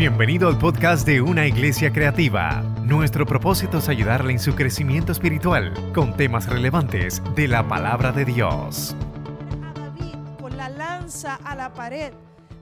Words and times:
Bienvenido 0.00 0.48
al 0.48 0.56
podcast 0.56 1.06
de 1.06 1.20
Una 1.20 1.46
Iglesia 1.46 1.92
Creativa. 1.92 2.62
Nuestro 2.84 3.26
propósito 3.26 3.76
es 3.76 3.88
ayudarle 3.90 4.32
en 4.32 4.38
su 4.38 4.54
crecimiento 4.54 5.12
espiritual 5.12 5.74
con 5.92 6.16
temas 6.16 6.48
relevantes 6.48 7.22
de 7.36 7.46
la 7.46 7.68
palabra 7.68 8.10
de 8.10 8.24
Dios. 8.24 8.96
a 9.62 9.78
David 9.78 10.14
con 10.40 10.56
la 10.56 10.70
lanza 10.70 11.34
a 11.44 11.54
la 11.54 11.74
pared. 11.74 12.14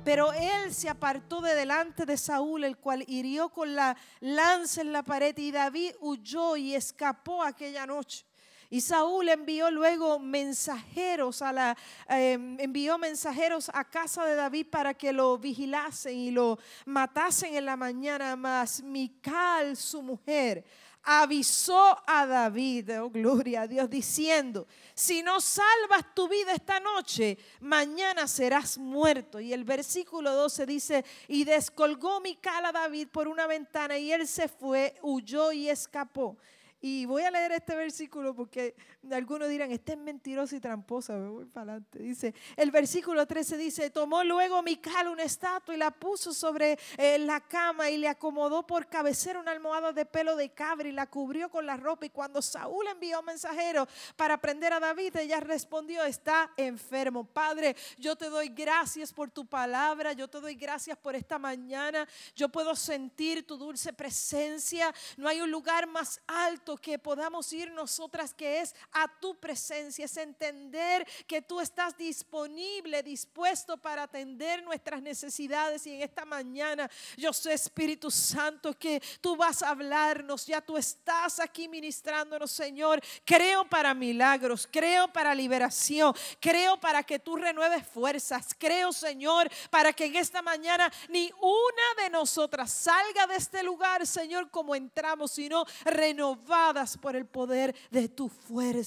Pero 0.05 0.33
él 0.33 0.75
se 0.75 0.89
apartó 0.89 1.41
de 1.41 1.55
delante 1.55 2.07
de 2.07 2.17
Saúl, 2.17 2.65
el 2.65 2.77
cual 2.77 3.05
hirió 3.07 3.51
con 3.51 3.77
la 3.77 3.97
lanza 4.19 4.81
en 4.81 4.93
la 4.93 5.05
pared, 5.05 5.39
y 5.39 5.53
David 5.53 5.93
huyó 6.01 6.57
y 6.57 6.75
escapó 6.75 7.45
aquella 7.45 7.87
noche. 7.87 8.27
Y 8.71 8.83
Saúl 8.83 9.31
envió 9.31 9.71
luego 9.71 10.19
mensajeros 10.19 11.41
a 11.41 11.53
la 11.53 11.77
em, 12.07 12.61
envió 12.61 12.99
mensajeros 12.99 13.71
a 13.73 13.85
casa 13.85 14.27
de 14.27 14.35
David 14.35 14.67
para 14.71 14.93
que 14.93 15.13
lo 15.13 15.39
vigilasen 15.39 16.15
y 16.15 16.31
lo 16.31 16.59
matasen 16.85 17.57
en 17.57 17.65
la 17.65 17.77
mañana. 17.77 18.37
Mas 18.37 18.83
Mical, 18.83 19.75
su 19.75 20.03
mujer, 20.03 20.67
avisó 21.03 21.97
a 22.07 22.27
David, 22.27 23.01
oh 23.01 23.09
gloria 23.09 23.63
a 23.63 23.67
Dios, 23.67 23.89
diciendo, 23.89 24.67
si 24.95 25.23
no 25.23 25.41
salvas 25.41 26.15
tu 26.15 26.29
vida 26.29 26.53
esta 26.53 26.81
noche, 26.81 27.39
mañana 27.61 28.29
serás 28.29 28.77
muerto. 28.77 29.41
Y 29.41 29.55
el 29.55 29.65
versículo 29.65 30.35
12 30.35 30.67
dice, 30.67 31.05
y 31.27 31.45
descolgó 31.45 32.21
Mical 32.21 32.67
a 32.67 32.73
David 32.73 33.09
por 33.09 33.29
una 33.29 33.47
ventana 33.47 33.97
y 33.97 34.13
él 34.13 34.29
se 34.29 34.49
fue, 34.49 34.97
huyó 35.01 35.53
y 35.53 35.71
escapó. 35.71 36.37
Y 36.81 37.07
voy 37.07 37.23
a 37.25 37.31
leer 37.31 37.53
este 37.53 37.75
versículo 37.75 38.35
porque 38.35 38.75
algunos 39.13 39.49
dirán, 39.49 39.71
este 39.71 39.93
es 39.93 39.99
mentiroso 39.99 40.57
y 40.57 40.61
tramposa, 40.61 41.15
me 41.15 41.29
voy 41.29 41.45
para 41.47 41.73
adelante. 41.73 41.99
Dice, 41.99 42.35
el 42.57 42.71
versículo 42.71 43.27
13 43.27 43.57
dice, 43.57 43.91
tomó 43.91 44.25
luego 44.25 44.63
Mical 44.63 45.09
una 45.09 45.23
estatua 45.23 45.75
y 45.75 45.79
la 45.79 45.91
puso 45.91 46.33
sobre 46.33 46.79
eh, 46.97 47.19
la 47.19 47.41
cama 47.41 47.91
y 47.91 47.99
le 47.99 48.09
acomodó 48.09 48.67
por 48.67 48.87
cabecera 48.89 49.41
una 49.41 49.53
almohada 49.53 49.93
de 49.93 50.07
pelo 50.07 50.37
de 50.37 50.51
cabra 50.51 50.89
y 50.89 50.93
la 50.93 51.07
cubrió 51.07 51.51
con 51.51 51.67
la 51.67 51.77
ropa. 51.77 52.07
Y 52.07 52.11
cuando 52.11 52.43
Saúl 52.43 52.87
envió 52.89 53.23
mensajero 53.23 53.87
para 54.17 54.39
prender 54.39 54.73
a 54.73 54.81
David, 54.81 55.17
ella 55.17 55.41
respondió, 55.41 56.05
está 56.05 56.53
enfermo. 56.57 57.25
Padre, 57.25 57.77
yo 57.99 58.17
te 58.17 58.29
doy 58.29 58.49
gracias 58.49 59.13
por 59.13 59.31
tu 59.31 59.47
palabra, 59.47 60.13
yo 60.13 60.29
te 60.29 60.41
doy 60.41 60.55
gracias 60.55 60.97
por 60.99 61.15
esta 61.15 61.39
mañana. 61.39 62.07
Yo 62.35 62.49
puedo 62.49 62.75
sentir 62.77 63.47
tu 63.47 63.57
dulce 63.57 63.93
presencia. 63.93 64.95
No 65.17 65.29
hay 65.29 65.41
un 65.41 65.51
lugar 65.51 65.87
más 65.87 66.21
alto 66.27 66.77
que 66.77 66.99
podamos 66.99 67.53
ir 67.53 67.71
nosotras, 67.73 68.35
que 68.35 68.61
es 68.61 68.75
tu 69.07 69.39
presencia, 69.39 70.05
es 70.05 70.17
entender 70.17 71.07
que 71.27 71.43
tú 71.43 71.61
estás 71.61 71.97
disponible, 71.97 73.03
dispuesto 73.03 73.77
para 73.77 74.05
atender 74.05 74.63
nuestras 74.63 75.03
necesidades. 75.03 75.87
Y 75.87 75.95
en 75.95 76.03
esta 76.03 76.25
mañana 76.25 76.91
yo 77.17 77.33
sé, 77.33 77.53
Espíritu 77.53 78.11
Santo, 78.11 78.75
que 78.75 79.03
tú 79.21 79.37
vas 79.37 79.63
a 79.63 79.71
hablarnos, 79.71 80.47
ya 80.47 80.61
tú 80.61 80.77
estás 80.77 81.41
aquí 81.41 81.69
ministrándonos, 81.69 82.51
Señor. 82.51 83.01
Creo 83.25 83.69
para 83.69 83.95
milagros, 83.95 84.69
creo 84.71 85.09
para 85.13 85.35
liberación, 85.35 86.15
creo 86.41 86.79
para 86.79 87.03
que 87.03 87.19
tú 87.19 87.37
renueves 87.37 87.87
fuerzas, 87.87 88.55
creo, 88.59 88.93
Señor, 88.93 89.51
para 89.71 89.93
que 89.93 90.07
en 90.07 90.17
esta 90.17 90.43
mañana 90.43 90.93
ni 91.09 91.31
una 91.41 92.03
de 92.03 92.11
nosotras 92.11 92.73
salga 92.73 93.27
de 93.27 93.37
este 93.37 93.63
lugar, 93.63 94.07
Señor, 94.07 94.51
como 94.51 94.75
entramos, 94.75 95.33
sino 95.33 95.65
renovar 95.85 96.59
por 97.01 97.17
el 97.17 97.27
poder 97.27 97.75
de 97.91 98.09
tu 98.09 98.29
fuerza. 98.29 98.78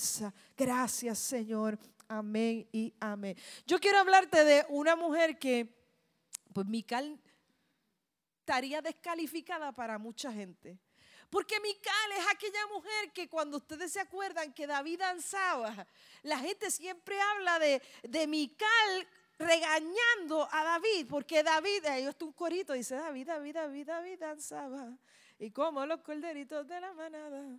Gracias, 0.57 1.19
Señor. 1.19 1.77
Amén 2.07 2.67
y 2.71 2.93
amén. 2.99 3.37
Yo 3.65 3.79
quiero 3.79 3.99
hablarte 3.99 4.43
de 4.43 4.65
una 4.69 4.95
mujer 4.95 5.37
que, 5.37 5.67
pues, 6.53 6.67
Mical 6.67 7.19
estaría 8.39 8.81
descalificada 8.81 9.71
para 9.71 9.97
mucha 9.97 10.31
gente. 10.31 10.77
Porque 11.29 11.59
Mical 11.61 12.11
es 12.17 12.25
aquella 12.29 12.67
mujer 12.67 13.11
que 13.13 13.29
cuando 13.29 13.57
ustedes 13.57 13.93
se 13.93 14.01
acuerdan 14.01 14.53
que 14.53 14.67
David 14.67 14.99
danzaba, 14.99 15.87
la 16.23 16.37
gente 16.39 16.69
siempre 16.69 17.19
habla 17.21 17.59
de, 17.59 17.81
de 18.03 18.27
Mical 18.27 19.07
regañando 19.39 20.47
a 20.51 20.63
David, 20.63 21.07
porque 21.09 21.43
David, 21.43 21.85
ahí 21.85 22.03
está 22.03 22.25
un 22.25 22.33
corito, 22.33 22.73
dice 22.73 22.95
David, 22.95 23.27
David, 23.27 23.55
David, 23.55 23.87
David 23.87 24.19
danzaba 24.19 24.97
y 25.39 25.49
como 25.51 25.85
los 25.85 26.01
corderitos 26.01 26.67
de 26.67 26.79
la 26.79 26.93
manada. 26.93 27.57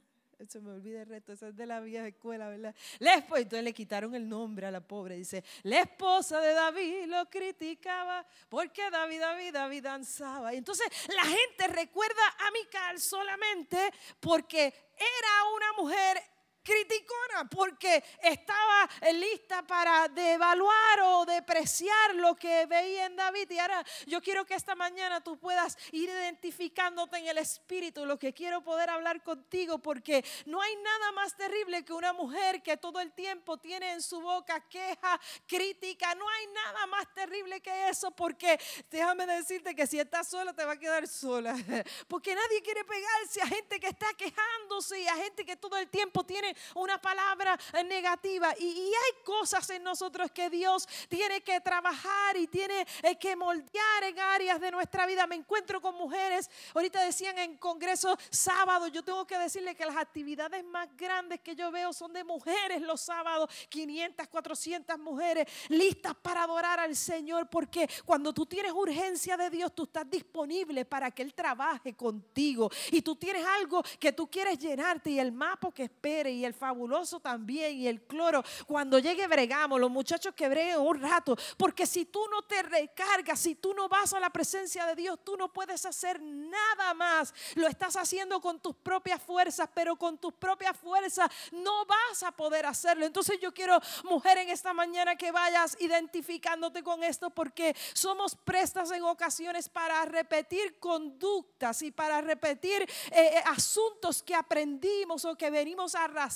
Se 0.49 0.61
me 0.61 0.73
olvida 0.73 1.03
el 1.03 1.09
resto, 1.09 1.33
eso 1.33 1.49
es 1.49 1.57
de 1.57 1.67
la 1.67 1.81
vieja 1.81 2.07
escuela, 2.07 2.49
¿verdad? 2.49 2.75
La 2.99 3.15
esposa, 3.15 3.41
entonces 3.43 3.65
le 3.65 3.73
quitaron 3.73 4.15
el 4.15 4.29
nombre 4.29 4.67
a 4.67 4.71
la 4.71 4.81
pobre. 4.81 5.17
Dice, 5.17 5.45
la 5.63 5.81
esposa 5.81 6.41
de 6.41 6.53
David 6.53 7.05
lo 7.07 7.29
criticaba 7.31 8.27
porque 8.49 8.91
David, 8.91 9.21
David, 9.21 9.53
David 9.53 9.83
danzaba. 9.83 10.55
Y 10.55 10.59
entonces 10.59 10.87
la 11.09 11.25
gente 11.25 11.69
recuerda 11.69 12.23
a 12.39 12.51
Mical 12.51 12.99
solamente 13.01 13.93
porque 14.21 14.67
era 14.67 15.55
una 15.55 15.73
mujer 15.83 16.32
criticona 16.63 17.49
porque 17.51 18.03
estaba 18.23 18.89
lista 19.13 19.67
para 19.67 20.09
devaluar 20.09 21.01
o 21.05 21.25
depreciar 21.27 22.15
lo 22.15 22.35
que 22.37 22.67
veía 22.67 23.07
en 23.07 23.17
David. 23.17 23.51
Y 23.51 23.59
ahora 23.59 23.85
yo 24.07 24.21
quiero 24.21 24.45
que 24.45 24.55
esta 24.55 24.75
mañana 24.75 25.21
tú 25.21 25.39
puedas 25.39 25.77
ir 25.91 26.09
identificándote 26.09 27.19
en 27.19 27.29
el 27.29 27.39
espíritu, 27.39 28.07
lo 28.07 28.19
que 28.19 28.33
quiero 28.33 28.63
poder 28.63 28.91
hablar 28.91 29.23
contigo, 29.23 29.79
porque 29.79 30.25
no 30.47 30.61
hay 30.61 30.77
nada 30.77 31.13
más 31.13 31.37
terrible 31.37 31.85
que 31.85 31.93
una 31.93 32.13
mujer 32.13 32.63
que 32.63 32.77
todo 32.77 33.01
el 33.01 33.13
tiempo 33.13 33.59
tiene 33.59 33.93
en 33.93 34.03
su 34.03 34.21
boca 34.21 34.61
queja, 34.69 35.21
crítica. 35.47 36.15
No 36.15 36.29
hay 36.29 36.47
nada 36.49 36.87
más 36.87 37.13
terrible 37.15 37.61
que 37.61 37.89
eso, 37.89 38.11
porque 38.11 38.59
déjame 38.91 39.27
decirte 39.27 39.75
que 39.75 39.87
si 39.87 39.99
estás 39.99 40.29
sola 40.29 40.53
te 40.53 40.65
va 40.65 40.73
a 40.73 40.79
quedar 40.79 41.07
sola, 41.09 41.55
porque 42.09 42.35
nadie 42.35 42.63
quiere 42.63 42.85
pegarse 42.85 43.43
a 43.43 43.47
gente 43.47 43.81
que 43.81 43.89
está 43.89 44.07
quejándose 44.15 45.01
y 45.01 45.07
a 45.09 45.17
gente 45.17 45.45
que 45.45 45.57
todo 45.57 45.77
el 45.77 45.89
tiempo 45.89 46.25
tiene 46.25 46.52
una 46.75 47.01
palabra 47.01 47.59
negativa. 47.87 48.55
Y, 48.59 48.93
hay 48.93 49.25
cosas 49.25 49.69
en 49.71 49.83
nosotros 49.83 50.31
que 50.31 50.51
Dios 50.51 50.87
tiene 51.09 51.41
que 51.41 51.61
trabajar 51.61 52.37
y 52.37 52.47
tiene 52.47 52.87
eh, 53.03 53.17
que 53.17 53.35
moldear 53.35 54.05
en 54.05 54.19
áreas 54.19 54.61
de 54.61 54.71
nuestra 54.71 55.07
vida. 55.07 55.27
Me 55.27 55.37
encuentro 55.37 55.81
con 55.81 55.95
mujeres, 55.95 56.51
ahorita 56.75 57.03
decían 57.03 57.39
en 57.39 57.57
Congreso 57.57 58.17
sábado, 58.31 58.89
yo 58.89 59.03
tengo 59.03 59.27
que 59.27 59.39
decirle 59.39 59.75
que 59.75 59.87
las 59.87 59.97
actividades 59.97 60.65
más 60.65 60.89
grandes 60.97 61.41
que 61.41 61.55
yo 61.57 61.71
veo 61.71 61.93
son 61.93 62.13
de 62.13 62.25
mujeres 62.25 62.83
los 62.83 63.01
sábados, 63.01 63.51
500, 63.69 64.29
400 64.29 64.99
mujeres 64.99 65.47
listas 65.69 66.15
para 66.15 66.45
adorar 66.45 66.81
al 66.81 66.97
Señor, 66.97 67.49
porque 67.49 67.89
cuando 68.05 68.33
tú 68.33 68.47
tienes 68.47 68.73
urgencia 68.73 69.37
de 69.37 69.51
Dios, 69.51 69.75
tú 69.75 69.85
estás 69.85 70.09
disponible 70.09 70.85
para 70.85 71.11
que 71.11 71.23
Él 71.23 71.35
trabaje 71.35 71.95
contigo 71.95 72.71
y 72.91 73.03
tú 73.03 73.17
tienes 73.17 73.45
algo 73.45 73.83
que 73.99 74.13
tú 74.13 74.31
quieres 74.31 74.59
llenarte 74.59 75.11
y 75.11 75.19
el 75.19 75.33
mapa 75.33 75.73
que 75.73 75.85
espere 75.85 76.31
y 76.31 76.42
el 76.45 76.55
fabuloso 76.55 77.21
también 77.21 77.77
y 77.79 77.89
el 77.89 78.03
cloro. 78.03 78.43
Cuando 78.67 78.99
llegue 78.99 79.27
bregamos, 79.27 79.81
los 79.81 79.91
muchachos 79.91 80.35
que 80.35 80.49
breguen 80.49 80.81
un 80.81 81.01
rato, 81.01 81.37
porque 81.57 81.87
si 81.87 82.05
tú 82.05 82.21
no 82.31 82.43
te 82.43 82.63
recargas, 82.63 83.41
si 83.41 83.55
tú 83.55 83.75
no 83.75 83.89
vas 83.89 84.13
a 84.13 84.21
la 84.21 84.31
presencia 84.31 84.87
de 84.87 84.95
Dios, 84.95 85.19
tú 85.25 85.37
no 85.37 85.53
puedes 85.53 85.85
hacer 85.87 86.21
nada 86.23 86.95
más. 86.95 87.35
Lo 87.55 87.67
estás 87.67 87.97
haciendo 87.97 88.41
con 88.41 88.61
tus 88.61 88.75
propias 88.77 89.23
fuerzas, 89.23 89.69
pero 89.75 89.97
con 89.97 90.19
tus 90.19 90.33
propias 90.35 90.77
fuerzas 90.77 91.31
no 91.53 91.85
vas 91.87 92.23
a 92.23 92.33
poder 92.33 92.67
hacerlo. 92.67 93.07
Entonces 93.07 93.39
yo 93.41 93.53
quiero, 93.53 93.79
mujer, 94.05 94.39
en 94.39 94.51
esta 94.51 94.73
mañana 94.73 95.17
que 95.17 95.33
vayas 95.33 95.77
identificándote 95.81 96.83
con 96.83 97.03
esto, 97.05 97.31
porque 97.31 97.75
somos 97.93 98.37
prestas 98.37 98.91
en 98.91 99.03
ocasiones 99.03 99.69
para 99.69 100.05
repetir 100.05 100.79
conductas 100.79 101.83
y 101.83 101.91
para 101.91 102.21
repetir 102.21 102.83
eh, 102.83 102.89
eh, 103.13 103.43
asuntos 103.47 104.23
que 104.23 104.35
aprendimos 104.35 105.25
o 105.25 105.37
que 105.37 105.51
venimos 105.51 105.95
arrastrando 105.95 106.32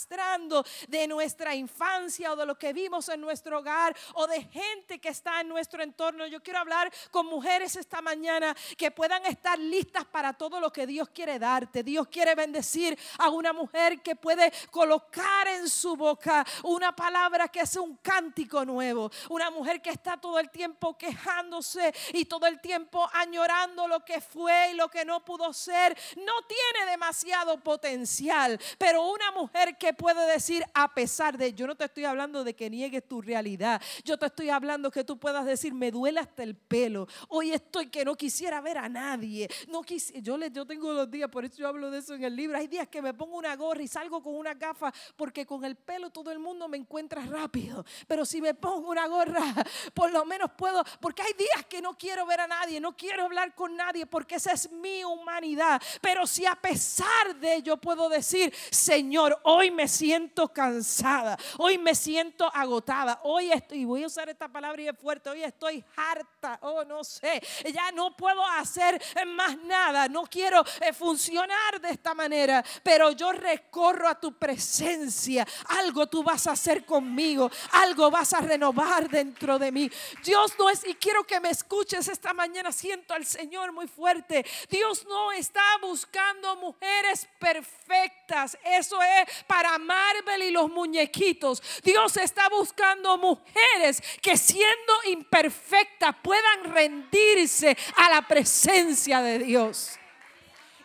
de 0.88 1.08
nuestra 1.08 1.54
infancia 1.54 2.32
o 2.32 2.36
de 2.36 2.46
lo 2.46 2.58
que 2.58 2.72
vimos 2.72 3.08
en 3.08 3.20
nuestro 3.20 3.58
hogar 3.58 3.96
o 4.14 4.26
de 4.26 4.42
gente 4.42 4.98
que 5.00 5.08
está 5.08 5.40
en 5.40 5.48
nuestro 5.48 5.82
entorno. 5.82 6.26
Yo 6.26 6.42
quiero 6.42 6.58
hablar 6.58 6.92
con 7.10 7.26
mujeres 7.26 7.76
esta 7.76 8.02
mañana 8.02 8.54
que 8.76 8.90
puedan 8.90 9.24
estar 9.26 9.58
listas 9.58 10.04
para 10.04 10.32
todo 10.32 10.60
lo 10.60 10.72
que 10.72 10.86
Dios 10.86 11.08
quiere 11.08 11.38
darte. 11.38 11.82
Dios 11.82 12.08
quiere 12.08 12.34
bendecir 12.34 12.98
a 13.18 13.30
una 13.30 13.52
mujer 13.52 14.02
que 14.02 14.16
puede 14.16 14.52
colocar 14.70 15.48
en 15.48 15.68
su 15.68 15.96
boca 15.96 16.44
una 16.62 16.94
palabra 16.94 17.48
que 17.48 17.60
es 17.60 17.76
un 17.76 17.96
cántico 17.96 18.64
nuevo. 18.64 19.10
Una 19.30 19.50
mujer 19.50 19.80
que 19.80 19.90
está 19.90 20.16
todo 20.16 20.38
el 20.38 20.50
tiempo 20.50 20.96
quejándose 20.96 21.94
y 22.12 22.26
todo 22.26 22.46
el 22.46 22.60
tiempo 22.60 23.08
añorando 23.12 23.88
lo 23.88 24.04
que 24.04 24.20
fue 24.20 24.70
y 24.72 24.74
lo 24.74 24.88
que 24.88 25.04
no 25.04 25.24
pudo 25.24 25.52
ser. 25.52 25.96
No 26.16 26.32
tiene 26.46 26.90
demasiado 26.90 27.58
potencial, 27.58 28.58
pero 28.78 29.08
una 29.08 29.30
mujer 29.32 29.76
que 29.78 29.85
que 29.86 29.94
puede 29.94 30.26
decir 30.32 30.64
a 30.74 30.92
pesar 30.92 31.38
de, 31.38 31.54
yo 31.54 31.64
no 31.64 31.76
te 31.76 31.84
estoy 31.84 32.06
hablando 32.06 32.42
de 32.42 32.56
que 32.56 32.68
niegues 32.68 33.06
tu 33.06 33.22
realidad, 33.22 33.80
yo 34.04 34.18
te 34.18 34.26
estoy 34.26 34.50
hablando 34.50 34.90
que 34.90 35.04
tú 35.04 35.16
puedas 35.16 35.46
decir, 35.46 35.72
me 35.74 35.92
duele 35.92 36.18
hasta 36.18 36.42
el 36.42 36.56
pelo, 36.56 37.06
hoy 37.28 37.52
estoy 37.52 37.86
que 37.86 38.04
no 38.04 38.16
quisiera 38.16 38.60
ver 38.60 38.78
a 38.78 38.88
nadie, 38.88 39.48
no 39.68 39.84
yo, 39.84 40.38
le, 40.38 40.50
yo 40.50 40.66
tengo 40.66 40.92
los 40.92 41.08
días, 41.08 41.30
por 41.30 41.44
eso 41.44 41.58
yo 41.58 41.68
hablo 41.68 41.88
de 41.92 41.98
eso 41.98 42.14
en 42.14 42.24
el 42.24 42.34
libro, 42.34 42.58
hay 42.58 42.66
días 42.66 42.88
que 42.88 43.00
me 43.00 43.14
pongo 43.14 43.36
una 43.36 43.54
gorra 43.54 43.80
y 43.80 43.86
salgo 43.86 44.20
con 44.20 44.34
una 44.34 44.54
gafa 44.54 44.92
porque 45.14 45.46
con 45.46 45.64
el 45.64 45.76
pelo 45.76 46.10
todo 46.10 46.32
el 46.32 46.40
mundo 46.40 46.66
me 46.66 46.78
encuentra 46.78 47.24
rápido, 47.24 47.84
pero 48.08 48.24
si 48.24 48.40
me 48.40 48.54
pongo 48.54 48.90
una 48.90 49.06
gorra, 49.06 49.54
por 49.94 50.10
lo 50.10 50.24
menos 50.24 50.50
puedo, 50.58 50.82
porque 51.00 51.22
hay 51.22 51.32
días 51.34 51.64
que 51.68 51.80
no 51.80 51.96
quiero 51.96 52.26
ver 52.26 52.40
a 52.40 52.48
nadie, 52.48 52.80
no 52.80 52.96
quiero 52.96 53.22
hablar 53.22 53.54
con 53.54 53.76
nadie 53.76 54.04
porque 54.04 54.34
esa 54.34 54.50
es 54.50 54.68
mi 54.68 55.04
humanidad, 55.04 55.80
pero 56.00 56.26
si 56.26 56.44
a 56.44 56.56
pesar 56.56 57.36
de 57.38 57.54
ello 57.54 57.76
puedo 57.76 58.08
decir, 58.08 58.52
Señor, 58.72 59.38
hoy 59.44 59.75
me 59.76 59.86
siento 59.86 60.48
cansada, 60.48 61.38
hoy 61.58 61.76
me 61.76 61.94
siento 61.94 62.50
agotada, 62.52 63.20
hoy 63.24 63.52
estoy, 63.52 63.84
voy 63.84 64.02
a 64.04 64.06
usar 64.06 64.28
esta 64.30 64.48
palabra 64.48 64.80
y 64.80 64.88
es 64.88 64.98
fuerte, 64.98 65.28
hoy 65.28 65.44
estoy 65.44 65.84
harta, 65.94 66.58
oh 66.62 66.82
no 66.84 67.04
sé, 67.04 67.42
ya 67.72 67.92
no 67.92 68.16
puedo 68.16 68.44
hacer 68.44 69.00
más 69.26 69.56
nada, 69.58 70.08
no 70.08 70.24
quiero 70.24 70.64
eh, 70.80 70.94
funcionar 70.94 71.78
de 71.80 71.90
esta 71.90 72.14
manera, 72.14 72.64
pero 72.82 73.12
yo 73.12 73.32
recorro 73.32 74.08
a 74.08 74.18
tu 74.18 74.32
presencia, 74.32 75.46
algo 75.68 76.06
tú 76.06 76.22
vas 76.22 76.46
a 76.46 76.52
hacer 76.52 76.86
conmigo, 76.86 77.50
algo 77.72 78.10
vas 78.10 78.32
a 78.32 78.40
renovar 78.40 79.10
dentro 79.10 79.58
de 79.58 79.70
mí. 79.70 79.90
Dios 80.24 80.54
no 80.58 80.70
es, 80.70 80.86
y 80.86 80.94
quiero 80.94 81.24
que 81.24 81.38
me 81.38 81.50
escuches 81.50 82.08
esta 82.08 82.32
mañana, 82.32 82.72
siento 82.72 83.12
al 83.12 83.26
Señor 83.26 83.72
muy 83.72 83.88
fuerte, 83.88 84.46
Dios 84.70 85.04
no 85.06 85.32
está 85.32 85.62
buscando 85.82 86.56
mujeres 86.56 87.28
perfectas, 87.38 88.56
eso 88.64 88.98
es 89.02 89.44
para 89.46 89.65
Marvel 89.78 90.42
y 90.42 90.50
los 90.50 90.70
muñequitos, 90.70 91.62
Dios 91.82 92.16
está 92.16 92.48
buscando 92.48 93.18
mujeres 93.18 94.02
que 94.22 94.36
siendo 94.36 94.92
imperfectas 95.10 96.16
puedan 96.22 96.72
rendirse 96.72 97.76
a 97.96 98.10
la 98.10 98.22
presencia 98.22 99.20
de 99.20 99.38
Dios. 99.40 99.98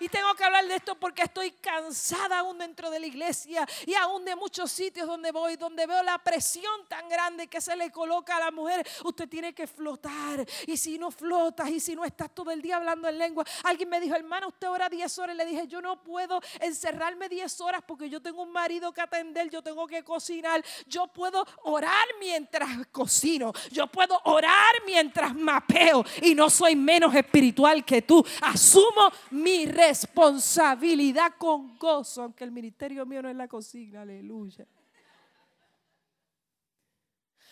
Y 0.01 0.09
tengo 0.09 0.33
que 0.33 0.43
hablar 0.43 0.67
de 0.67 0.77
esto 0.77 0.95
porque 0.95 1.21
estoy 1.21 1.51
cansada 1.51 2.39
aún 2.39 2.57
dentro 2.57 2.89
de 2.89 2.99
la 2.99 3.05
iglesia 3.05 3.67
y 3.85 3.93
aún 3.93 4.25
de 4.25 4.35
muchos 4.35 4.71
sitios 4.71 5.05
donde 5.05 5.31
voy, 5.31 5.57
donde 5.57 5.85
veo 5.85 6.01
la 6.01 6.17
presión 6.17 6.73
tan 6.87 7.07
grande 7.07 7.45
que 7.45 7.61
se 7.61 7.75
le 7.75 7.91
coloca 7.91 8.37
a 8.37 8.39
la 8.39 8.49
mujer. 8.49 8.83
Usted 9.03 9.29
tiene 9.29 9.53
que 9.53 9.67
flotar. 9.67 10.43
Y 10.65 10.75
si 10.77 10.97
no 10.97 11.11
flotas 11.11 11.69
y 11.69 11.79
si 11.79 11.95
no 11.95 12.03
estás 12.03 12.33
todo 12.33 12.49
el 12.49 12.63
día 12.63 12.77
hablando 12.77 13.07
en 13.07 13.19
lengua. 13.19 13.45
Alguien 13.63 13.89
me 13.89 13.99
dijo, 13.99 14.15
hermano, 14.15 14.47
usted 14.47 14.71
ora 14.71 14.89
10 14.89 15.19
horas. 15.19 15.35
Le 15.35 15.45
dije, 15.45 15.67
yo 15.67 15.81
no 15.81 16.01
puedo 16.01 16.41
encerrarme 16.59 17.29
10 17.29 17.61
horas 17.61 17.83
porque 17.87 18.09
yo 18.09 18.19
tengo 18.19 18.41
un 18.41 18.51
marido 18.51 18.91
que 18.91 19.01
atender, 19.01 19.51
yo 19.51 19.61
tengo 19.61 19.85
que 19.85 20.03
cocinar. 20.03 20.65
Yo 20.87 21.09
puedo 21.09 21.45
orar 21.61 22.07
mientras 22.19 22.87
cocino. 22.87 23.53
Yo 23.69 23.85
puedo 23.85 24.19
orar 24.23 24.73
mientras 24.83 25.35
mapeo. 25.35 26.03
Y 26.23 26.33
no 26.33 26.49
soy 26.49 26.75
menos 26.75 27.13
espiritual 27.13 27.85
que 27.85 28.01
tú. 28.01 28.25
Asumo 28.41 29.11
mi 29.29 29.67
responsabilidad 29.67 29.90
responsabilidad 29.91 31.33
con 31.37 31.77
gozo, 31.77 32.23
aunque 32.23 32.45
el 32.45 32.51
ministerio 32.51 33.05
mío 33.05 33.21
no 33.21 33.29
es 33.29 33.35
la 33.35 33.49
cocina, 33.49 34.03
aleluya. 34.03 34.65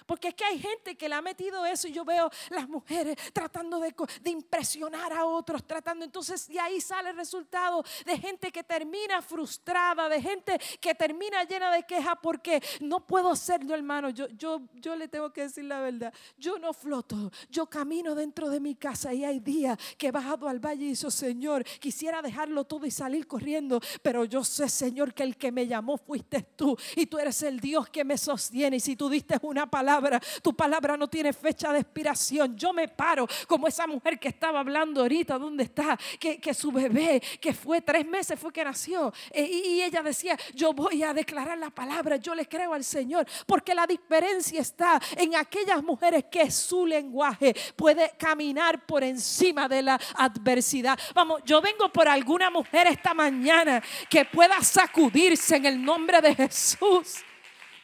Porque 0.10 0.30
es 0.30 0.34
que 0.34 0.44
hay 0.44 0.58
gente 0.58 0.98
que 0.98 1.08
le 1.08 1.14
ha 1.14 1.22
metido 1.22 1.64
eso 1.68 1.88
y 1.88 1.92
yo 1.92 2.04
veo 2.04 2.32
las 2.50 2.68
mujeres 2.68 3.16
tratando 3.32 3.80
de, 3.80 3.94
impresionar 4.32 5.14
a 5.14 5.24
otros, 5.24 5.64
tratando. 5.68 6.04
Entonces 6.04 6.48
de 6.48 6.60
ahí 6.60 6.82
sale 6.82 7.12
el 7.12 7.16
resultado 7.16 7.84
de 8.08 8.18
gente 8.18 8.52
que 8.52 8.64
termina 8.64 9.22
frustrada, 9.22 10.10
de 10.10 10.20
gente 10.20 10.60
que 10.82 10.96
termina 10.96 11.44
llena 11.44 11.72
de 11.72 11.84
quejas 11.84 12.16
porque 12.24 12.60
no 12.82 13.06
puedo 13.06 13.30
hacerlo, 13.30 13.76
hermano. 13.76 14.10
Yo, 14.10 14.28
yo, 14.30 14.64
yo 14.74 14.96
le 14.96 15.08
tengo 15.08 15.32
que 15.32 15.42
decir 15.42 15.66
la 15.66 15.80
verdad. 15.80 16.12
Yo 16.40 16.58
no 16.58 16.74
floto, 16.74 17.32
yo 17.52 17.68
camino 17.68 18.16
dentro 18.16 18.50
de 18.50 18.60
mi 18.60 18.74
casa 18.74 19.14
y 19.14 19.24
hay 19.24 19.40
días 19.40 19.78
que 19.96 20.08
he 20.08 20.12
bajado 20.12 20.48
al 20.48 20.58
valle 20.58 20.86
y 20.86 20.90
dicho, 20.90 21.12
Señor, 21.12 21.64
quisiera 21.80 22.24
dejarlo 22.24 22.64
todo 22.64 22.88
y 22.88 22.90
salir 22.90 23.28
corriendo, 23.28 23.80
pero 24.02 24.26
yo 24.26 24.44
sé, 24.44 24.70
Señor, 24.70 25.14
que 25.14 25.22
el 25.22 25.38
que 25.38 25.52
me 25.52 25.68
llamó 25.68 26.00
fuiste 26.00 26.42
tú 26.42 26.76
y 26.96 27.06
tú 27.06 27.20
eres 27.20 27.44
el 27.44 27.60
Dios 27.60 27.92
que 27.92 28.04
me 28.04 28.18
sostiene. 28.18 28.78
Y 28.78 28.80
si 28.80 28.96
tú 28.96 29.08
diste 29.08 29.38
una 29.44 29.70
palabra, 29.70 29.99
tu 30.42 30.56
palabra 30.56 30.98
no 30.98 31.08
tiene 31.08 31.34
fecha 31.34 31.72
de 31.74 31.80
expiración. 31.80 32.56
Yo 32.56 32.74
me 32.74 32.88
paro 32.88 33.28
como 33.48 33.68
esa 33.68 33.88
mujer 33.88 34.20
que 34.20 34.30
estaba 34.30 34.60
hablando 34.60 35.02
ahorita, 35.02 35.38
¿dónde 35.38 35.64
está? 35.64 35.98
Que, 36.20 36.40
que 36.40 36.54
su 36.54 36.72
bebé, 36.72 37.22
que 37.40 37.54
fue 37.54 37.82
tres 37.82 38.06
meses, 38.06 38.40
fue 38.40 38.52
que 38.52 38.64
nació. 38.64 39.14
Eh, 39.32 39.44
y, 39.44 39.82
ella 39.82 40.02
decía, 40.02 40.38
yo 40.54 40.74
voy 40.74 41.04
a 41.04 41.14
declarar 41.14 41.58
la 41.58 41.70
palabra, 41.70 42.18
yo 42.18 42.36
le 42.36 42.46
creo 42.46 42.74
al 42.74 42.84
Señor, 42.84 43.26
porque 43.46 43.74
la 43.74 43.88
diferencia 43.88 44.62
está 44.62 45.00
en 45.16 45.36
aquellas 45.36 45.84
mujeres 45.84 46.26
que 46.30 46.52
su 46.52 46.86
lenguaje 46.86 47.56
puede 47.76 48.12
caminar 48.18 48.86
por 48.86 49.04
encima 49.04 49.68
de 49.68 49.82
la 49.82 50.00
adversidad. 50.16 51.00
Vamos, 51.14 51.42
yo 51.46 51.62
vengo 51.62 51.90
por 51.90 52.08
alguna 52.08 52.50
mujer 52.50 52.88
esta 52.88 53.14
mañana 53.14 53.82
que 54.10 54.26
pueda 54.26 54.62
sacudirse 54.62 55.56
en 55.56 55.66
el 55.66 55.84
nombre 55.84 56.22
de 56.22 56.36
Jesús. 56.36 57.24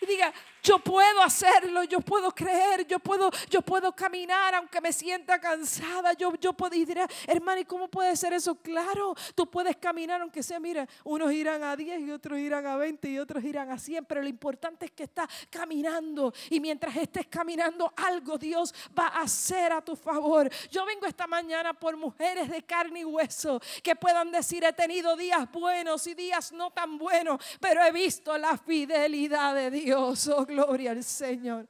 Y 0.02 0.06
diga, 0.06 0.34
yo 0.66 0.80
puedo 0.80 1.22
hacerlo, 1.22 1.84
yo 1.84 2.02
puedo 2.02 2.32
creer, 2.32 2.88
yo 2.88 2.98
puedo, 3.00 3.30
yo 3.50 3.62
puedo 3.62 3.96
caminar 3.96 4.56
aunque 4.56 4.82
me 4.82 4.92
sienta 4.92 5.40
cansada. 5.40 6.14
Yo, 6.14 6.34
yo 6.42 6.54
puedo, 6.54 6.76
y 6.76 6.86
dirá, 6.86 7.08
hermano, 7.28 7.62
¿y 7.62 7.66
cómo 7.66 7.88
puede 7.88 8.16
ser 8.16 8.34
eso? 8.34 8.56
Claro, 8.56 9.16
tú 9.36 9.50
puedes 9.50 9.78
caminar 9.78 10.22
aunque 10.22 10.42
sea, 10.42 10.60
mira, 10.60 10.88
unos 11.04 11.32
irán 11.32 11.64
a 11.64 11.76
10 11.76 12.02
y 12.02 12.12
otros 12.12 12.40
irán 12.40 12.66
a 12.66 12.78
20 12.78 13.08
y 13.08 13.20
otros 13.20 13.44
irán 13.44 13.70
a 13.70 13.78
100, 13.78 14.06
pero 14.06 14.24
lo 14.24 14.28
importante 14.28 14.86
es 14.86 14.92
que 14.92 15.04
estás 15.04 15.30
caminando 15.52 16.34
y 16.50 16.60
mientras 16.60 16.96
estés 16.96 17.28
caminando 17.28 17.94
algo 17.96 18.38
Dios 18.40 18.74
va 18.98 19.08
a 19.08 19.22
hacer 19.22 19.72
a 19.72 19.82
tu 19.82 19.96
favor. 19.96 20.50
Yo 20.72 20.84
vengo 20.86 21.06
esta 21.06 21.28
mañana 21.28 21.74
por 21.74 21.96
mujeres 21.96 22.50
de 22.50 22.64
carne 22.64 23.02
y 23.02 23.06
hueso 23.06 23.62
que 23.84 23.96
puedan 23.96 24.32
decir, 24.32 24.64
he 24.64 24.74
tenido 24.74 25.16
días 25.16 25.52
buenos 25.52 26.08
y 26.08 26.16
días 26.16 26.52
no 26.52 26.72
tan 26.72 26.98
buenos, 26.98 27.40
pero 27.60 27.84
he 27.84 27.92
visto 27.92 28.36
la 28.38 28.58
fidelidad 28.58 29.54
de 29.54 29.70
Dios. 29.70 30.28
Oh, 30.28 30.48
Gloria 30.56 30.92
al 30.92 31.04
Señor. 31.04 31.68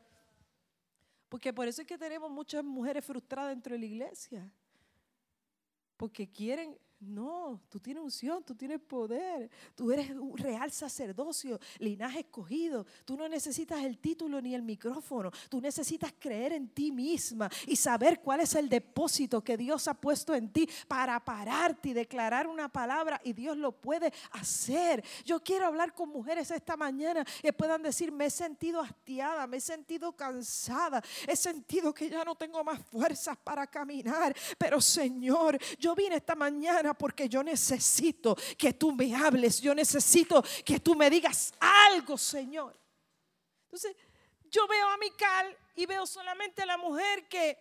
Porque 1.28 1.52
por 1.52 1.68
eso 1.68 1.82
es 1.82 1.88
que 1.88 1.98
tenemos 1.98 2.30
muchas 2.30 2.64
mujeres 2.64 3.04
frustradas 3.04 3.50
dentro 3.50 3.74
de 3.74 3.80
la 3.80 3.86
iglesia. 3.86 4.52
Porque 5.98 6.30
quieren 6.32 6.78
no, 7.08 7.62
tú 7.70 7.80
tienes 7.80 8.04
unción, 8.04 8.44
tú 8.44 8.56
tienes 8.56 8.80
poder, 8.82 9.50
tú 9.76 9.92
eres 9.92 10.12
un 10.12 10.38
real 10.38 10.72
sacerdocio, 10.72 11.60
linaje 11.80 12.20
escogido. 12.20 12.86
Tú 13.06 13.18
no 13.18 13.28
necesitas 13.30 13.84
el 13.84 13.98
título 13.98 14.42
ni 14.42 14.56
el 14.56 14.62
micrófono, 14.62 15.32
tú 15.50 15.62
necesitas 15.62 16.14
creer 16.18 16.54
en 16.54 16.70
ti 16.70 16.92
misma 16.92 17.50
y 17.68 17.76
saber 17.76 18.22
cuál 18.22 18.42
es 18.42 18.56
el 18.56 18.70
depósito 18.70 19.44
que 19.44 19.58
Dios 19.58 19.88
ha 19.88 19.94
puesto 19.94 20.34
en 20.34 20.52
ti 20.52 20.68
para 20.88 21.24
pararte 21.24 21.90
y 21.90 21.94
declarar 21.94 22.48
una 22.48 22.70
palabra 22.70 23.22
y 23.24 23.34
Dios 23.34 23.58
lo 23.58 23.72
puede 23.72 24.12
hacer. 24.32 25.04
Yo 25.24 25.42
quiero 25.42 25.66
hablar 25.66 25.94
con 25.94 26.10
mujeres 26.10 26.52
esta 26.52 26.76
mañana 26.76 27.26
que 27.42 27.54
puedan 27.54 27.82
decir, 27.82 28.12
me 28.12 28.26
he 28.26 28.30
sentido 28.30 28.82
hastiada, 28.82 29.48
me 29.48 29.58
he 29.58 29.62
sentido 29.62 30.12
cansada, 30.14 31.04
he 31.28 31.36
sentido 31.36 31.94
que 31.94 32.10
ya 32.10 32.24
no 32.24 32.36
tengo 32.36 32.64
más 32.64 32.82
fuerzas 32.86 33.38
para 33.38 33.68
caminar, 33.68 34.36
pero 34.58 34.82
Señor, 34.82 35.58
yo 35.80 35.96
vine 35.96 36.16
esta 36.16 36.36
mañana 36.36 36.94
porque 36.98 37.30
yo 37.30 37.44
necesito 37.44 38.36
que 38.58 38.74
tú 38.74 38.92
me 38.92 39.16
hables, 39.16 39.62
yo 39.62 39.76
necesito 39.76 40.44
que 40.64 40.80
tú 40.80 40.96
me 40.96 41.10
digas 41.10 41.54
algo, 41.60 42.18
Señor. 42.18 42.78
Entonces, 43.66 43.96
yo 44.50 44.68
veo 44.68 44.88
a 44.88 44.98
Mical 44.98 45.58
y 45.76 45.86
veo 45.86 46.06
solamente 46.06 46.62
a 46.62 46.66
la 46.66 46.78
mujer 46.78 47.28
que 47.28 47.58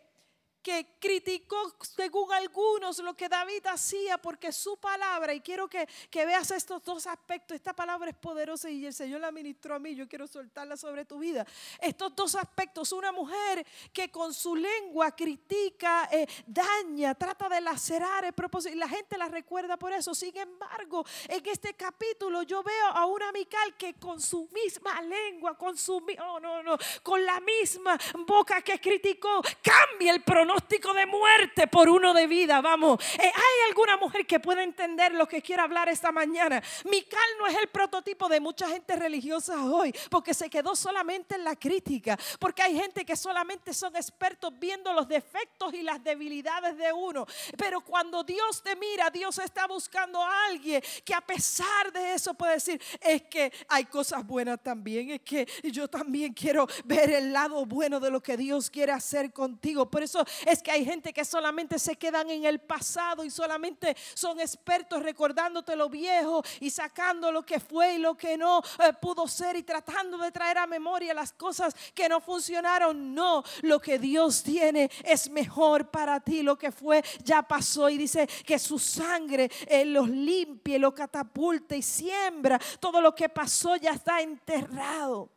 que 0.65 0.97
criticó 0.99 1.77
según 1.83 2.33
algunos 2.33 2.99
lo 3.01 3.15
que 3.15 3.29
David 3.29 3.67
hacía 3.67 4.17
porque 4.17 4.51
su 4.51 4.79
palabra, 4.79 5.35
y 5.35 5.41
quiero 5.43 5.69
que, 5.69 5.87
que, 6.11 6.25
veas 6.25 6.51
estos 6.51 6.83
dos 6.83 7.07
aspectos, 7.07 7.55
esta 7.55 7.75
palabra 7.75 8.09
es 8.09 8.17
poderosa 8.17 8.71
y 8.71 8.87
el 8.87 8.95
Señor 8.95 9.21
la 9.21 9.31
ministró 9.31 9.75
a 9.75 9.79
mí, 9.79 9.95
yo 9.95 10.09
quiero 10.09 10.27
soltarla 10.27 10.79
sobre 10.79 11.05
tu 11.05 11.19
vida. 11.19 11.47
Estos 11.79 12.17
dos 12.17 12.35
aspectos, 12.35 12.93
una 12.93 13.13
mujer 13.13 13.67
que 13.93 14.11
con 14.11 14.33
su 14.33 14.57
lengua 14.57 15.15
critica, 15.15 16.09
eh, 16.11 16.27
daña, 16.47 17.15
trata 17.15 17.51
de 17.51 17.61
lacerar 17.61 18.25
el 18.25 18.33
propósito 18.33 18.75
y 18.75 18.79
la 18.79 18.89
gente 18.89 19.19
la 19.19 19.29
recuerda 19.29 19.77
por 19.77 19.93
eso. 19.93 20.15
Sin 20.15 20.35
embargo, 20.35 21.05
en 21.29 21.47
este 21.47 21.75
capítulo 21.75 22.43
yo 22.43 22.63
veo 22.63 22.87
a 22.87 23.05
una 23.05 23.31
Mical 23.33 23.77
que 23.77 23.95
con 23.95 24.19
su 24.19 24.49
misma 24.51 25.03
lengua, 25.03 25.59
con 25.59 25.77
su, 25.77 25.97
oh, 25.97 26.41
no, 26.41 26.63
no, 26.63 26.79
con 27.03 27.23
la 27.23 27.39
misma 27.41 27.99
boca 28.27 28.63
que 28.63 28.81
criticó, 28.81 29.43
cambia 29.63 30.15
el 30.15 30.23
pronóstico 30.23 30.54
diagnóstico 30.55 30.95
de 30.95 31.07
muerte 31.07 31.67
por 31.67 31.89
uno 31.89 32.15
de 32.15 32.27
vida. 32.27 32.61
Vamos, 32.61 33.03
eh, 33.15 33.23
hay 33.23 33.69
alguna 33.69 33.97
mujer 33.97 34.27
que 34.27 34.39
pueda 34.41 34.63
entender 34.63 35.13
lo 35.13 35.27
que 35.27 35.43
quiero 35.43 35.63
hablar 35.63 35.89
esta 35.89 36.13
mañana. 36.13 36.63
Mical 36.85 37.21
no 37.39 37.47
es 37.47 37.57
el 37.57 37.69
prototipo 37.69 38.29
de 38.29 38.41
mucha 38.41 38.69
gente 38.69 38.95
religiosa 38.97 39.65
hoy, 39.65 39.95
porque 40.11 40.33
se 40.33 40.49
quedó 40.49 40.77
solamente 40.77 41.35
en 41.35 41.45
la 41.45 41.57
crítica, 41.57 42.19
porque 42.39 42.63
hay 42.63 42.79
gente 42.79 43.05
que 43.05 43.17
solamente 43.17 43.75
son 43.75 43.97
expertos 43.97 44.53
viendo 44.59 44.93
los 44.93 45.09
defectos 45.09 45.75
y 45.75 45.83
las 45.83 46.03
debilidades 46.03 46.77
de 46.77 46.93
uno. 46.93 47.27
Pero 47.59 47.81
cuando 47.81 48.23
Dios 48.23 48.63
te 48.63 48.77
mira, 48.77 49.11
Dios 49.11 49.39
está 49.39 49.67
buscando 49.67 50.23
a 50.23 50.47
alguien 50.47 50.83
que 51.05 51.15
a 51.15 51.21
pesar 51.21 51.93
de 51.93 52.15
eso 52.15 52.35
puede 52.35 52.55
decir, 52.55 52.81
es 53.01 53.23
que 53.23 53.53
hay 53.69 53.85
cosas 53.87 54.25
buenas 54.25 54.63
también, 54.63 55.11
es 55.11 55.21
que 55.23 55.47
yo 55.65 55.89
también 55.89 56.33
quiero 56.33 56.67
ver 56.85 57.11
el 57.11 57.33
lado 57.33 57.67
bueno 57.67 57.99
de 57.99 58.11
lo 58.11 58.23
que 58.23 58.37
Dios 58.37 58.71
quiere 58.71 58.93
hacer 58.93 59.33
contigo. 59.33 59.91
Por 59.91 60.03
eso 60.03 60.25
es 60.47 60.63
que 60.63 60.71
hay 60.71 60.85
gente 60.85 61.13
que 61.13 61.25
solamente 61.25 61.79
se 61.79 61.97
quedan 61.97 62.31
en 62.31 62.45
el 62.45 62.61
pasado 62.61 63.25
y 63.25 63.31
solamente 63.31 63.97
son 64.15 64.41
expertos 64.41 65.03
recordándote 65.03 65.77
lo 65.77 65.89
viejo 65.89 66.43
y 66.61 66.71
sacando 66.71 67.31
lo 67.33 67.45
que 67.45 67.61
fue 67.61 67.95
y 67.95 67.99
lo 67.99 68.17
que 68.17 68.37
no 68.37 68.63
eh, 68.83 68.93
pudo 69.01 69.27
ser 69.29 69.57
y 69.57 69.63
tratando 69.63 70.19
de 70.19 70.33
traer 70.33 70.59
a 70.59 70.67
memoria 70.67 71.15
las 71.15 71.33
cosas 71.33 71.75
que 71.95 72.09
no 72.09 72.21
funcionaron. 72.21 73.15
No, 73.15 73.43
lo 73.63 73.81
que 73.81 73.99
Dios 73.99 74.43
tiene 74.43 74.91
es 75.05 75.31
mejor 75.31 75.91
para 75.91 76.21
ti. 76.21 76.43
Lo 76.43 76.57
que 76.57 76.73
fue 76.73 77.03
ya 77.23 77.43
pasó 77.43 77.89
y 77.89 77.99
dice 77.99 78.27
que 78.45 78.59
su 78.59 78.79
sangre 78.79 79.51
eh, 79.67 79.85
los 79.85 80.09
limpie, 80.09 80.79
lo 80.79 80.95
catapulta 80.95 81.77
y 81.77 81.83
siembra. 81.83 82.61
Todo 82.81 83.01
lo 83.01 83.15
que 83.15 83.29
pasó 83.29 83.77
ya 83.77 83.93
está 83.93 84.21
enterrado. 84.21 85.31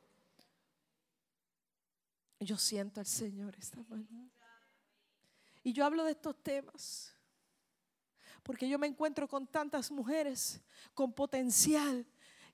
Yo 2.40 2.58
siento 2.58 3.00
al 3.00 3.08
Señor 3.08 3.56
esta 3.58 3.82
mañana. 3.90 4.37
Y 5.68 5.74
yo 5.74 5.84
hablo 5.84 6.06
de 6.06 6.12
estos 6.12 6.34
temas 6.42 7.14
porque 8.42 8.70
yo 8.70 8.80
me 8.80 8.88
encuentro 8.88 9.28
con 9.28 9.46
tantas 9.46 9.92
mujeres 9.92 10.62
con 10.94 11.12
potencial 11.12 12.06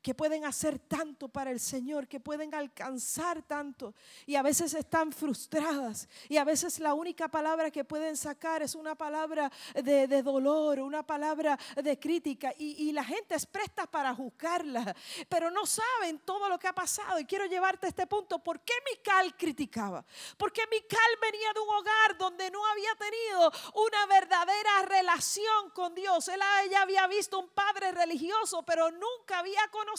que 0.03 0.13
pueden 0.13 0.43
hacer 0.43 0.79
tanto 0.79 1.29
para 1.29 1.49
el 1.49 1.61
Señor, 1.61 2.09
que 2.09 2.19
pueden 2.19 2.53
alcanzar 2.53 3.41
tanto 3.41 3.95
y 4.25 4.35
a 4.35 4.41
veces 4.41 4.73
están 4.73 5.13
frustradas 5.13 6.09
y 6.27 6.35
a 6.35 6.43
veces 6.43 6.79
la 6.79 6.93
única 6.93 7.29
palabra 7.29 7.71
que 7.71 7.85
pueden 7.85 8.17
sacar 8.17 8.61
es 8.61 8.75
una 8.75 8.95
palabra 8.95 9.49
de, 9.73 10.21
dolor, 10.21 10.81
una 10.81 11.03
palabra 11.03 11.57
de 11.81 11.97
crítica 11.97 12.53
y, 12.57 12.91
la 12.93 13.03
gente 13.05 13.33
es 13.33 13.45
presta 13.45 13.87
para 13.87 14.13
juzgarla, 14.13 14.93
pero 15.29 15.49
no 15.49 15.65
saben 15.65 16.19
todo 16.19 16.49
lo 16.49 16.59
que 16.59 16.67
ha 16.67 16.75
pasado 16.75 17.17
y 17.17 17.25
quiero 17.25 17.45
llevarte 17.45 17.85
a 17.85 17.89
este 17.89 18.05
punto. 18.05 18.37
¿Por 18.39 18.59
qué 18.59 18.73
Mical 18.91 19.35
criticaba? 19.37 20.05
Porque 20.37 20.67
Mical 20.67 20.99
venía 21.21 21.53
de 21.53 21.59
un 21.61 21.69
hogar 21.69 22.17
donde 22.17 22.51
no 22.51 22.63
había 22.67 22.93
tenido 22.95 23.51
una 23.73 24.05
verdadera 24.07 24.81
relación 24.85 25.69
con 25.71 25.95
Dios. 25.95 26.27
Él, 26.27 26.41
ella 26.65 26.81
había 26.81 27.07
visto 27.07 27.39
un 27.39 27.49
padre 27.49 27.93
religioso, 27.93 28.63
pero 28.63 28.91
nunca 28.91 29.39
había 29.39 29.65
conocido 29.71 29.92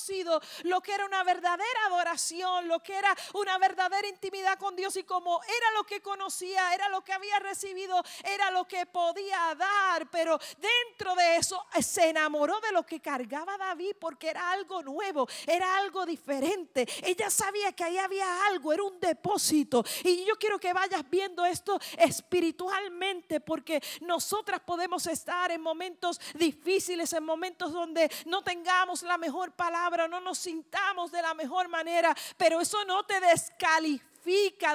lo 0.65 0.81
que 0.81 0.93
era 0.93 1.05
una 1.07 1.23
verdadera 1.23 1.87
adoración, 1.87 2.69
lo 2.69 2.81
que 2.81 2.97
era 2.97 3.15
una 3.35 3.59
verdadera 3.59 4.09
intimidad 4.09 4.59
con 4.59 4.75
Dios 4.75 4.97
y 4.97 5.05
como 5.05 5.41
era 5.45 5.71
lo 5.77 5.85
que 5.85 6.01
conocía, 6.01 6.75
era 6.75 6.89
lo 6.89 7.03
que 7.03 7.13
había 7.13 7.39
recibido, 7.39 8.03
era 8.25 8.51
lo 8.51 8.67
que 8.67 8.87
podía 8.87 9.55
dar, 9.57 10.11
pero 10.11 10.39
dentro 10.59 11.15
de 11.15 11.37
eso 11.37 11.65
eh, 11.75 11.83
se 11.83 12.09
enamoró 12.09 12.61
de 12.61 12.73
lo 12.73 12.85
que 12.85 13.01
cargaba 13.01 13.57
David 13.57 13.97
porque 14.01 14.31
era 14.31 14.51
algo 14.51 14.83
nuevo, 14.83 15.29
era 15.47 15.77
algo 15.77 16.05
diferente. 16.05 16.87
Ella 17.03 17.31
sabía 17.31 17.73
que 17.73 17.85
ahí 17.85 17.99
había 17.99 18.47
algo, 18.47 18.73
era 18.73 18.83
un 18.83 18.99
depósito. 18.99 19.85
Y 20.03 20.25
yo 20.25 20.37
quiero 20.37 20.59
que 20.59 20.73
vayas 20.73 21.09
viendo 21.09 21.45
esto 21.45 21.79
espiritualmente 21.99 23.41
porque 23.41 23.83
nosotras 24.01 24.61
podemos 24.61 25.07
estar 25.07 25.51
en 25.51 25.61
momentos 25.61 26.21
difíciles, 26.35 27.13
en 27.13 27.25
momentos 27.25 27.73
donde 27.73 28.11
no 28.27 28.43
tengamos 28.43 29.03
la 29.03 29.19
mejor 29.19 29.53
palabra 29.53 29.84
no 30.09 30.21
nos 30.21 30.39
sintamos 30.39 31.13
de 31.13 31.23
la 31.23 31.35
mejor 31.35 31.69
manera, 31.69 32.15
pero 32.37 32.61
eso 32.61 32.85
no 32.85 33.05
te 33.05 33.21
descalifica 33.21 34.14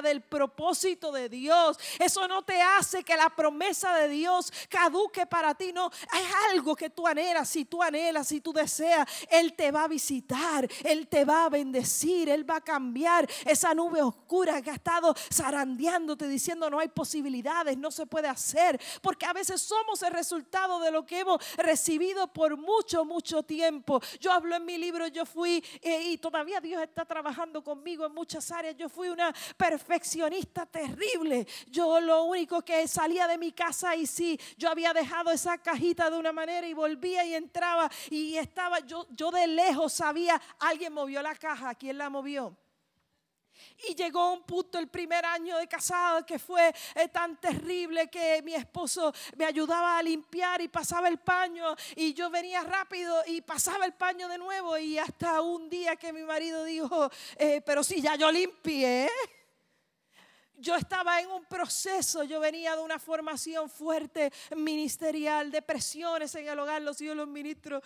del 0.02 0.22
propósito 0.22 1.10
de 1.10 1.28
Dios. 1.28 1.78
Eso 1.98 2.28
no 2.28 2.42
te 2.42 2.60
hace 2.62 3.02
que 3.02 3.16
la 3.16 3.30
promesa 3.30 3.94
de 3.96 4.08
Dios 4.08 4.52
caduque 4.68 5.26
para 5.26 5.54
ti. 5.54 5.72
No, 5.72 5.90
hay 6.10 6.24
algo 6.50 6.76
que 6.76 6.90
tú 6.90 7.06
anhelas. 7.06 7.48
Si 7.48 7.64
tú 7.64 7.82
anhelas, 7.82 8.28
si 8.28 8.40
tú 8.40 8.52
deseas, 8.52 9.08
Él 9.28 9.54
te 9.54 9.72
va 9.72 9.84
a 9.84 9.88
visitar. 9.88 10.68
Él 10.84 11.08
te 11.08 11.24
va 11.24 11.46
a 11.46 11.48
bendecir. 11.48 12.28
Él 12.28 12.48
va 12.48 12.56
a 12.56 12.60
cambiar 12.60 13.28
esa 13.44 13.74
nube 13.74 14.02
oscura 14.02 14.62
que 14.62 14.70
ha 14.70 14.74
estado 14.74 15.14
zarandeándote 15.32 16.28
diciendo 16.28 16.70
no 16.70 16.78
hay 16.78 16.88
posibilidades, 16.88 17.76
no 17.76 17.90
se 17.90 18.06
puede 18.06 18.28
hacer. 18.28 18.80
Porque 19.02 19.26
a 19.26 19.32
veces 19.32 19.60
somos 19.60 20.02
el 20.02 20.12
resultado 20.12 20.78
de 20.80 20.90
lo 20.90 21.04
que 21.04 21.20
hemos 21.20 21.40
recibido 21.56 22.28
por 22.32 22.56
mucho, 22.56 23.04
mucho 23.04 23.42
tiempo. 23.42 24.00
Yo 24.20 24.32
hablo 24.32 24.54
en 24.54 24.64
mi 24.64 24.78
libro, 24.78 25.08
yo 25.08 25.26
fui 25.26 25.64
eh, 25.82 26.02
y 26.04 26.18
todavía 26.18 26.60
Dios 26.60 26.82
está 26.82 27.04
trabajando 27.04 27.62
conmigo 27.64 28.06
en 28.06 28.14
muchas 28.14 28.50
áreas. 28.52 28.76
Yo 28.76 28.88
fui 28.88 29.08
una 29.08 29.34
perfeccionista 29.56 30.66
terrible. 30.66 31.46
Yo 31.68 32.00
lo 32.00 32.24
único 32.24 32.62
que 32.62 32.86
salía 32.88 33.26
de 33.26 33.38
mi 33.38 33.52
casa 33.52 33.96
y 33.96 34.06
sí, 34.06 34.38
yo 34.56 34.70
había 34.70 34.92
dejado 34.92 35.30
esa 35.30 35.58
cajita 35.58 36.10
de 36.10 36.18
una 36.18 36.32
manera 36.32 36.66
y 36.66 36.74
volvía 36.74 37.24
y 37.24 37.34
entraba 37.34 37.90
y 38.10 38.36
estaba, 38.36 38.80
yo, 38.80 39.06
yo 39.10 39.30
de 39.30 39.46
lejos 39.46 39.92
sabía, 39.92 40.40
alguien 40.58 40.92
movió 40.92 41.22
la 41.22 41.34
caja, 41.34 41.74
¿quién 41.74 41.98
la 41.98 42.10
movió? 42.10 42.56
Y 43.88 43.94
llegó 43.94 44.32
un 44.32 44.42
punto 44.42 44.78
el 44.78 44.88
primer 44.88 45.24
año 45.24 45.56
de 45.58 45.66
casado 45.66 46.24
que 46.24 46.38
fue 46.38 46.74
eh, 46.94 47.08
tan 47.08 47.40
terrible 47.40 48.08
que 48.08 48.42
mi 48.42 48.54
esposo 48.54 49.12
me 49.36 49.44
ayudaba 49.44 49.98
a 49.98 50.02
limpiar 50.02 50.60
y 50.60 50.68
pasaba 50.68 51.08
el 51.08 51.18
paño 51.18 51.74
y 51.96 52.12
yo 52.14 52.30
venía 52.30 52.62
rápido 52.62 53.22
y 53.26 53.40
pasaba 53.40 53.86
el 53.86 53.94
paño 53.94 54.28
de 54.28 54.38
nuevo 54.38 54.76
y 54.78 54.98
hasta 54.98 55.40
un 55.40 55.68
día 55.68 55.96
que 55.96 56.12
mi 56.12 56.22
marido 56.22 56.64
dijo, 56.64 57.10
eh, 57.36 57.62
pero 57.64 57.82
si 57.82 58.00
ya 58.00 58.16
yo 58.16 58.30
limpié 58.30 59.08
yo 60.60 60.76
estaba 60.76 61.20
en 61.20 61.30
un 61.30 61.44
proceso, 61.44 62.22
yo 62.24 62.38
venía 62.40 62.76
de 62.76 62.82
una 62.82 62.98
formación 62.98 63.68
fuerte 63.68 64.32
ministerial, 64.56 65.50
de 65.50 65.62
presiones 65.62 66.34
en 66.34 66.48
el 66.48 66.58
hogar, 66.58 66.82
los 66.82 67.00
hijos 67.00 67.16
los 67.16 67.28
ministros 67.28 67.82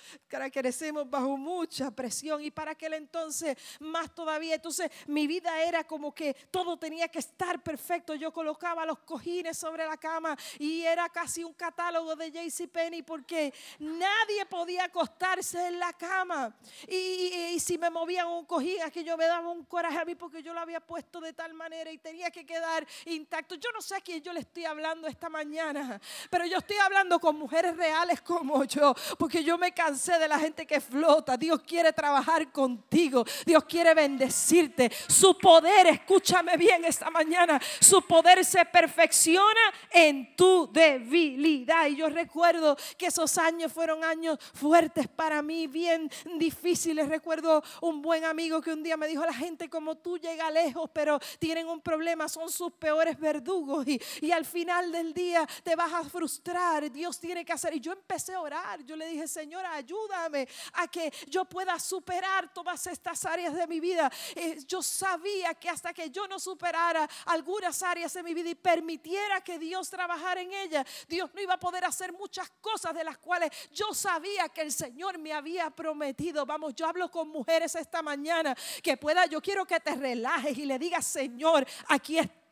crecemos 0.52 1.08
bajo 1.08 1.36
mucha 1.36 1.90
presión. 1.90 2.42
Y 2.42 2.50
para 2.50 2.72
aquel 2.72 2.94
entonces 2.94 3.56
más 3.80 4.14
todavía, 4.14 4.56
entonces 4.56 4.90
mi 5.06 5.26
vida 5.26 5.62
era 5.62 5.84
como 5.84 6.14
que 6.14 6.34
todo 6.50 6.76
tenía 6.76 7.08
que 7.08 7.20
estar 7.20 7.62
perfecto, 7.62 8.14
yo 8.14 8.32
colocaba 8.32 8.84
los 8.84 8.98
cojines 9.00 9.56
sobre 9.56 9.86
la 9.86 9.96
cama 9.96 10.36
y 10.58 10.82
era 10.82 11.08
casi 11.08 11.44
un 11.44 11.54
catálogo 11.54 12.16
de 12.16 12.30
JC 12.30 12.68
Penny 12.68 13.02
porque 13.02 13.52
nadie 13.78 14.46
podía 14.46 14.84
acostarse 14.84 15.68
en 15.68 15.78
la 15.78 15.92
cama. 15.92 16.54
Y, 16.88 17.58
si 17.60 17.78
me 17.78 17.88
movían 17.88 18.26
un 18.26 18.44
cojín, 18.44 18.82
es 18.84 18.92
que 18.92 19.04
yo 19.04 19.16
me 19.16 19.26
daba 19.26 19.48
un 19.48 19.64
coraje 19.64 19.98
a 19.98 20.04
mí 20.04 20.14
porque 20.14 20.42
yo 20.42 20.52
lo 20.52 20.60
había 20.60 20.80
puesto 20.80 21.20
de 21.20 21.32
tal 21.32 21.54
manera 21.54 21.90
y 21.90 21.98
tenía 21.98 22.30
que 22.30 22.44
quedar 22.44 22.63
intacto. 23.06 23.54
Yo 23.56 23.70
no 23.72 23.80
sé 23.80 23.96
a 23.96 24.00
quién 24.00 24.22
yo 24.22 24.32
le 24.32 24.40
estoy 24.40 24.64
hablando 24.64 25.06
esta 25.06 25.28
mañana, 25.28 26.00
pero 26.30 26.46
yo 26.46 26.58
estoy 26.58 26.76
hablando 26.76 27.18
con 27.20 27.36
mujeres 27.36 27.76
reales 27.76 28.20
como 28.20 28.64
yo, 28.64 28.94
porque 29.18 29.42
yo 29.42 29.58
me 29.58 29.72
cansé 29.72 30.18
de 30.18 30.28
la 30.28 30.38
gente 30.38 30.66
que 30.66 30.80
flota. 30.80 31.36
Dios 31.36 31.60
quiere 31.66 31.92
trabajar 31.92 32.50
contigo, 32.52 33.24
Dios 33.44 33.64
quiere 33.64 33.94
bendecirte. 33.94 34.90
Su 35.08 35.38
poder, 35.38 35.86
escúchame 35.88 36.56
bien 36.56 36.84
esta 36.84 37.10
mañana, 37.10 37.60
su 37.80 38.02
poder 38.02 38.44
se 38.44 38.64
perfecciona 38.64 39.44
en 39.90 40.34
tu 40.36 40.70
debilidad. 40.72 41.86
Y 41.86 41.96
yo 41.96 42.08
recuerdo 42.08 42.76
que 42.96 43.06
esos 43.06 43.38
años 43.38 43.72
fueron 43.72 44.04
años 44.04 44.38
fuertes 44.54 45.08
para 45.08 45.42
mí, 45.42 45.66
bien 45.66 46.10
difíciles. 46.36 47.08
Recuerdo 47.08 47.62
un 47.80 48.02
buen 48.02 48.24
amigo 48.24 48.60
que 48.60 48.72
un 48.72 48.82
día 48.82 48.96
me 48.96 49.06
dijo, 49.06 49.24
la 49.24 49.34
gente 49.34 49.68
como 49.68 49.96
tú 49.96 50.18
llega 50.18 50.50
lejos, 50.50 50.90
pero 50.92 51.18
tienen 51.38 51.68
un 51.68 51.80
problema, 51.80 52.28
son 52.28 52.50
sus 52.54 52.72
peores 52.72 53.18
verdugos 53.18 53.86
y, 53.86 54.00
y 54.20 54.30
al 54.30 54.44
final 54.44 54.90
del 54.92 55.12
día 55.12 55.46
te 55.62 55.74
vas 55.76 55.92
a 55.92 56.04
frustrar. 56.04 56.90
Dios 56.90 57.18
tiene 57.18 57.44
que 57.44 57.52
hacer. 57.52 57.74
Y 57.74 57.80
yo 57.80 57.92
empecé 57.92 58.34
a 58.34 58.40
orar. 58.40 58.84
Yo 58.84 58.96
le 58.96 59.06
dije, 59.06 59.26
Señor, 59.28 59.64
ayúdame 59.66 60.48
a 60.74 60.88
que 60.88 61.12
yo 61.28 61.44
pueda 61.44 61.78
superar 61.78 62.52
todas 62.52 62.86
estas 62.86 63.24
áreas 63.24 63.54
de 63.54 63.66
mi 63.66 63.80
vida. 63.80 64.10
Eh, 64.34 64.58
yo 64.66 64.82
sabía 64.82 65.54
que 65.54 65.68
hasta 65.68 65.92
que 65.92 66.10
yo 66.10 66.26
no 66.26 66.38
superara 66.38 67.08
algunas 67.26 67.82
áreas 67.82 68.12
de 68.14 68.22
mi 68.22 68.34
vida 68.34 68.50
y 68.50 68.54
permitiera 68.54 69.40
que 69.42 69.58
Dios 69.58 69.90
trabajara 69.90 70.40
en 70.40 70.52
ella, 70.52 70.84
Dios 71.08 71.30
no 71.34 71.40
iba 71.40 71.54
a 71.54 71.60
poder 71.60 71.84
hacer 71.84 72.12
muchas 72.12 72.50
cosas 72.60 72.94
de 72.94 73.04
las 73.04 73.18
cuales 73.18 73.50
yo 73.72 73.92
sabía 73.92 74.48
que 74.48 74.62
el 74.62 74.72
Señor 74.72 75.18
me 75.18 75.32
había 75.32 75.70
prometido. 75.70 76.46
Vamos, 76.46 76.74
yo 76.74 76.86
hablo 76.86 77.10
con 77.10 77.28
mujeres 77.28 77.74
esta 77.74 78.02
mañana 78.02 78.56
que 78.82 78.96
pueda, 78.96 79.26
yo 79.26 79.40
quiero 79.40 79.64
que 79.64 79.80
te 79.80 79.94
relajes 79.94 80.56
y 80.56 80.64
le 80.64 80.78
digas, 80.78 81.06
Señor, 81.06 81.66
aquí 81.88 82.18
estoy 82.18 82.43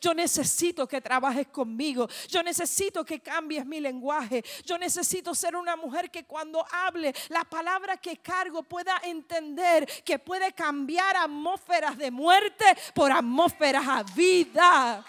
yo 0.00 0.14
necesito 0.14 0.86
que 0.86 1.00
trabajes 1.00 1.48
conmigo. 1.48 2.08
Yo 2.28 2.42
necesito 2.42 3.04
que 3.04 3.20
cambies 3.20 3.66
mi 3.66 3.80
lenguaje. 3.80 4.44
Yo 4.64 4.78
necesito 4.78 5.34
ser 5.34 5.56
una 5.56 5.76
mujer 5.76 6.10
que 6.10 6.24
cuando 6.24 6.64
hable 6.70 7.14
la 7.28 7.44
palabra 7.44 7.96
que 7.96 8.16
cargo 8.16 8.62
pueda 8.62 9.00
entender 9.04 9.86
que 10.04 10.18
puede 10.18 10.52
cambiar 10.52 11.16
atmósferas 11.16 11.96
de 11.96 12.10
muerte 12.10 12.64
por 12.94 13.12
atmósferas 13.12 13.86
a 13.86 14.02
vida. 14.14 15.04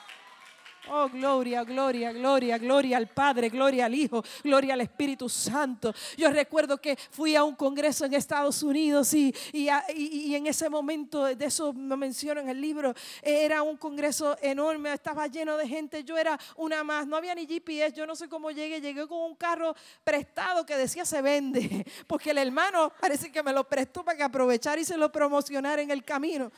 Oh, 0.90 1.08
gloria, 1.10 1.64
gloria, 1.64 2.12
gloria, 2.12 2.58
gloria 2.58 2.98
al 2.98 3.08
Padre, 3.08 3.50
gloria 3.50 3.86
al 3.86 3.94
Hijo, 3.94 4.24
gloria 4.44 4.74
al 4.74 4.82
Espíritu 4.82 5.30
Santo. 5.30 5.94
Yo 6.18 6.32
recuerdo 6.32 6.80
que 6.80 6.98
fui 7.12 7.36
a 7.36 7.44
un 7.44 7.56
congreso 7.56 8.06
en 8.06 8.16
Estados 8.16 8.64
Unidos 8.64 9.14
y, 9.14 9.34
y, 9.54 10.34
en 10.34 10.48
ese 10.48 10.70
momento, 10.70 11.26
de 11.26 11.46
eso 11.46 11.72
me 11.72 11.96
menciono 11.96 12.42
en 12.42 12.50
el 12.50 12.60
libro, 12.60 12.96
era 13.22 13.62
un 13.62 13.78
congreso 13.78 14.36
enorme, 14.42 14.92
estaba 14.92 15.28
lleno 15.28 15.56
de 15.56 15.68
gente, 15.68 16.04
yo 16.04 16.18
era 16.18 16.40
una 16.56 16.84
más, 16.84 17.06
no 17.06 17.16
había 17.16 17.36
ni 17.36 17.46
GPS, 17.46 17.96
yo 17.96 18.08
no 18.08 18.16
sé 18.16 18.28
cómo 18.28 18.50
llegué, 18.50 18.82
llegué 18.82 19.08
con 19.08 19.20
un 19.20 19.36
carro 19.36 19.76
prestado 20.04 20.66
que 20.66 20.76
decía 20.76 21.06
se 21.06 21.22
vende, 21.22 21.86
porque 22.08 22.32
el 22.32 22.40
hermano 22.40 22.92
parece 23.00 23.32
que 23.32 23.44
me 23.44 23.54
lo 23.54 23.66
prestó 23.66 24.04
para 24.04 24.18
que 24.18 24.24
aprovechar 24.24 24.80
y 24.80 24.86
se 24.86 24.98
lo 24.98 25.12
promocionara 25.12 25.80
en 25.82 25.92
el 25.92 26.04
camino. 26.04 26.52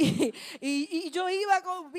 Y, 0.60 1.10
yo 1.10 1.28
iba 1.28 1.60
con, 1.62 1.92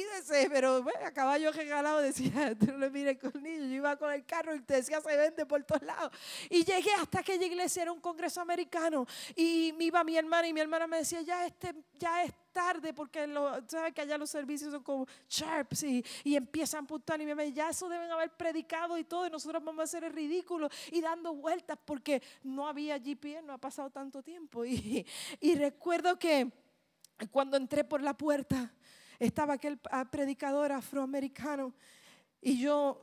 pero 0.50 0.84
bueno, 0.84 1.06
a 1.06 1.12
caballo 1.12 1.52
regalado 1.64 2.00
decía, 2.00 2.56
tú 2.60 2.78
le 2.78 2.90
mires 2.90 3.18
niños, 3.36 3.70
yo 3.70 3.76
iba 3.76 3.96
con 3.98 4.12
el 4.12 4.26
carro 4.26 4.56
y 4.56 4.62
te 4.62 4.76
decía 4.76 5.02
se 5.02 5.16
vende 5.16 5.46
por 5.46 5.64
todos 5.64 5.84
lados. 5.84 6.12
Y 6.50 6.64
llegué 6.64 6.92
hasta 7.00 7.20
aquella 7.20 7.46
iglesia, 7.46 7.84
era 7.84 7.92
un 7.92 8.02
congreso 8.02 8.42
americano, 8.42 9.06
y 9.36 9.74
iba 9.80 10.04
mi 10.04 10.18
hermana 10.18 10.48
y 10.48 10.54
mi 10.54 10.60
hermana 10.60 10.88
me 10.88 10.98
decía, 10.98 11.22
ya, 11.22 11.46
este, 11.46 11.76
ya 12.00 12.24
es 12.24 12.34
tarde 12.52 12.94
porque 12.94 13.28
lo, 13.28 13.62
sabes 13.68 13.94
que 13.94 14.02
allá 14.02 14.18
los 14.18 14.30
servicios 14.30 14.72
son 14.72 14.84
como 14.84 15.08
sharps 15.30 15.84
y, 15.84 16.04
y 16.24 16.36
empiezan 16.36 16.86
puntual 16.86 17.22
y 17.22 17.26
me 17.26 17.44
dice, 17.44 17.54
ya 17.54 17.70
eso 17.70 17.88
deben 17.88 18.12
haber 18.12 18.32
predicado 18.32 18.98
y 18.98 19.04
todo 19.04 19.26
y 19.28 19.30
nosotros 19.30 19.64
vamos 19.64 19.82
a 19.82 19.84
hacer 19.84 20.04
el 20.04 20.14
ridículo 20.14 20.70
y 20.92 21.02
dando 21.02 21.34
vueltas 21.34 21.78
porque 21.86 22.22
no 22.44 22.68
había 22.68 23.00
GPS, 23.00 23.42
no 23.44 23.54
ha 23.54 23.58
pasado 23.58 23.90
tanto 23.90 24.22
tiempo. 24.22 24.66
Y, 24.72 25.06
y 25.40 25.56
recuerdo 25.56 26.18
que 26.18 26.50
cuando 27.30 27.58
entré 27.58 27.84
por 27.84 28.02
la 28.02 28.16
puerta, 28.16 28.74
estaba 29.26 29.54
aquel 29.54 29.80
ah, 29.92 30.06
predicador 30.06 30.72
afroamericano 30.72 31.74
y 32.42 32.60
yo 32.60 33.00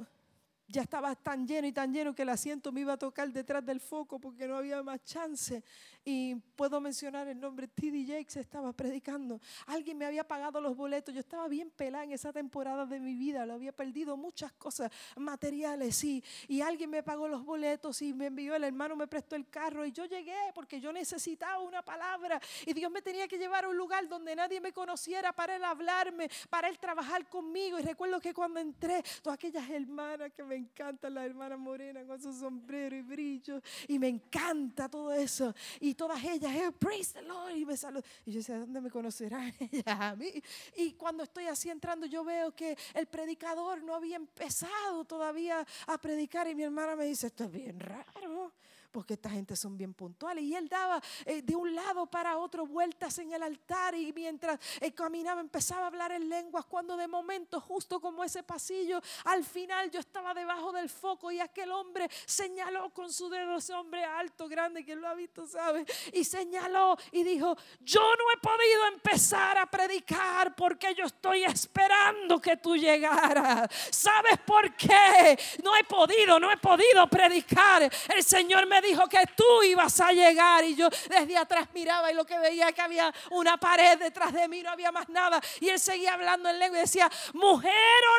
ya 0.68 0.82
estaba 0.82 1.14
tan 1.16 1.46
lleno 1.46 1.66
y 1.66 1.72
tan 1.72 1.92
lleno 1.92 2.14
que 2.14 2.22
el 2.22 2.28
asiento 2.28 2.70
me 2.72 2.82
iba 2.82 2.92
a 2.92 2.98
tocar 2.98 3.32
detrás 3.32 3.64
del 3.64 3.80
foco 3.80 4.18
porque 4.18 4.46
no 4.46 4.56
había 4.56 4.82
más 4.82 5.02
chance. 5.02 5.64
Y 6.04 6.34
puedo 6.56 6.80
mencionar 6.80 7.28
el 7.28 7.38
nombre, 7.38 7.68
T.D. 7.68 8.04
Jakes 8.06 8.40
estaba 8.40 8.72
predicando. 8.72 9.40
Alguien 9.66 9.98
me 9.98 10.06
había 10.06 10.26
pagado 10.26 10.60
los 10.60 10.76
boletos. 10.76 11.14
Yo 11.14 11.20
estaba 11.20 11.48
bien 11.48 11.70
pelada 11.70 12.04
en 12.04 12.12
esa 12.12 12.32
temporada 12.32 12.86
de 12.86 13.00
mi 13.00 13.14
vida. 13.14 13.44
Lo 13.44 13.54
había 13.54 13.72
perdido 13.72 14.16
muchas 14.16 14.52
cosas 14.52 14.90
materiales. 15.16 16.02
Y, 16.04 16.22
y 16.48 16.60
alguien 16.60 16.90
me 16.90 17.02
pagó 17.02 17.28
los 17.28 17.44
boletos 17.44 18.00
y 18.02 18.14
me 18.14 18.26
envió, 18.26 18.54
el 18.54 18.64
hermano 18.64 18.96
me 18.96 19.06
prestó 19.06 19.36
el 19.36 19.48
carro. 19.48 19.84
Y 19.84 19.92
yo 19.92 20.04
llegué 20.06 20.36
porque 20.54 20.80
yo 20.80 20.92
necesitaba 20.92 21.60
una 21.60 21.82
palabra. 21.82 22.40
Y 22.64 22.72
Dios 22.72 22.90
me 22.90 23.02
tenía 23.02 23.26
que 23.28 23.38
llevar 23.38 23.64
a 23.64 23.68
un 23.68 23.76
lugar 23.76 24.08
donde 24.08 24.34
nadie 24.34 24.60
me 24.60 24.72
conociera 24.72 25.32
para 25.32 25.56
él 25.56 25.64
hablarme, 25.64 26.30
para 26.48 26.68
él 26.68 26.78
trabajar 26.78 27.26
conmigo. 27.28 27.78
Y 27.78 27.82
recuerdo 27.82 28.20
que 28.20 28.32
cuando 28.32 28.60
entré, 28.60 29.02
todas 29.22 29.34
aquellas 29.34 29.68
hermanas 29.68 30.32
que 30.32 30.42
me 30.42 30.57
encantan, 30.58 31.14
la 31.14 31.24
hermana 31.24 31.56
morena 31.56 32.04
con 32.04 32.20
su 32.20 32.32
sombrero 32.32 32.96
y 32.96 33.02
brillo. 33.02 33.60
Y 33.86 33.98
me 33.98 34.08
encanta 34.08 34.88
todo 34.88 35.12
eso. 35.12 35.54
Y 35.80 35.94
todas 35.94 36.22
ellas, 36.24 36.54
eh, 36.54 36.72
praise 36.78 37.14
the 37.14 37.22
Lord, 37.22 37.56
y 37.56 37.64
me 37.64 37.76
saludan. 37.76 38.08
Y 38.26 38.32
yo 38.32 38.38
decía, 38.38 38.58
¿dónde 38.58 38.80
me 38.80 38.90
conocerán 38.90 39.54
ellas 39.60 39.84
a 39.86 40.14
mí? 40.14 40.30
Y 40.76 40.92
cuando 40.92 41.22
estoy 41.22 41.46
así 41.46 41.70
entrando, 41.70 42.06
yo 42.06 42.24
veo 42.24 42.54
que 42.54 42.76
el 42.94 43.06
predicador 43.06 43.82
no 43.82 43.94
había 43.94 44.16
empezado 44.16 45.04
todavía 45.04 45.66
a 45.86 45.98
predicar 45.98 46.46
y 46.48 46.54
mi 46.54 46.64
hermana 46.64 46.96
me 46.96 47.06
dice, 47.06 47.28
esto 47.28 47.44
es 47.44 47.50
bien 47.50 47.80
raro 47.80 48.52
porque 48.98 49.14
esta 49.14 49.30
gente 49.30 49.54
son 49.54 49.78
bien 49.78 49.94
puntuales. 49.94 50.42
Y 50.42 50.56
él 50.56 50.68
daba 50.68 51.00
eh, 51.24 51.40
de 51.40 51.54
un 51.54 51.72
lado 51.72 52.06
para 52.06 52.36
otro 52.36 52.66
vueltas 52.66 53.16
en 53.20 53.32
el 53.32 53.44
altar 53.44 53.94
y 53.94 54.12
mientras 54.12 54.58
eh, 54.80 54.90
caminaba 54.90 55.40
empezaba 55.40 55.84
a 55.84 55.86
hablar 55.86 56.10
en 56.10 56.28
lenguas 56.28 56.64
cuando 56.64 56.96
de 56.96 57.06
momento, 57.06 57.60
justo 57.60 58.00
como 58.00 58.24
ese 58.24 58.42
pasillo, 58.42 59.00
al 59.26 59.44
final 59.44 59.88
yo 59.92 60.00
estaba 60.00 60.34
debajo 60.34 60.72
del 60.72 60.90
foco 60.90 61.30
y 61.30 61.38
aquel 61.38 61.70
hombre 61.70 62.08
señaló 62.26 62.90
con 62.92 63.12
su 63.12 63.28
dedo, 63.28 63.58
ese 63.58 63.72
hombre 63.72 64.02
alto, 64.04 64.48
grande, 64.48 64.84
que 64.84 64.96
lo 64.96 65.06
ha 65.06 65.14
visto, 65.14 65.46
¿sabe? 65.46 65.86
Y 66.12 66.24
señaló 66.24 66.96
y 67.12 67.22
dijo, 67.22 67.56
yo 67.78 68.00
no 68.00 68.24
he 68.34 68.38
podido 68.40 68.86
empezar 68.94 69.58
a 69.58 69.66
predicar 69.66 70.56
porque 70.56 70.92
yo 70.96 71.04
estoy 71.04 71.44
esperando 71.44 72.40
que 72.40 72.56
tú 72.56 72.76
llegaras. 72.76 73.70
¿Sabes 73.92 74.38
por 74.44 74.74
qué? 74.74 75.38
No 75.62 75.76
he 75.76 75.84
podido, 75.84 76.40
no 76.40 76.50
he 76.50 76.56
podido 76.56 77.06
predicar. 77.06 77.88
El 78.08 78.24
Señor 78.24 78.66
me 78.66 78.80
dijo 78.80 78.87
que 79.08 79.24
tú 79.36 79.62
ibas 79.64 80.00
a 80.00 80.12
llegar 80.12 80.64
y 80.64 80.74
yo 80.74 80.88
desde 81.08 81.36
atrás 81.36 81.68
miraba 81.74 82.10
y 82.10 82.14
lo 82.14 82.24
que 82.24 82.38
veía 82.38 82.72
que 82.72 82.80
había 82.80 83.12
una 83.30 83.56
pared 83.56 83.98
detrás 83.98 84.32
de 84.32 84.48
mí, 84.48 84.62
no 84.62 84.70
había 84.70 84.92
más 84.92 85.08
nada. 85.08 85.40
Y 85.60 85.68
él 85.68 85.78
seguía 85.78 86.14
hablando 86.14 86.48
en 86.48 86.58
lengua 86.58 86.78
y 86.78 86.82
decía, 86.82 87.10
mujer 87.32 87.72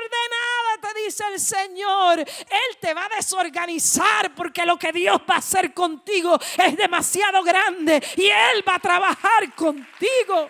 ordenada, 0.03 0.93
te 0.93 1.01
dice 1.01 1.23
el 1.33 1.39
Señor, 1.39 2.19
Él 2.19 2.77
te 2.79 2.93
va 2.93 3.05
a 3.05 3.15
desorganizar 3.15 4.33
porque 4.35 4.65
lo 4.65 4.77
que 4.77 4.91
Dios 4.91 5.19
va 5.29 5.35
a 5.35 5.39
hacer 5.39 5.73
contigo 5.73 6.39
es 6.57 6.77
demasiado 6.77 7.43
grande 7.43 8.01
y 8.15 8.27
Él 8.27 8.63
va 8.67 8.75
a 8.75 8.79
trabajar 8.79 9.53
contigo. 9.55 10.49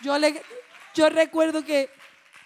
Yo, 0.00 0.18
le, 0.18 0.42
yo 0.94 1.08
recuerdo 1.08 1.64
que 1.64 1.95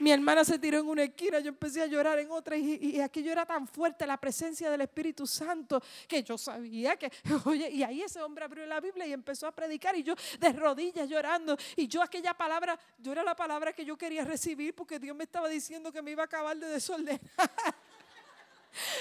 mi 0.01 0.11
hermana 0.11 0.45
se 0.45 0.59
tiró 0.59 0.79
en 0.79 0.87
una 0.87 1.05
esquina, 1.05 1.41
yo 1.41 1.49
empecé 1.49 1.83
a 1.83 1.87
llorar 1.87 2.19
en 2.19 2.31
otra 2.31 2.57
y, 2.57 2.79
y 2.97 3.01
aquello 3.01 3.31
era 3.31 3.47
tan 3.47 3.67
fuerte 3.69 4.07
la 4.07 4.17
presencia 4.17 4.71
del 4.71 4.81
Espíritu 4.81 5.27
Santo 5.27 5.83
que 6.09 6.23
yo 6.23 6.37
sabía 6.37 6.97
que, 6.97 7.11
oye, 7.45 7.71
y 7.71 7.83
ahí 7.83 8.03
ese 8.03 8.21
hombre 8.23 8.45
abrió 8.45 8.67
la 8.67 8.81
Biblia 8.81 9.07
y 9.07 9.13
empezó 9.13 9.47
a 9.47 9.53
predicar 9.53 9.95
y 9.97 10.03
yo 10.03 10.15
de 10.39 10.53
rodillas 10.53 11.09
llorando 11.09 11.57
y 11.77 11.87
yo 11.87 12.03
aquella 12.03 12.35
palabra, 12.35 12.79
yo 12.99 13.13
era 13.13 13.23
la 13.23 13.37
palabra 13.37 13.73
que 13.73 13.85
yo 13.85 13.97
quería 13.97 14.25
recibir 14.25 14.75
porque 14.75 14.99
Dios 14.99 15.17
me 15.17 15.25
estaba 15.25 15.49
diciendo 15.49 15.93
que 15.93 16.03
me 16.03 16.13
iba 16.13 16.23
a 16.23 16.27
acabar 16.27 16.57
de 16.57 16.67
desordenar. 16.67 17.21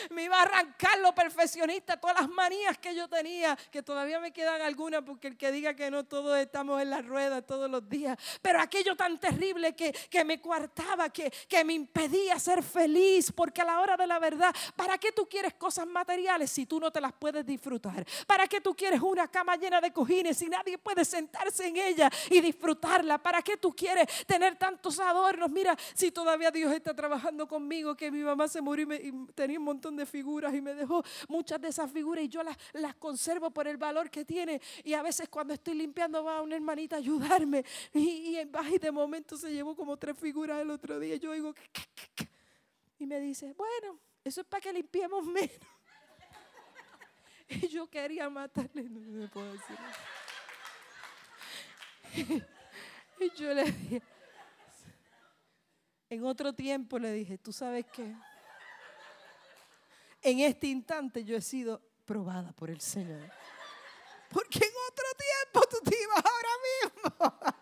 me 0.10 0.24
iba 0.24 0.38
a 0.38 0.44
arrancar 0.44 1.00
lo 1.00 1.14
perfeccionista, 1.14 1.98
todas 1.98 2.22
las 2.22 2.30
manías 2.30 2.78
que 2.78 2.96
yo 2.96 3.08
tenía, 3.08 3.56
que 3.72 3.84
todavía 3.84 4.20
me 4.20 4.32
quedan 4.32 4.62
algunas, 4.62 5.04
porque 5.04 5.28
el 5.28 5.38
que 5.38 5.52
diga 5.52 5.74
que 5.74 5.92
no, 5.92 6.06
todos 6.06 6.38
estamos 6.38 6.82
en 6.82 6.90
la 6.90 7.02
rueda 7.02 7.42
todos 7.42 7.70
los 7.70 7.88
días. 7.88 8.18
Pero 8.42 8.60
aquello 8.60 8.96
tan 8.96 9.20
terrible 9.20 9.76
que, 9.76 9.92
que 9.92 10.24
me 10.24 10.42
coartaba, 10.42 11.10
que, 11.10 11.32
que 11.48 11.64
me 11.64 11.74
impedía 11.74 12.40
ser 12.40 12.64
feliz, 12.64 13.32
porque 13.32 13.62
a 13.62 13.66
la 13.66 13.80
hora 13.80 13.96
de 13.98 14.08
la 14.08 14.20
verdad, 14.20 14.54
¿para 14.76 14.98
qué 14.98 15.12
tú 15.12 15.28
quieres 15.28 15.54
cosas 15.54 15.88
materiales 15.88 16.52
si 16.52 16.66
tú 16.66 16.80
no 16.80 16.92
te 16.92 17.02
las 17.02 17.14
puedes 17.14 17.46
disfrutar? 17.46 18.06
¿Para 18.26 18.48
qué 18.48 18.62
tú 18.62 18.76
quieres 18.76 19.02
una 19.02 19.28
cama 19.28 19.56
llena 19.56 19.82
de 19.82 19.92
cojines 19.92 20.38
si 20.38 20.50
nadie 20.50 20.78
puede 20.78 21.06
sentarse 21.06 21.68
en 21.68 21.78
ella 21.78 22.10
y 22.30 22.42
disfrutarla? 22.42 23.18
¿Para 23.18 23.42
qué 23.42 23.58
tú 23.58 23.76
quieres 23.76 24.08
tener 24.26 24.58
tantos 24.58 25.00
adornos? 25.00 25.50
Mira, 25.50 25.78
si 25.94 26.12
todavía 26.12 26.52
Dios 26.52 26.72
está 26.74 26.96
trabajando 26.96 27.48
conmigo, 27.48 27.96
que 27.96 28.12
mi 28.12 28.22
mamá 28.22 28.48
se 28.48 28.62
murió 28.62 28.94
y, 28.94 29.08
y 29.08 29.12
tenía 29.34 29.59
un 29.60 29.66
montón 29.66 29.96
de 29.96 30.06
figuras 30.06 30.54
y 30.56 30.62
me 30.62 30.74
dejó 30.74 31.04
muchas 31.28 31.62
de 31.62 31.68
esas 31.68 31.92
figuras 31.92 32.24
y 32.24 32.30
yo 32.30 32.42
las, 32.42 32.58
las 32.74 32.96
conservo 32.96 33.52
por 33.52 33.68
el 33.68 33.78
valor 33.78 34.10
que 34.10 34.26
tiene. 34.26 34.60
Y 34.84 34.94
a 34.94 35.04
veces 35.04 35.30
cuando 35.30 35.54
estoy 35.54 35.76
limpiando 35.76 36.24
va 36.24 36.42
una 36.42 36.56
hermanita 36.56 36.96
a 36.96 37.00
ayudarme 37.00 37.64
y, 37.94 38.38
y, 38.38 38.78
de 38.80 38.92
momento 38.92 39.38
se 39.38 39.54
llevó 39.54 39.76
como 39.76 39.98
tres 39.98 40.18
figuras 40.18 40.62
el 40.62 40.72
otro 40.72 41.00
día. 41.00 41.16
Yo 41.18 41.34
digo, 41.34 41.54
y 42.98 43.06
me 43.06 43.20
dice, 43.20 43.54
bueno, 43.54 44.00
eso 44.24 44.42
es 44.42 44.48
para 44.48 44.62
que 44.62 44.74
limpiemos 44.74 45.26
menos. 45.26 45.52
Y 47.52 47.68
yo 47.68 47.90
quería 47.90 48.30
matarle, 48.30 48.84
no 48.84 49.00
me 49.00 49.28
puedo 49.28 49.52
decir. 49.54 49.78
Y 53.22 53.30
yo 53.32 53.54
le 53.54 53.66
dije, 53.66 54.02
en 56.10 56.24
otro 56.26 56.54
tiempo 56.54 56.98
le 56.98 57.12
dije, 57.12 57.38
¿tú 57.38 57.52
sabes 57.52 57.86
qué? 57.92 58.16
En 60.22 60.40
este 60.40 60.68
instante 60.68 61.24
yo 61.24 61.36
he 61.36 61.42
sido 61.42 61.82
probada 62.06 62.52
por 62.54 62.70
el 62.70 62.82
Señor. 62.82 63.30
Porque 64.30 64.60
en 64.60 64.72
otro 64.92 65.06
tiempo 65.18 65.68
tú 65.70 65.90
te 65.90 65.96
ibas 66.02 66.24
ahora 66.26 66.50
mismo. 66.68 67.56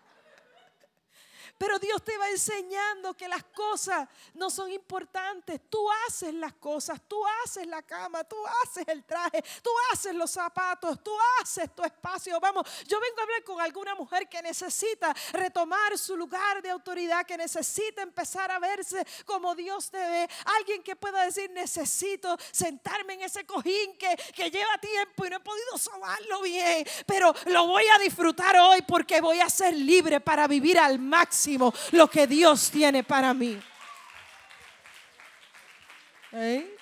Pero 1.58 1.80
Dios 1.80 2.04
te 2.04 2.16
va 2.18 2.30
enseñando 2.30 3.16
que 3.16 3.28
las 3.28 3.44
cosas 3.46 4.08
no 4.36 4.50
son 4.50 4.72
importantes. 4.72 5.60
Tú 5.70 5.88
haces 6.08 6.34
las 6.34 6.54
cosas, 6.54 7.02
tú 7.08 7.20
haces 7.44 7.66
la 7.66 7.82
cama, 7.82 8.24
tú 8.24 8.38
haces 8.64 8.88
el 8.88 9.04
traje, 9.04 9.44
tú 9.64 9.72
haces 9.92 10.14
los 10.14 10.30
zapatos, 10.30 11.04
tú 11.04 11.12
haces 11.42 11.74
tu 11.76 11.84
espacio. 11.84 12.40
Vamos, 12.40 12.64
yo 12.88 13.00
vengo 13.00 13.20
a 13.20 13.24
hablar 13.24 13.44
con 13.44 13.60
alguna 13.60 13.96
mujer 13.96 14.30
que 14.30 14.42
necesita 14.42 15.16
retomar 15.34 15.98
su 15.98 16.16
lugar 16.16 16.62
de 16.62 16.70
autoridad, 16.70 17.26
que 17.26 17.38
necesita 17.38 18.04
empezar 18.04 18.52
a 18.52 18.60
verse 18.60 19.06
como 19.26 19.56
Dios 19.56 19.90
te 19.90 19.98
ve. 19.98 20.30
Alguien 20.60 20.84
que 20.84 20.96
pueda 20.96 21.24
decir, 21.24 21.50
necesito 21.52 22.38
sentarme 22.52 23.16
en 23.16 23.22
ese 23.24 23.46
cojín 23.46 23.98
que, 23.98 24.16
lleva 24.48 24.78
tiempo 24.78 25.26
y 25.26 25.30
no 25.30 25.38
he 25.38 25.40
podido 25.42 25.78
sobarlo 25.78 26.42
bien, 26.42 26.88
pero 27.06 27.34
lo 27.48 27.68
voy 27.68 27.84
a 27.94 28.00
disfrutar 28.00 28.56
hoy 28.58 28.82
porque 28.84 29.20
voy 29.20 29.40
a 29.42 29.50
ser 29.50 29.76
libre 29.76 30.22
para 30.22 30.48
vivir 30.48 30.80
al 30.80 31.00
máximo 31.00 31.47
lo 31.92 32.10
que 32.10 32.28
Dios 32.28 32.70
tiene 32.70 33.04
para 33.04 33.34
mí. 33.34 33.60
¿Eh? 36.32 36.78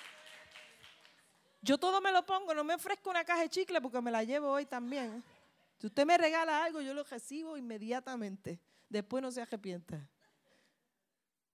Yo 1.62 1.78
todo 1.78 2.00
me 2.00 2.12
lo 2.12 2.24
pongo, 2.24 2.54
no 2.54 2.64
me 2.64 2.74
ofrezco 2.74 3.10
una 3.10 3.24
caja 3.24 3.42
de 3.42 3.48
chicle 3.48 3.80
porque 3.80 4.00
me 4.00 4.10
la 4.10 4.22
llevo 4.22 4.50
hoy 4.50 4.66
también. 4.66 5.22
Si 5.78 5.86
usted 5.86 6.06
me 6.06 6.16
regala 6.16 6.64
algo, 6.64 6.80
yo 6.80 6.94
lo 6.94 7.04
recibo 7.04 7.56
inmediatamente. 7.56 8.60
Después 8.88 9.22
no 9.22 9.30
se 9.30 9.42
arrepienta. 9.42 10.08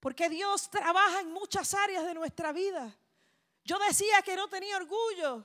Porque 0.01 0.29
Dios 0.29 0.69
trabaja 0.71 1.21
en 1.21 1.33
muchas 1.33 1.75
áreas 1.75 2.05
de 2.05 2.15
nuestra 2.15 2.53
vida. 2.53 2.95
Yo 3.65 3.79
decía 3.79 4.21
que 4.23 4.37
no 4.37 4.49
tenía 4.49 4.77
orgullo, 4.77 5.45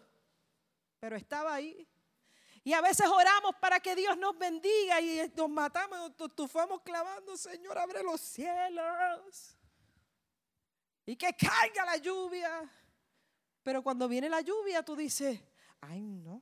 pero 0.99 1.15
estaba 1.15 1.53
ahí. 1.53 1.87
Y 2.67 2.73
a 2.73 2.81
veces 2.81 3.07
oramos 3.07 3.55
para 3.61 3.79
que 3.79 3.95
Dios 3.95 4.17
nos 4.17 4.37
bendiga 4.37 4.99
y 4.99 5.31
nos 5.37 5.49
matamos, 5.49 6.13
nos 6.19 6.29
estufamos 6.29 6.81
clavando, 6.81 7.37
Señor, 7.37 7.77
abre 7.77 8.03
los 8.03 8.19
cielos. 8.19 9.55
Y 11.05 11.15
que 11.15 11.33
caiga 11.33 11.85
la 11.85 11.95
lluvia. 11.95 12.69
Pero 13.63 13.81
cuando 13.81 14.09
viene 14.09 14.27
la 14.27 14.41
lluvia, 14.41 14.83
tú 14.83 14.97
dices, 14.97 15.39
ay 15.79 16.01
no. 16.01 16.41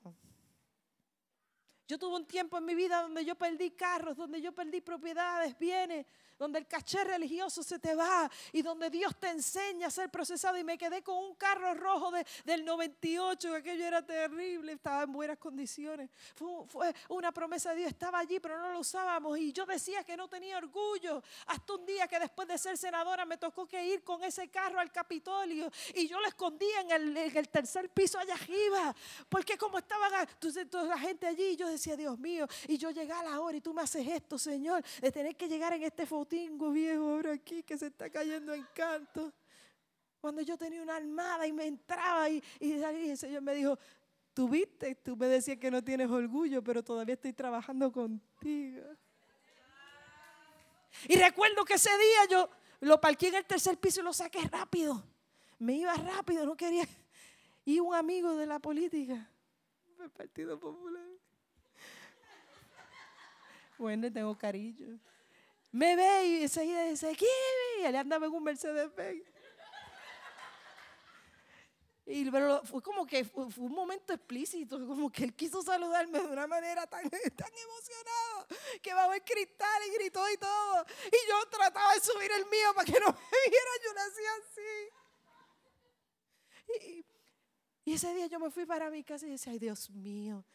Yo 1.88 2.00
tuve 2.00 2.16
un 2.16 2.26
tiempo 2.26 2.58
en 2.58 2.66
mi 2.66 2.74
vida 2.74 3.04
donde 3.04 3.24
yo 3.24 3.36
perdí 3.36 3.70
carros, 3.76 4.18
donde 4.18 4.42
yo 4.42 4.52
perdí 4.52 4.82
propiedades, 4.82 5.56
bienes, 5.60 6.08
donde 6.38 6.60
el 6.60 6.68
caché 6.68 7.04
religioso 7.04 7.64
se 7.64 7.80
te 7.80 7.96
va 7.96 8.30
y 8.52 8.62
donde 8.62 8.90
Dios 8.90 9.16
te 9.20 9.30
enseña 9.30 9.88
a 9.88 9.92
ser 9.92 10.10
procesado. 10.10 10.58
Y 10.58 10.64
me 10.64 10.78
quedé 10.78 11.02
con 11.02 11.18
un 11.18 11.36
carro 11.36 11.74
rojo 11.74 12.12
del 12.44 12.66
98, 12.66 13.52
que 13.52 13.58
aquello 13.58 13.86
era 13.86 14.06
terrible, 14.06 14.74
estaba 14.74 15.04
en 15.04 15.12
buenas 15.12 15.38
condiciones. 15.38 16.10
Fue, 16.36 16.94
una 17.10 17.32
promesa 17.32 17.72
de 17.72 17.78
Dios, 17.78 17.90
estaba 17.90 18.20
allí, 18.20 18.40
pero 18.40 18.60
no 18.60 18.72
lo 18.72 18.80
usábamos. 18.80 19.38
Y 19.38 19.52
yo 19.52 19.66
decía 19.66 20.04
que 20.04 20.18
no 20.18 20.28
tenía 20.28 20.58
orgullo. 20.58 21.22
Hasta 21.48 21.74
un 21.74 21.86
día 21.86 22.08
que 22.08 22.20
después 22.20 22.48
de 22.48 22.58
ser 22.58 22.78
senadora 22.78 23.26
me 23.26 23.38
tocó 23.38 23.68
que 23.68 23.86
ir 23.86 24.04
con 24.04 24.24
ese 24.24 24.50
carro 24.50 24.80
al 24.80 24.92
Capitolio 24.92 25.72
y 25.94 26.08
yo 26.08 26.20
lo 26.20 26.28
escondía 26.28 26.82
en 26.82 26.92
el, 26.92 27.50
tercer 27.50 27.90
piso 27.90 28.18
allá 28.20 28.34
arriba, 28.34 28.96
porque 29.30 29.58
como 29.58 29.78
estaban 29.78 30.28
entonces, 30.32 30.70
toda 30.70 30.86
la 30.86 30.98
gente 30.98 31.28
allí, 31.28 31.56
yo 31.56 31.68
decía, 31.68 31.96
Dios 31.96 32.18
mío, 32.18 32.48
y 32.68 32.78
yo 32.78 32.92
llegué 32.92 33.14
a 33.14 33.24
la 33.24 33.40
hora 33.42 33.58
y 33.58 33.62
tú 33.62 33.74
me 33.74 33.82
haces 33.82 34.08
esto, 34.08 34.38
Señor, 34.38 34.84
de 35.02 35.12
tener 35.12 35.36
que 35.36 35.48
llegar 35.48 35.74
en 35.74 35.84
este 35.84 36.06
tengo 36.26 36.72
viejo 36.72 37.04
ahora 37.04 37.34
aquí 37.34 37.64
que 37.64 37.78
se 37.78 37.88
está 37.88 38.10
cayendo 38.10 38.54
en 38.54 38.66
canto. 38.74 39.34
Cuando 40.20 40.42
yo 40.42 40.58
tenía 40.58 40.82
una 40.82 40.96
armada 40.96 41.46
y 41.46 41.54
me 41.54 41.66
entraba 41.66 42.30
y, 42.30 42.44
y, 42.60 42.74
el 42.74 43.18
Señor 43.18 43.42
me 43.42 43.54
dijo, 43.54 43.78
tú 44.34 44.50
viste, 44.50 44.96
tú 44.96 45.16
me 45.16 45.28
decías 45.28 45.58
que 45.58 45.70
no 45.70 45.84
tienes 45.84 46.10
orgullo, 46.10 46.64
pero 46.64 46.84
todavía 46.84 47.14
estoy 47.14 47.34
trabajando 47.34 47.92
contigo. 47.92 48.82
Y 51.08 51.16
recuerdo 51.18 51.64
que 51.66 51.74
ese 51.74 51.90
día 51.90 52.30
yo 52.30 52.50
lo 52.80 53.00
parqué 53.00 53.28
en 53.28 53.36
el 53.36 53.46
tercer 53.46 53.78
piso 53.78 54.02
y 54.02 54.04
lo 54.04 54.14
saqué 54.14 54.40
rápido. 54.48 55.04
Me 55.60 55.74
iba 55.74 55.94
rápido, 55.94 56.46
no 56.46 56.56
quería. 56.56 56.88
Y 57.64 57.80
un 57.80 57.94
amigo 57.94 58.36
de 58.36 58.46
la 58.46 58.60
política, 58.60 59.30
del 59.98 60.10
Partido 60.10 60.60
Popular. 60.60 61.04
Bueno, 63.78 64.12
tengo 64.12 64.38
cariño 64.38 65.00
me 65.76 65.94
ve 65.98 66.26
y 66.26 66.44
enseguida 66.44 66.86
dice, 66.86 67.14
Kiwi, 67.14 67.82
y 67.82 67.84
él 67.84 67.96
andaba 67.98 68.28
en 68.28 68.32
un 68.32 68.44
Mercedes 68.44 68.96
Benz. 68.96 69.26
Y 72.06 72.32
pero 72.32 72.64
fue 72.64 72.82
como 72.82 73.06
que 73.06 73.26
fue, 73.26 73.46
un 73.58 73.74
momento 73.74 74.14
explícito, 74.14 74.78
como 74.88 75.12
que 75.12 75.26
él 75.26 75.36
quiso 75.36 75.62
saludarme 75.64 76.20
de 76.20 76.28
una 76.28 76.48
manera 76.48 76.88
tan, 76.88 77.02
tan 77.10 77.52
emocionada 77.52 78.48
que 78.82 78.92
a 78.92 79.08
ver 79.10 79.22
cristal 79.26 79.82
y 79.88 79.94
gritó 79.96 80.24
y 80.32 80.38
todo. 80.38 80.86
Y 81.08 81.30
yo 81.30 81.50
trataba 81.50 81.94
de 81.94 82.00
subir 82.00 82.32
el 82.32 82.46
mío 82.46 82.74
para 82.74 82.86
que 82.86 82.98
no 83.00 83.08
me 83.08 83.50
viera, 83.50 83.72
yo 83.84 83.94
lo 83.94 84.00
hacía 84.00 84.30
así. 84.40 84.62
Y, 86.86 87.06
y 87.84 87.94
ese 87.96 88.14
día 88.14 88.28
yo 88.28 88.40
me 88.40 88.50
fui 88.50 88.66
para 88.66 88.90
mi 88.90 89.04
casa 89.04 89.28
y 89.28 89.32
decía, 89.32 89.52
ay 89.52 89.60
Dios 89.60 89.90
mío, 89.90 90.46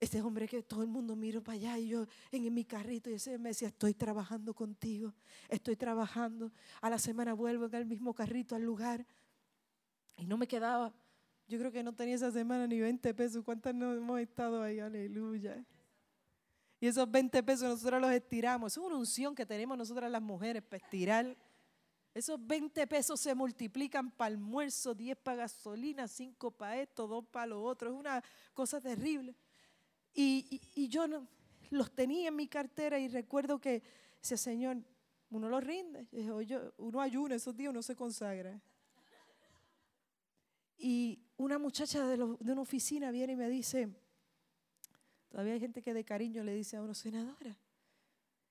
este 0.00 0.22
hombre 0.22 0.46
que 0.46 0.62
todo 0.62 0.82
el 0.82 0.88
mundo 0.88 1.16
miro 1.16 1.42
para 1.42 1.56
allá 1.56 1.78
y 1.78 1.88
yo 1.88 2.06
en, 2.30 2.54
mi 2.54 2.64
carrito 2.64 3.10
y 3.10 3.14
ese 3.14 3.36
me 3.38 3.50
decía, 3.50 3.68
estoy 3.68 3.94
trabajando 3.94 4.54
contigo, 4.54 5.12
estoy 5.48 5.76
trabajando. 5.76 6.52
A 6.80 6.90
la 6.90 6.98
semana 6.98 7.34
vuelvo 7.34 7.66
en 7.66 7.74
el 7.74 7.86
mismo 7.86 8.14
carrito 8.14 8.54
al 8.54 8.62
lugar. 8.62 9.04
Y 10.16 10.26
no 10.26 10.36
me 10.36 10.46
quedaba, 10.46 10.92
yo 11.48 11.58
creo 11.58 11.72
que 11.72 11.82
no 11.82 11.94
tenía 11.94 12.14
esa 12.14 12.30
semana 12.30 12.66
ni 12.66 12.80
20 12.80 13.12
pesos. 13.14 13.44
¿Cuántas 13.44 13.74
no 13.74 13.94
hemos 13.94 14.20
estado 14.20 14.62
ahí? 14.62 14.78
Aleluya. 14.78 15.64
Y 16.80 16.86
esos 16.86 17.10
20 17.10 17.42
pesos 17.42 17.68
nosotros 17.68 18.00
los 18.00 18.12
estiramos. 18.12 18.72
Es 18.72 18.78
una 18.78 18.96
unción 18.96 19.34
que 19.34 19.44
tenemos 19.44 19.76
nosotras 19.76 20.10
las 20.10 20.22
mujeres 20.22 20.62
para 20.62 20.82
estirar. 20.82 21.36
Esos 22.14 22.44
20 22.46 22.86
pesos 22.86 23.20
se 23.20 23.34
multiplican 23.34 24.10
para 24.10 24.28
almuerzo, 24.28 24.94
10 24.94 25.18
para 25.18 25.38
gasolina, 25.38 26.06
5 26.06 26.50
para 26.52 26.80
esto, 26.80 27.06
2 27.06 27.26
para 27.26 27.46
lo 27.46 27.62
otro. 27.62 27.90
Es 27.90 27.96
una 27.96 28.22
cosa 28.54 28.80
terrible. 28.80 29.34
Y, 30.14 30.88
yo 30.88 31.06
no, 31.06 31.28
los 31.70 31.94
tenía 31.94 32.28
en 32.28 32.36
mi 32.36 32.48
cartera 32.48 32.98
y 32.98 33.08
recuerdo 33.08 33.60
que 33.60 33.82
ese 34.22 34.36
Señor, 34.36 34.78
uno 35.30 35.48
los 35.48 35.62
rinde. 35.62 36.06
uno 36.78 37.00
ayuna, 37.00 37.34
esos 37.36 37.56
días 37.56 37.70
uno 37.70 37.82
se 37.82 37.94
consagra. 37.94 38.60
Y 40.76 41.20
una 41.36 41.58
muchacha 41.58 42.06
de, 42.06 42.22
una 42.22 42.60
oficina 42.60 43.10
viene 43.10 43.32
y 43.32 43.36
me 43.36 43.48
dice, 43.48 43.88
todavía 45.28 45.54
hay 45.54 45.60
gente 45.60 45.82
que 45.82 45.92
de 45.92 46.04
cariño 46.04 46.44
le 46.44 46.54
dice 46.54 46.76
a 46.76 46.82
uno, 46.82 46.94
senadora, 46.94 47.56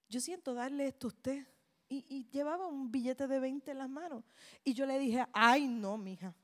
yo 0.10 0.20
siento 0.20 0.54
darle 0.54 0.88
esto 0.88 1.08
a 1.08 1.10
usted. 1.10 1.48
Y, 1.90 2.06
y, 2.10 2.30
llevaba 2.30 2.68
un 2.68 2.92
billete 2.92 3.28
de 3.28 3.40
20 3.40 3.72
en 3.72 3.78
las 3.78 3.90
manos. 3.90 4.22
Y 4.62 4.74
yo 4.74 4.86
le 4.86 5.00
dije, 5.00 5.26
ay, 5.32 5.70
no, 5.70 5.98
mija. 5.98 6.36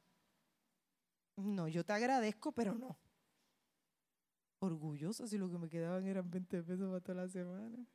No, 1.35 1.67
yo 1.67 1.83
te 1.83 1.91
agradezco, 1.91 2.53
pero 2.53 2.73
no 2.73 2.97
orgullosa 4.63 5.27
si 5.27 5.37
lo 5.37 5.49
que 5.49 5.57
me 5.57 5.69
quedaban 5.69 6.05
eran 6.07 6.29
20 6.29 6.63
pesos 6.63 6.87
para 6.87 7.01
toda 7.01 7.23
la 7.23 7.29
semana. 7.29 7.85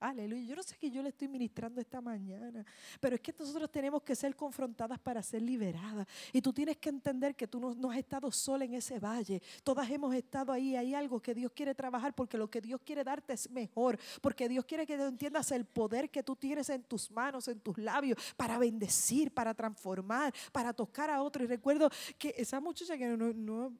Aleluya. 0.00 0.44
Yo 0.44 0.54
no 0.54 0.62
sé 0.62 0.76
que 0.76 0.90
yo 0.90 1.02
le 1.02 1.08
estoy 1.08 1.26
ministrando 1.26 1.80
esta 1.80 2.00
mañana, 2.00 2.64
pero 3.00 3.16
es 3.16 3.20
que 3.20 3.34
nosotros 3.36 3.68
tenemos 3.68 4.00
que 4.02 4.14
ser 4.14 4.36
confrontadas 4.36 4.98
para 5.00 5.20
ser 5.24 5.42
liberadas. 5.42 6.06
Y 6.32 6.40
tú 6.40 6.52
tienes 6.52 6.76
que 6.76 6.88
entender 6.88 7.34
que 7.34 7.48
tú 7.48 7.58
no, 7.58 7.90
has 7.90 7.98
estado 7.98 8.30
sola 8.30 8.64
en 8.64 8.74
ese 8.74 9.00
valle. 9.00 9.42
Todas 9.64 9.90
hemos 9.90 10.14
estado 10.14 10.52
ahí. 10.52 10.76
Hay 10.76 10.94
algo 10.94 11.20
que 11.20 11.34
Dios 11.34 11.50
quiere 11.52 11.74
trabajar 11.74 12.14
porque 12.14 12.38
lo 12.38 12.48
que 12.48 12.60
Dios 12.60 12.80
quiere 12.84 13.02
darte 13.02 13.32
es 13.32 13.50
mejor. 13.50 13.98
Porque 14.20 14.48
Dios 14.48 14.64
quiere 14.64 14.86
que 14.86 14.96
tú 14.96 15.02
entiendas 15.02 15.50
el 15.50 15.64
poder 15.64 16.10
que 16.10 16.22
tú 16.22 16.36
tienes 16.36 16.70
en 16.70 16.84
tus 16.84 17.10
manos, 17.10 17.48
en 17.48 17.58
tus 17.58 17.76
labios, 17.76 18.18
para 18.36 18.56
bendecir, 18.56 19.32
para 19.32 19.52
transformar, 19.52 20.32
para 20.52 20.72
tocar 20.72 21.10
a 21.10 21.22
otro. 21.22 21.42
Y 21.42 21.48
recuerdo 21.48 21.90
que 22.16 22.34
esa 22.38 22.60
muchacha 22.60 22.96
que 22.96 23.16
no, 23.16 23.72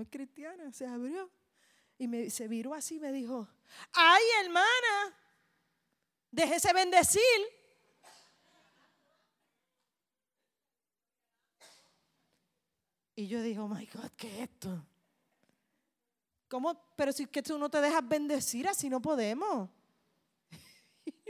es 0.00 0.08
cristiana 0.08 0.72
se 0.72 0.86
abrió 0.86 1.30
y 2.00 2.08
me, 2.08 2.30
se 2.30 2.48
viró 2.48 2.72
así 2.72 2.96
y 2.96 2.98
me 2.98 3.12
dijo, 3.12 3.46
ay 3.92 4.22
hermana, 4.42 5.18
déjese 6.30 6.72
bendecir. 6.72 7.20
Y 13.14 13.28
yo 13.28 13.42
dije, 13.42 13.60
oh 13.60 13.68
my 13.68 13.84
God, 13.92 14.10
¿qué 14.16 14.34
es 14.34 14.48
esto? 14.48 14.82
¿Cómo? 16.48 16.74
Pero 16.96 17.12
si 17.12 17.24
es 17.24 17.28
que 17.28 17.42
tú 17.42 17.58
no 17.58 17.68
te 17.68 17.82
dejas 17.82 18.08
bendecir, 18.08 18.66
así 18.66 18.88
no 18.88 19.02
podemos. 19.02 19.68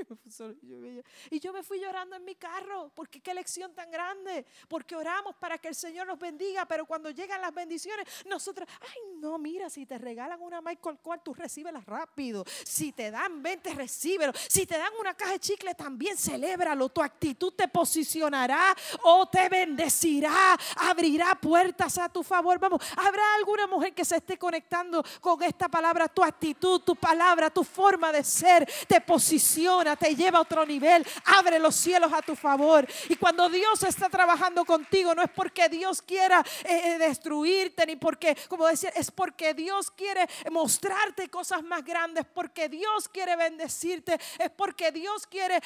Y 1.31 1.41
yo 1.41 1.53
me 1.53 1.63
fui 1.63 1.81
llorando 1.81 2.17
en 2.17 2.25
mi 2.25 2.35
carro, 2.35 2.91
porque 2.95 3.21
qué 3.21 3.35
lección 3.35 3.73
tan 3.75 3.91
grande, 3.91 4.45
porque 4.69 4.97
oramos 4.97 5.35
para 5.37 5.59
que 5.59 5.69
el 5.69 5.75
Señor 5.75 6.07
nos 6.07 6.19
bendiga, 6.19 6.67
pero 6.67 6.87
cuando 6.87 7.11
llegan 7.11 7.41
las 7.41 7.55
bendiciones, 7.55 8.07
nosotros, 8.27 8.69
ay 8.81 9.19
no, 9.21 9.39
mira, 9.39 9.69
si 9.69 9.87
te 9.87 9.99
regalan 9.99 10.41
una 10.41 10.61
Michael 10.61 10.99
cual 11.03 11.23
tú 11.23 11.35
recíbela 11.35 11.81
rápido, 11.81 12.45
si 12.65 12.93
te 12.93 13.11
dan 13.11 13.43
20, 13.43 13.75
recíbelo, 13.75 14.33
si 14.49 14.67
te 14.67 14.79
dan 14.79 14.93
una 14.99 15.15
caja 15.15 15.33
de 15.33 15.41
chicle, 15.41 15.75
también 15.75 16.17
celébralo, 16.17 16.89
tu 16.89 17.03
actitud 17.03 17.53
te 17.53 17.69
posicionará 17.69 18.75
o 19.03 19.29
te 19.29 19.49
bendecirá, 19.49 20.57
abrirá 20.77 21.35
puertas 21.35 21.99
a 21.99 22.09
tu 22.09 22.23
favor. 22.23 22.59
Vamos, 22.59 22.83
habrá 22.97 23.23
alguna 23.37 23.67
mujer 23.67 23.95
que 23.95 24.05
se 24.05 24.17
esté 24.17 24.39
conectando 24.39 25.05
con 25.21 25.43
esta 25.43 25.69
palabra, 25.69 26.09
tu 26.09 26.23
actitud, 26.23 26.81
tu 26.81 26.97
palabra, 26.97 27.51
tu 27.51 27.65
forma 27.65 28.13
de 28.13 28.25
ser, 28.25 28.69
te 28.87 29.01
posiciona 29.01 29.90
te 29.97 30.15
lleva 30.15 30.39
a 30.39 30.43
otro 30.43 30.65
nivel, 30.67 31.07
abre 31.25 31.59
los 31.59 31.75
cielos 31.75 32.13
a 32.13 32.23
tu 32.23 32.35
favor. 32.35 32.87
Y 33.09 33.17
cuando 33.17 33.49
Dios 33.49 33.83
está 33.83 34.09
trabajando 34.09 34.65
contigo, 34.65 35.15
no 35.15 35.23
es 35.23 35.31
porque 35.31 35.69
Dios 35.69 36.03
quiera 36.03 36.45
eh, 36.65 36.95
eh, 36.95 36.99
destruirte, 36.99 37.87
ni 37.87 37.97
porque, 37.97 38.37
como 38.49 38.67
decía, 38.67 38.91
es 38.91 39.11
porque 39.11 39.55
Dios 39.55 39.91
quiere 39.91 40.29
mostrarte 40.51 41.29
cosas 41.29 41.63
más 41.63 41.85
grandes, 41.85 42.27
porque 42.33 42.69
Dios 42.69 43.09
quiere 43.09 43.37
bendecirte, 43.37 44.19
es 44.39 44.51
porque 44.51 44.93
Dios 44.93 45.27
quiere 45.27 45.61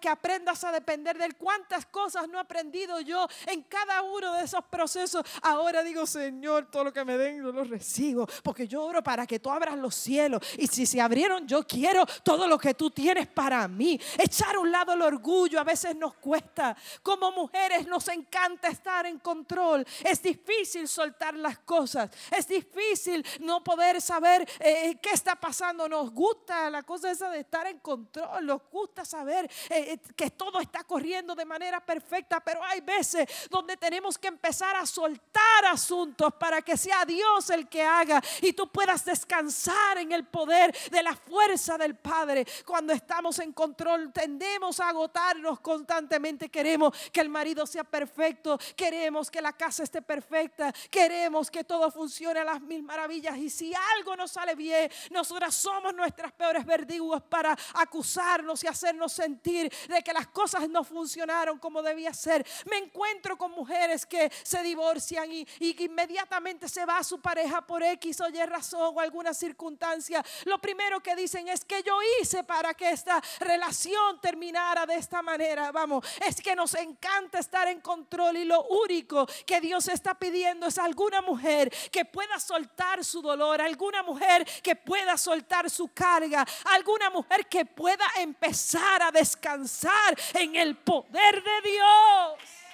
que 0.00 0.08
aprendas 0.08 0.64
a 0.64 0.72
depender 0.72 1.16
de 1.16 1.26
Él. 1.26 1.36
¿Cuántas 1.36 1.86
cosas 1.86 2.28
no 2.28 2.38
he 2.38 2.40
aprendido 2.40 3.00
yo 3.00 3.26
en 3.46 3.62
cada 3.62 4.02
uno 4.02 4.34
de 4.34 4.44
esos 4.44 4.64
procesos? 4.64 5.24
Ahora 5.42 5.82
digo, 5.82 6.06
Señor, 6.06 6.70
todo 6.70 6.84
lo 6.84 6.92
que 6.92 7.04
me 7.04 7.16
den, 7.16 7.38
yo 7.38 7.52
lo 7.52 7.64
recibo, 7.64 8.26
porque 8.42 8.66
yo 8.66 8.82
oro 8.82 9.02
para 9.02 9.26
que 9.26 9.38
tú 9.38 9.50
abras 9.50 9.76
los 9.76 9.94
cielos. 9.94 10.42
Y 10.58 10.66
si 10.66 10.86
se 10.86 11.00
abrieron, 11.00 11.46
yo 11.46 11.66
quiero 11.66 12.04
todo 12.22 12.46
lo 12.46 12.58
que 12.58 12.74
tú 12.74 12.90
tienes 12.90 13.26
para 13.26 13.65
mí. 13.68 14.00
Echar 14.18 14.56
a 14.56 14.60
un 14.60 14.70
lado 14.70 14.92
el 14.92 15.02
orgullo 15.02 15.60
a 15.60 15.64
veces 15.64 15.96
nos 15.96 16.14
cuesta. 16.14 16.76
Como 17.02 17.32
mujeres 17.32 17.86
nos 17.86 18.08
encanta 18.08 18.68
estar 18.68 19.06
en 19.06 19.18
control. 19.18 19.86
Es 20.04 20.22
difícil 20.22 20.88
soltar 20.88 21.34
las 21.34 21.58
cosas. 21.58 22.10
Es 22.30 22.46
difícil 22.48 23.24
no 23.40 23.62
poder 23.62 24.00
saber 24.00 24.48
eh, 24.60 24.98
qué 25.00 25.10
está 25.10 25.36
pasando. 25.36 25.88
Nos 25.88 26.10
gusta 26.10 26.70
la 26.70 26.82
cosa 26.82 27.10
esa 27.10 27.30
de 27.30 27.40
estar 27.40 27.66
en 27.66 27.78
control. 27.78 28.46
Nos 28.46 28.62
gusta 28.70 29.04
saber 29.04 29.44
eh, 29.70 29.92
eh, 29.92 30.00
que 30.14 30.30
todo 30.30 30.60
está 30.60 30.84
corriendo 30.84 31.34
de 31.34 31.44
manera 31.44 31.84
perfecta. 31.84 32.40
Pero 32.40 32.62
hay 32.64 32.80
veces 32.80 33.28
donde 33.50 33.76
tenemos 33.76 34.18
que 34.18 34.28
empezar 34.28 34.76
a 34.76 34.86
soltar 34.86 35.64
asuntos 35.70 36.32
para 36.34 36.62
que 36.62 36.76
sea 36.76 37.04
Dios 37.04 37.50
el 37.50 37.68
que 37.68 37.82
haga 37.82 38.22
y 38.40 38.52
tú 38.52 38.70
puedas 38.70 39.04
descansar 39.04 39.98
en 39.98 40.12
el 40.12 40.24
poder 40.24 40.74
de 40.90 41.02
la 41.02 41.14
fuerza 41.14 41.78
del 41.78 41.96
Padre. 41.96 42.46
Cuando 42.64 42.92
estamos 42.92 43.38
en 43.38 43.52
control 43.56 44.12
tendemos 44.12 44.78
a 44.80 44.90
agotarnos 44.90 45.60
constantemente. 45.60 46.50
Queremos 46.50 46.94
que 47.10 47.22
el 47.22 47.30
marido 47.30 47.66
sea 47.66 47.84
perfecto, 47.84 48.58
queremos 48.76 49.30
que 49.30 49.40
la 49.40 49.54
casa 49.54 49.82
esté 49.82 50.02
perfecta, 50.02 50.72
queremos 50.90 51.50
que 51.50 51.64
todo 51.64 51.90
funcione 51.90 52.40
a 52.40 52.44
las 52.44 52.60
mil 52.60 52.82
maravillas. 52.82 53.38
Y 53.38 53.48
si 53.48 53.72
algo 53.96 54.14
no 54.14 54.28
sale 54.28 54.54
bien, 54.54 54.90
nosotras 55.10 55.54
somos 55.54 55.94
nuestras 55.94 56.32
peores 56.32 56.66
verdugos 56.66 57.22
para 57.22 57.56
acusarnos 57.74 58.62
y 58.62 58.66
hacernos 58.66 59.14
sentir 59.14 59.72
de 59.88 60.02
que 60.02 60.12
las 60.12 60.26
cosas 60.28 60.68
no 60.68 60.84
funcionaron 60.84 61.58
como 61.58 61.82
debía 61.82 62.12
ser. 62.12 62.46
Me 62.70 62.76
encuentro 62.76 63.38
con 63.38 63.52
mujeres 63.52 64.04
que 64.04 64.30
se 64.42 64.62
divorcian 64.62 65.32
y, 65.32 65.48
y 65.60 65.82
inmediatamente 65.82 66.68
se 66.68 66.84
va 66.84 66.98
a 66.98 67.04
su 67.04 67.20
pareja 67.20 67.66
por 67.66 67.82
X 67.82 68.20
o 68.20 68.28
Y 68.28 68.44
razón 68.44 68.92
o 68.94 69.00
alguna 69.00 69.32
circunstancia. 69.32 70.22
Lo 70.44 70.60
primero 70.60 71.00
que 71.02 71.16
dicen 71.16 71.48
es 71.48 71.64
que 71.64 71.82
yo 71.82 71.98
hice 72.20 72.44
para 72.44 72.74
que 72.74 72.90
esta 72.90 73.22
relación 73.46 74.20
terminara 74.20 74.86
de 74.86 74.96
esta 74.96 75.22
manera. 75.22 75.72
Vamos, 75.72 76.04
es 76.26 76.40
que 76.40 76.54
nos 76.54 76.74
encanta 76.74 77.38
estar 77.38 77.68
en 77.68 77.80
control 77.80 78.36
y 78.36 78.44
lo 78.44 78.64
único 78.64 79.26
que 79.46 79.60
Dios 79.60 79.88
está 79.88 80.14
pidiendo 80.14 80.66
es 80.66 80.78
alguna 80.78 81.22
mujer 81.22 81.72
que 81.90 82.04
pueda 82.04 82.38
soltar 82.38 83.04
su 83.04 83.22
dolor, 83.22 83.60
alguna 83.60 84.02
mujer 84.02 84.46
que 84.62 84.76
pueda 84.76 85.16
soltar 85.16 85.70
su 85.70 85.88
carga, 85.88 86.46
alguna 86.66 87.10
mujer 87.10 87.46
que 87.46 87.64
pueda 87.64 88.04
empezar 88.18 89.02
a 89.02 89.10
descansar 89.10 90.16
en 90.34 90.56
el 90.56 90.76
poder 90.76 91.42
de 91.42 91.70
Dios. 91.70 92.66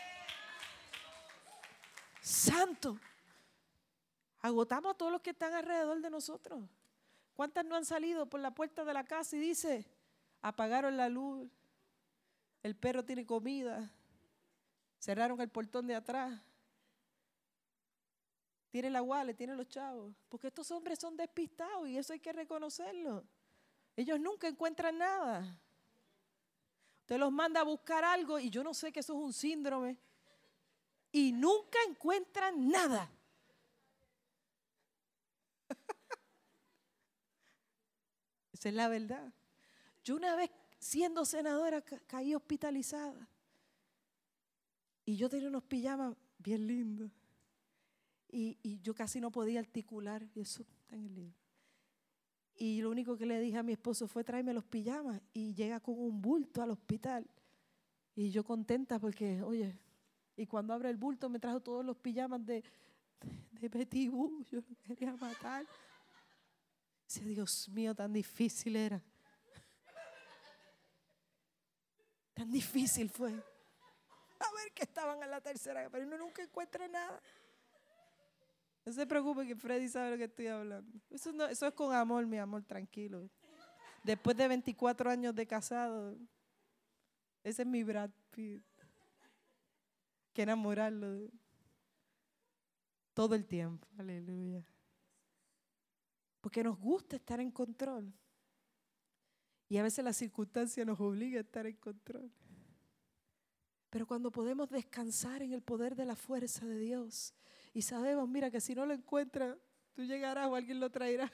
Santo. 2.20 2.98
Agotamos 4.40 4.92
a 4.92 4.94
todos 4.94 5.12
los 5.12 5.20
que 5.20 5.30
están 5.30 5.54
alrededor 5.54 6.00
de 6.00 6.10
nosotros. 6.10 6.60
¿Cuántas 7.34 7.64
no 7.64 7.76
han 7.76 7.84
salido 7.84 8.26
por 8.26 8.40
la 8.40 8.52
puerta 8.52 8.84
de 8.84 8.92
la 8.92 9.04
casa 9.04 9.36
y 9.36 9.40
dice, 9.40 9.86
apagaron 10.42 10.96
la 10.96 11.08
luz, 11.08 11.48
el 12.62 12.76
perro 12.76 13.04
tiene 13.04 13.24
comida, 13.24 13.90
cerraron 14.98 15.40
el 15.40 15.48
portón 15.48 15.86
de 15.86 15.94
atrás, 15.94 16.38
tiene 18.70 18.90
la 18.90 19.02
wallet, 19.02 19.34
tiene 19.34 19.54
los 19.54 19.68
chavos? 19.68 20.14
Porque 20.28 20.48
estos 20.48 20.70
hombres 20.70 20.98
son 20.98 21.16
despistados 21.16 21.86
y 21.88 21.98
eso 21.98 22.12
hay 22.14 22.20
que 22.20 22.32
reconocerlo. 22.32 23.24
Ellos 23.94 24.18
nunca 24.18 24.48
encuentran 24.48 24.96
nada. 24.96 25.60
Usted 27.00 27.18
los 27.18 27.30
manda 27.30 27.60
a 27.60 27.64
buscar 27.64 28.02
algo 28.04 28.38
y 28.38 28.48
yo 28.48 28.64
no 28.64 28.72
sé 28.72 28.90
que 28.90 29.00
eso 29.00 29.12
es 29.12 29.18
un 29.18 29.34
síndrome. 29.34 29.98
Y 31.12 31.32
nunca 31.32 31.78
encuentran 31.86 32.70
nada. 32.70 33.10
Esa 38.54 38.70
es 38.70 38.74
la 38.74 38.88
verdad. 38.88 39.30
Yo 40.02 40.16
una 40.16 40.34
vez 40.34 40.50
siendo 40.78 41.24
senadora 41.24 41.80
caí 41.82 42.34
hospitalizada. 42.34 43.28
Y 45.04 45.16
yo 45.16 45.28
tenía 45.28 45.48
unos 45.48 45.62
pijamas 45.62 46.16
bien 46.38 46.66
lindos. 46.66 47.10
Y, 48.28 48.80
yo 48.80 48.94
casi 48.94 49.20
no 49.20 49.30
podía 49.30 49.60
articular. 49.60 50.26
Y 50.34 50.40
eso 50.40 50.62
está 50.62 50.96
en 50.96 51.04
el 51.04 51.14
libro. 51.14 51.36
Y 52.56 52.80
lo 52.80 52.90
único 52.90 53.16
que 53.16 53.26
le 53.26 53.40
dije 53.40 53.58
a 53.58 53.62
mi 53.62 53.72
esposo 53.72 54.06
fue 54.06 54.24
tráeme 54.24 54.52
los 54.52 54.64
pijamas. 54.64 55.20
Y 55.32 55.54
llega 55.54 55.80
con 55.80 55.98
un 55.98 56.20
bulto 56.20 56.62
al 56.62 56.70
hospital. 56.70 57.28
Y 58.14 58.30
yo 58.30 58.44
contenta 58.44 58.98
porque, 58.98 59.42
oye, 59.42 59.78
y 60.36 60.46
cuando 60.46 60.74
abre 60.74 60.90
el 60.90 60.96
bulto 60.96 61.28
me 61.28 61.38
trajo 61.38 61.60
todos 61.60 61.84
los 61.84 61.96
pijamas 61.96 62.44
de, 62.44 62.64
de. 63.60 64.10
Yo 64.50 64.60
lo 64.88 64.96
quería 64.96 65.16
matar. 65.16 65.66
Dice, 67.06 67.24
Dios 67.24 67.68
mío, 67.68 67.94
tan 67.94 68.12
difícil 68.12 68.76
era. 68.76 69.02
Tan 72.34 72.50
difícil 72.50 73.10
fue. 73.10 73.30
A 73.30 74.52
ver 74.56 74.72
que 74.74 74.82
estaban 74.82 75.22
en 75.22 75.30
la 75.30 75.40
tercera, 75.40 75.88
pero 75.90 76.06
uno 76.06 76.18
nunca 76.18 76.42
encuentra 76.42 76.88
nada. 76.88 77.20
No 78.84 78.92
se 78.92 79.06
preocupe 79.06 79.46
que 79.46 79.54
Freddy 79.54 79.88
sabe 79.88 80.10
lo 80.10 80.16
que 80.16 80.24
estoy 80.24 80.48
hablando. 80.48 80.98
Eso, 81.10 81.30
eso 81.46 81.66
es 81.66 81.74
con 81.74 81.94
amor, 81.94 82.26
mi 82.26 82.38
amor, 82.38 82.64
tranquilo. 82.64 83.30
Después 84.02 84.36
de 84.36 84.48
24 84.48 85.10
años 85.10 85.34
de 85.34 85.46
casado, 85.46 86.16
ese 87.44 87.62
es 87.62 87.68
mi 87.68 87.84
Brad 87.84 88.10
Pitt. 88.30 88.64
Que 90.32 90.42
enamorarlo 90.42 91.30
todo 93.14 93.34
el 93.34 93.46
tiempo. 93.46 93.86
Aleluya. 93.98 94.64
Porque 96.40 96.64
nos 96.64 96.78
gusta 96.78 97.16
estar 97.16 97.38
en 97.38 97.50
control. 97.50 98.12
Y 99.72 99.78
a 99.78 99.82
veces 99.82 100.04
la 100.04 100.12
circunstancia 100.12 100.84
nos 100.84 101.00
obliga 101.00 101.38
a 101.38 101.40
estar 101.40 101.66
en 101.66 101.76
control. 101.76 102.30
Pero 103.88 104.06
cuando 104.06 104.30
podemos 104.30 104.68
descansar 104.68 105.40
en 105.40 105.54
el 105.54 105.62
poder 105.62 105.96
de 105.96 106.04
la 106.04 106.14
fuerza 106.14 106.66
de 106.66 106.78
Dios 106.78 107.32
y 107.72 107.80
sabemos, 107.80 108.28
mira, 108.28 108.50
que 108.50 108.60
si 108.60 108.74
no 108.74 108.84
lo 108.84 108.92
encuentra, 108.92 109.56
tú 109.94 110.04
llegarás 110.04 110.46
o 110.48 110.56
alguien 110.56 110.78
lo 110.78 110.90
traerá. 110.90 111.32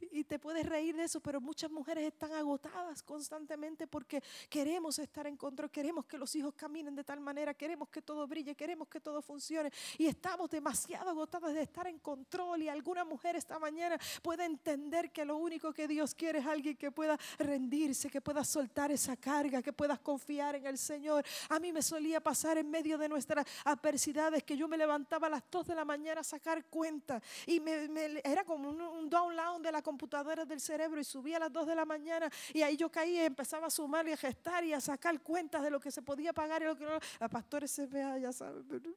Y 0.00 0.24
te 0.24 0.38
puedes 0.38 0.66
reír 0.66 0.96
de 0.96 1.04
eso, 1.04 1.20
pero 1.20 1.40
muchas 1.40 1.70
mujeres 1.70 2.04
están 2.04 2.32
agotadas 2.32 3.02
constantemente 3.02 3.86
porque 3.86 4.22
queremos 4.48 4.98
estar 4.98 5.26
en 5.26 5.36
control, 5.36 5.70
queremos 5.70 6.06
que 6.06 6.18
los 6.18 6.34
hijos 6.36 6.54
caminen 6.54 6.94
de 6.94 7.04
tal 7.04 7.20
manera, 7.20 7.54
queremos 7.54 7.88
que 7.88 8.02
todo 8.02 8.26
brille, 8.26 8.54
queremos 8.54 8.88
que 8.88 9.00
todo 9.00 9.22
funcione. 9.22 9.70
Y 9.98 10.06
estamos 10.06 10.50
demasiado 10.50 11.10
agotadas 11.10 11.54
de 11.54 11.62
estar 11.62 11.86
en 11.86 11.98
control. 11.98 12.62
Y 12.62 12.68
alguna 12.68 13.04
mujer 13.04 13.36
esta 13.36 13.58
mañana 13.58 13.98
puede 14.22 14.44
entender 14.44 15.10
que 15.10 15.24
lo 15.24 15.36
único 15.36 15.72
que 15.72 15.88
Dios 15.88 16.14
quiere 16.14 16.40
es 16.40 16.46
alguien 16.46 16.76
que 16.76 16.90
pueda 16.90 17.18
rendirse, 17.38 18.10
que 18.10 18.20
pueda 18.20 18.44
soltar 18.44 18.90
esa 18.90 19.16
carga, 19.16 19.62
que 19.62 19.72
puedas 19.72 20.00
confiar 20.00 20.56
en 20.56 20.66
el 20.66 20.78
Señor. 20.78 21.24
A 21.48 21.58
mí 21.58 21.72
me 21.72 21.82
solía 21.82 22.20
pasar 22.20 22.58
en 22.58 22.70
medio 22.70 22.98
de 22.98 23.08
nuestras 23.08 23.46
adversidades 23.64 24.44
que 24.44 24.56
yo 24.56 24.68
me 24.68 24.76
levantaba 24.76 25.26
a 25.26 25.30
las 25.30 25.42
2 25.50 25.66
de 25.66 25.74
la 25.74 25.84
mañana 25.84 26.20
a 26.20 26.24
sacar 26.24 26.64
cuenta 26.66 27.22
y 27.46 27.60
me, 27.60 28.20
era 28.24 28.44
como 28.44 28.68
un, 28.68 28.80
un 28.80 29.08
download 29.08 29.60
de 29.60 29.72
la 29.72 29.82
computadoras 29.86 30.48
del 30.48 30.60
cerebro 30.60 31.00
y 31.00 31.04
subía 31.04 31.36
a 31.36 31.40
las 31.46 31.52
2 31.52 31.64
de 31.68 31.76
la 31.76 31.84
mañana 31.84 32.28
y 32.52 32.62
ahí 32.62 32.76
yo 32.76 32.90
caía 32.90 33.22
y 33.22 33.26
empezaba 33.26 33.68
a 33.68 33.70
sumar 33.70 34.08
y 34.08 34.12
a 34.12 34.16
gestar 34.16 34.64
y 34.64 34.72
a 34.72 34.80
sacar 34.80 35.22
cuentas 35.22 35.62
de 35.62 35.70
lo 35.70 35.78
que 35.78 35.92
se 35.92 36.02
podía 36.02 36.32
pagar 36.32 36.60
y 36.62 36.64
lo 36.64 36.76
que 36.76 36.84
no. 36.84 36.98
La 37.20 37.28
pastora 37.28 37.66
es 37.66 37.72
CPA, 37.76 38.18
ya 38.18 38.32
saben, 38.32 38.66
pero 38.66 38.92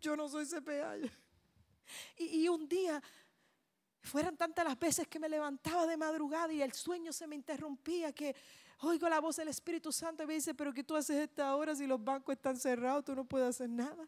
yo 0.00 0.14
no 0.14 0.28
soy 0.28 0.46
CPA. 0.46 0.96
Y, 2.18 2.42
y 2.42 2.48
un 2.48 2.68
día 2.68 3.02
fueran 4.00 4.36
tantas 4.36 4.64
las 4.64 4.78
veces 4.78 5.08
que 5.08 5.18
me 5.18 5.28
levantaba 5.28 5.88
de 5.88 5.96
madrugada 5.96 6.52
y 6.52 6.62
el 6.62 6.72
sueño 6.72 7.12
se 7.12 7.26
me 7.26 7.34
interrumpía 7.34 8.12
que 8.12 8.36
oigo 8.82 9.08
la 9.08 9.18
voz 9.18 9.36
del 9.36 9.48
Espíritu 9.48 9.90
Santo 9.90 10.22
y 10.22 10.26
me 10.26 10.34
dice, 10.34 10.54
pero 10.54 10.72
¿qué 10.72 10.84
tú 10.84 10.94
haces 10.94 11.16
esta 11.16 11.56
hora 11.56 11.74
si 11.74 11.84
los 11.84 12.02
bancos 12.02 12.36
están 12.36 12.56
cerrados? 12.56 13.04
Tú 13.04 13.16
no 13.16 13.24
puedes 13.24 13.48
hacer 13.48 13.68
nada. 13.68 14.06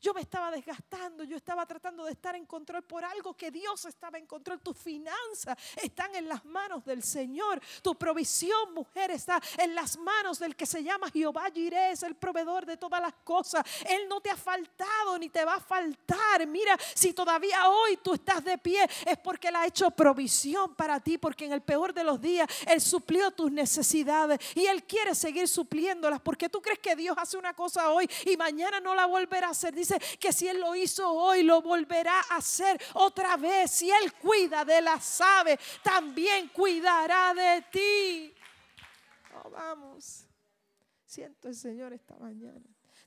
Yo 0.00 0.14
me 0.14 0.20
estaba 0.20 0.50
desgastando, 0.50 1.24
yo 1.24 1.36
estaba 1.36 1.66
tratando 1.66 2.04
de 2.04 2.12
estar 2.12 2.34
en 2.36 2.46
control 2.46 2.82
por 2.82 3.04
algo 3.04 3.34
que 3.34 3.50
Dios 3.50 3.84
estaba 3.84 4.18
en 4.18 4.26
control. 4.26 4.60
Tus 4.60 4.76
finanzas 4.76 5.56
están 5.76 6.14
en 6.14 6.28
las 6.28 6.44
manos 6.44 6.84
del 6.84 7.02
Señor. 7.02 7.60
Tu 7.82 7.94
provisión, 7.94 8.72
mujer, 8.74 9.10
está 9.10 9.40
en 9.58 9.74
las 9.74 9.96
manos 9.98 10.38
del 10.38 10.56
que 10.56 10.66
se 10.66 10.82
llama 10.82 11.10
Jehová 11.10 11.50
Jireh, 11.52 11.92
es 11.92 12.02
el 12.02 12.14
proveedor 12.14 12.66
de 12.66 12.76
todas 12.76 13.00
las 13.00 13.14
cosas. 13.24 13.64
Él 13.86 14.08
no 14.08 14.20
te 14.20 14.30
ha 14.30 14.36
faltado 14.36 15.18
ni 15.18 15.28
te 15.28 15.44
va 15.44 15.54
a 15.54 15.60
faltar. 15.60 16.46
Mira, 16.46 16.76
si 16.94 17.12
todavía 17.12 17.68
hoy 17.68 17.96
tú 17.98 18.14
estás 18.14 18.44
de 18.44 18.58
pie, 18.58 18.88
es 19.06 19.18
porque 19.18 19.48
Él 19.48 19.56
ha 19.56 19.66
hecho 19.66 19.90
provisión 19.90 20.74
para 20.74 21.00
ti, 21.00 21.18
porque 21.18 21.44
en 21.44 21.52
el 21.52 21.62
peor 21.62 21.92
de 21.92 22.04
los 22.04 22.20
días 22.20 22.48
Él 22.66 22.80
suplió 22.80 23.30
tus 23.30 23.50
necesidades 23.50 24.38
y 24.54 24.66
Él 24.66 24.84
quiere 24.84 25.14
seguir 25.14 25.48
supliéndolas, 25.48 26.20
porque 26.20 26.48
tú 26.48 26.60
crees 26.60 26.78
que 26.78 26.96
Dios 26.96 27.16
hace 27.18 27.36
una 27.36 27.54
cosa 27.54 27.90
hoy 27.90 28.08
y 28.26 28.36
mañana 28.36 28.80
no 28.80 28.94
la 28.94 29.06
volverá 29.06 29.48
a 29.48 29.50
hacer 29.50 29.74
dice 29.80 29.98
que 30.18 30.32
si 30.32 30.48
Él 30.48 30.60
lo 30.60 30.74
hizo 30.74 31.10
hoy, 31.10 31.42
lo 31.42 31.60
volverá 31.62 32.20
a 32.30 32.36
hacer 32.36 32.80
otra 32.94 33.36
vez. 33.36 33.70
Si 33.70 33.90
Él 33.90 34.12
cuida 34.14 34.64
de 34.64 34.80
las 34.80 35.20
aves, 35.20 35.58
también 35.82 36.48
cuidará 36.48 37.34
de 37.34 37.62
ti. 37.70 38.34
Oh, 39.42 39.50
vamos. 39.50 40.26
Siento 41.04 41.48
el 41.48 41.56
Señor 41.56 41.92
esta 41.92 42.16
mañana. 42.16 42.60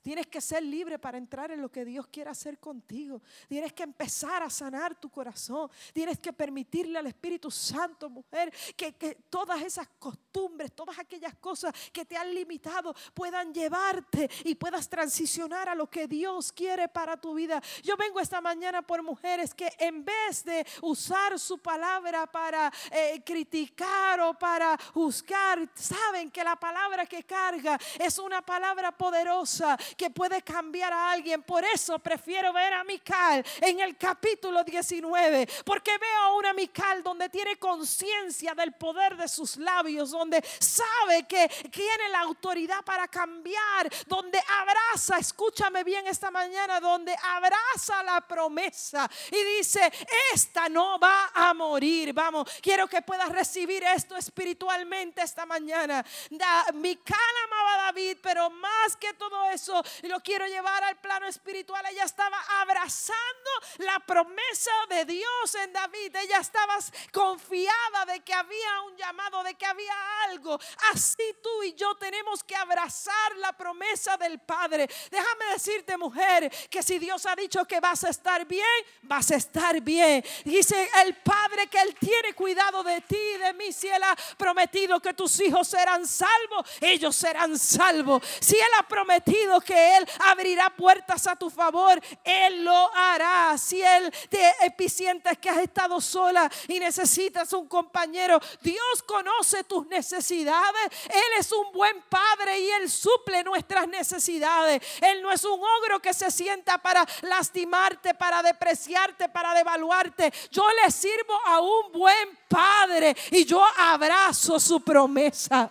Tienes 0.04 0.26
que 0.26 0.42
ser 0.42 0.62
libre 0.62 0.98
para 0.98 1.16
entrar 1.16 1.50
en 1.50 1.62
lo 1.62 1.72
que 1.72 1.82
Dios 1.82 2.06
quiere 2.08 2.28
hacer 2.28 2.58
contigo. 2.58 3.22
Tienes 3.48 3.72
que 3.72 3.84
empezar 3.84 4.42
a 4.42 4.50
sanar 4.50 5.00
tu 5.00 5.08
corazón. 5.08 5.70
Tienes 5.94 6.18
que 6.18 6.30
permitirle 6.30 6.98
al 6.98 7.06
Espíritu 7.06 7.50
Santo, 7.50 8.10
mujer, 8.10 8.52
que, 8.76 8.92
que 8.96 9.14
todas 9.30 9.62
esas 9.62 9.88
costumbres, 9.98 10.72
todas 10.74 10.98
aquellas 10.98 11.34
cosas 11.36 11.72
que 11.90 12.04
te 12.04 12.18
han 12.18 12.34
limitado 12.34 12.94
puedan 13.14 13.54
llevarte 13.54 14.28
y 14.44 14.56
puedas 14.56 14.90
transicionar 14.90 15.70
a 15.70 15.74
lo 15.74 15.88
que 15.88 16.06
Dios 16.06 16.52
quiere 16.52 16.86
para 16.88 17.16
tu 17.16 17.32
vida. 17.32 17.62
Yo 17.82 17.96
vengo 17.96 18.20
esta 18.20 18.42
mañana 18.42 18.82
por 18.82 19.02
mujeres 19.02 19.54
que 19.54 19.72
en 19.78 20.04
vez 20.04 20.44
de 20.44 20.66
usar 20.82 21.38
su 21.38 21.62
palabra 21.62 22.26
para 22.26 22.70
eh, 22.90 23.22
criticar 23.24 24.20
o 24.20 24.38
para 24.38 24.76
juzgar, 24.92 25.66
saben 25.74 26.30
que 26.30 26.44
la 26.44 26.56
palabra 26.56 27.06
que 27.06 27.22
carga 27.22 27.78
es 27.98 28.18
una 28.18 28.42
palabra 28.42 28.92
poderosa 28.92 29.78
que 29.96 30.10
puede 30.10 30.42
cambiar 30.42 30.92
a 30.92 31.12
alguien. 31.12 31.42
Por 31.42 31.64
eso 31.64 31.98
prefiero 31.98 32.52
ver 32.52 32.72
a 32.74 32.84
Mical 32.84 33.44
en 33.60 33.80
el 33.80 33.96
capítulo 33.96 34.64
19, 34.64 35.48
porque 35.64 35.96
veo 35.98 36.20
a 36.20 36.34
una 36.34 36.52
Mical 36.52 37.02
donde 37.02 37.28
tiene 37.28 37.56
conciencia 37.56 38.54
del 38.54 38.72
poder 38.72 39.16
de 39.16 39.28
sus 39.28 39.56
labios, 39.56 40.10
donde 40.10 40.42
sabe 40.58 41.24
que 41.24 41.48
tiene 41.70 42.08
la 42.10 42.20
autoridad 42.20 42.84
para 42.84 43.08
cambiar, 43.08 43.90
donde 44.06 44.42
abraza, 44.60 45.18
escúchame 45.18 45.84
bien 45.84 46.06
esta 46.06 46.30
mañana, 46.30 46.80
donde 46.80 47.14
abraza 47.22 48.02
la 48.02 48.20
promesa 48.20 49.10
y 49.30 49.56
dice, 49.58 49.92
esta 50.32 50.68
no 50.68 50.98
va 50.98 51.30
a 51.34 51.54
morir. 51.54 52.12
Vamos, 52.12 52.48
quiero 52.60 52.86
que 52.86 53.02
puedas 53.02 53.28
recibir 53.30 53.82
esto 53.82 54.16
espiritualmente 54.16 55.22
esta 55.22 55.46
mañana. 55.46 56.04
Da, 56.30 56.66
Mical 56.74 57.18
amaba 57.44 57.74
a 57.74 57.86
David, 57.86 58.18
pero 58.22 58.50
más 58.50 58.96
que 58.96 59.12
todo 59.14 59.50
eso, 59.50 59.82
lo 60.02 60.20
quiero 60.20 60.46
llevar 60.46 60.82
al 60.84 60.96
plano 60.96 61.26
espiritual. 61.26 61.84
Ella 61.90 62.04
estaba 62.04 62.38
abrazando 62.60 63.50
la 63.78 64.00
promesa 64.00 64.72
de 64.88 65.04
Dios 65.04 65.54
en 65.62 65.72
David. 65.72 66.16
Ella 66.16 66.38
estaba 66.38 66.78
confiada 67.12 68.06
de 68.06 68.20
que 68.20 68.34
había 68.34 68.80
un 68.86 68.96
llamado, 68.96 69.42
de 69.42 69.54
que 69.54 69.66
había 69.66 69.94
algo. 70.24 70.58
Así 70.92 71.36
tú 71.42 71.62
y 71.62 71.74
yo 71.74 71.94
tenemos 71.96 72.42
que 72.44 72.56
abrazar 72.56 73.36
la 73.36 73.52
promesa 73.52 74.16
del 74.16 74.38
Padre. 74.38 74.88
Déjame 75.10 75.46
decirte, 75.52 75.96
mujer, 75.96 76.50
que 76.70 76.82
si 76.82 76.98
Dios 76.98 77.26
ha 77.26 77.34
dicho 77.36 77.64
que 77.64 77.80
vas 77.80 78.04
a 78.04 78.10
estar 78.10 78.46
bien, 78.46 78.64
vas 79.02 79.30
a 79.30 79.36
estar 79.36 79.80
bien. 79.80 80.24
Dice 80.44 80.90
el 81.04 81.16
Padre 81.16 81.66
que 81.68 81.80
Él 81.80 81.94
tiene 81.98 82.34
cuidado 82.34 82.82
de 82.82 83.00
ti 83.02 83.18
y 83.34 83.38
de 83.38 83.52
mí. 83.54 83.72
Si 83.72 83.88
Él 83.88 84.02
ha 84.02 84.16
prometido 84.36 85.00
que 85.00 85.14
tus 85.14 85.40
hijos 85.40 85.68
serán 85.68 86.06
salvos, 86.06 86.68
ellos 86.80 87.14
serán 87.16 87.58
salvos. 87.58 88.22
Si 88.40 88.56
Él 88.56 88.70
ha 88.78 88.82
prometido 88.88 89.60
que 89.60 89.73
Él 89.74 90.08
abrirá 90.20 90.70
puertas 90.70 91.26
a 91.26 91.36
tu 91.36 91.50
favor, 91.50 92.00
Él 92.22 92.64
lo 92.64 92.94
hará. 92.94 93.56
Si 93.58 93.82
Él 93.82 94.12
te 94.28 94.52
eficiente 94.62 95.36
que 95.36 95.50
has 95.50 95.58
estado 95.58 96.00
sola 96.00 96.50
y 96.68 96.78
necesitas 96.78 97.52
un 97.52 97.66
compañero, 97.66 98.40
Dios 98.60 99.02
conoce 99.06 99.64
tus 99.64 99.86
necesidades. 99.86 100.90
Él 101.04 101.38
es 101.38 101.50
un 101.52 101.72
buen 101.72 102.02
Padre 102.08 102.58
y 102.60 102.70
Él 102.70 102.90
suple 102.90 103.42
nuestras 103.44 103.88
necesidades. 103.88 104.82
Él 105.00 105.22
no 105.22 105.30
es 105.32 105.44
un 105.44 105.60
ogro 105.60 106.00
que 106.00 106.14
se 106.14 106.30
sienta 106.30 106.78
para 106.78 107.06
lastimarte, 107.22 108.14
para 108.14 108.42
despreciarte, 108.42 109.28
para 109.28 109.54
devaluarte. 109.54 110.32
Yo 110.50 110.66
le 110.82 110.90
sirvo 110.90 111.34
a 111.46 111.60
un 111.60 111.92
buen 111.92 112.38
Padre 112.48 113.16
y 113.30 113.44
yo 113.44 113.64
abrazo 113.78 114.60
su 114.60 114.80
promesa. 114.80 115.70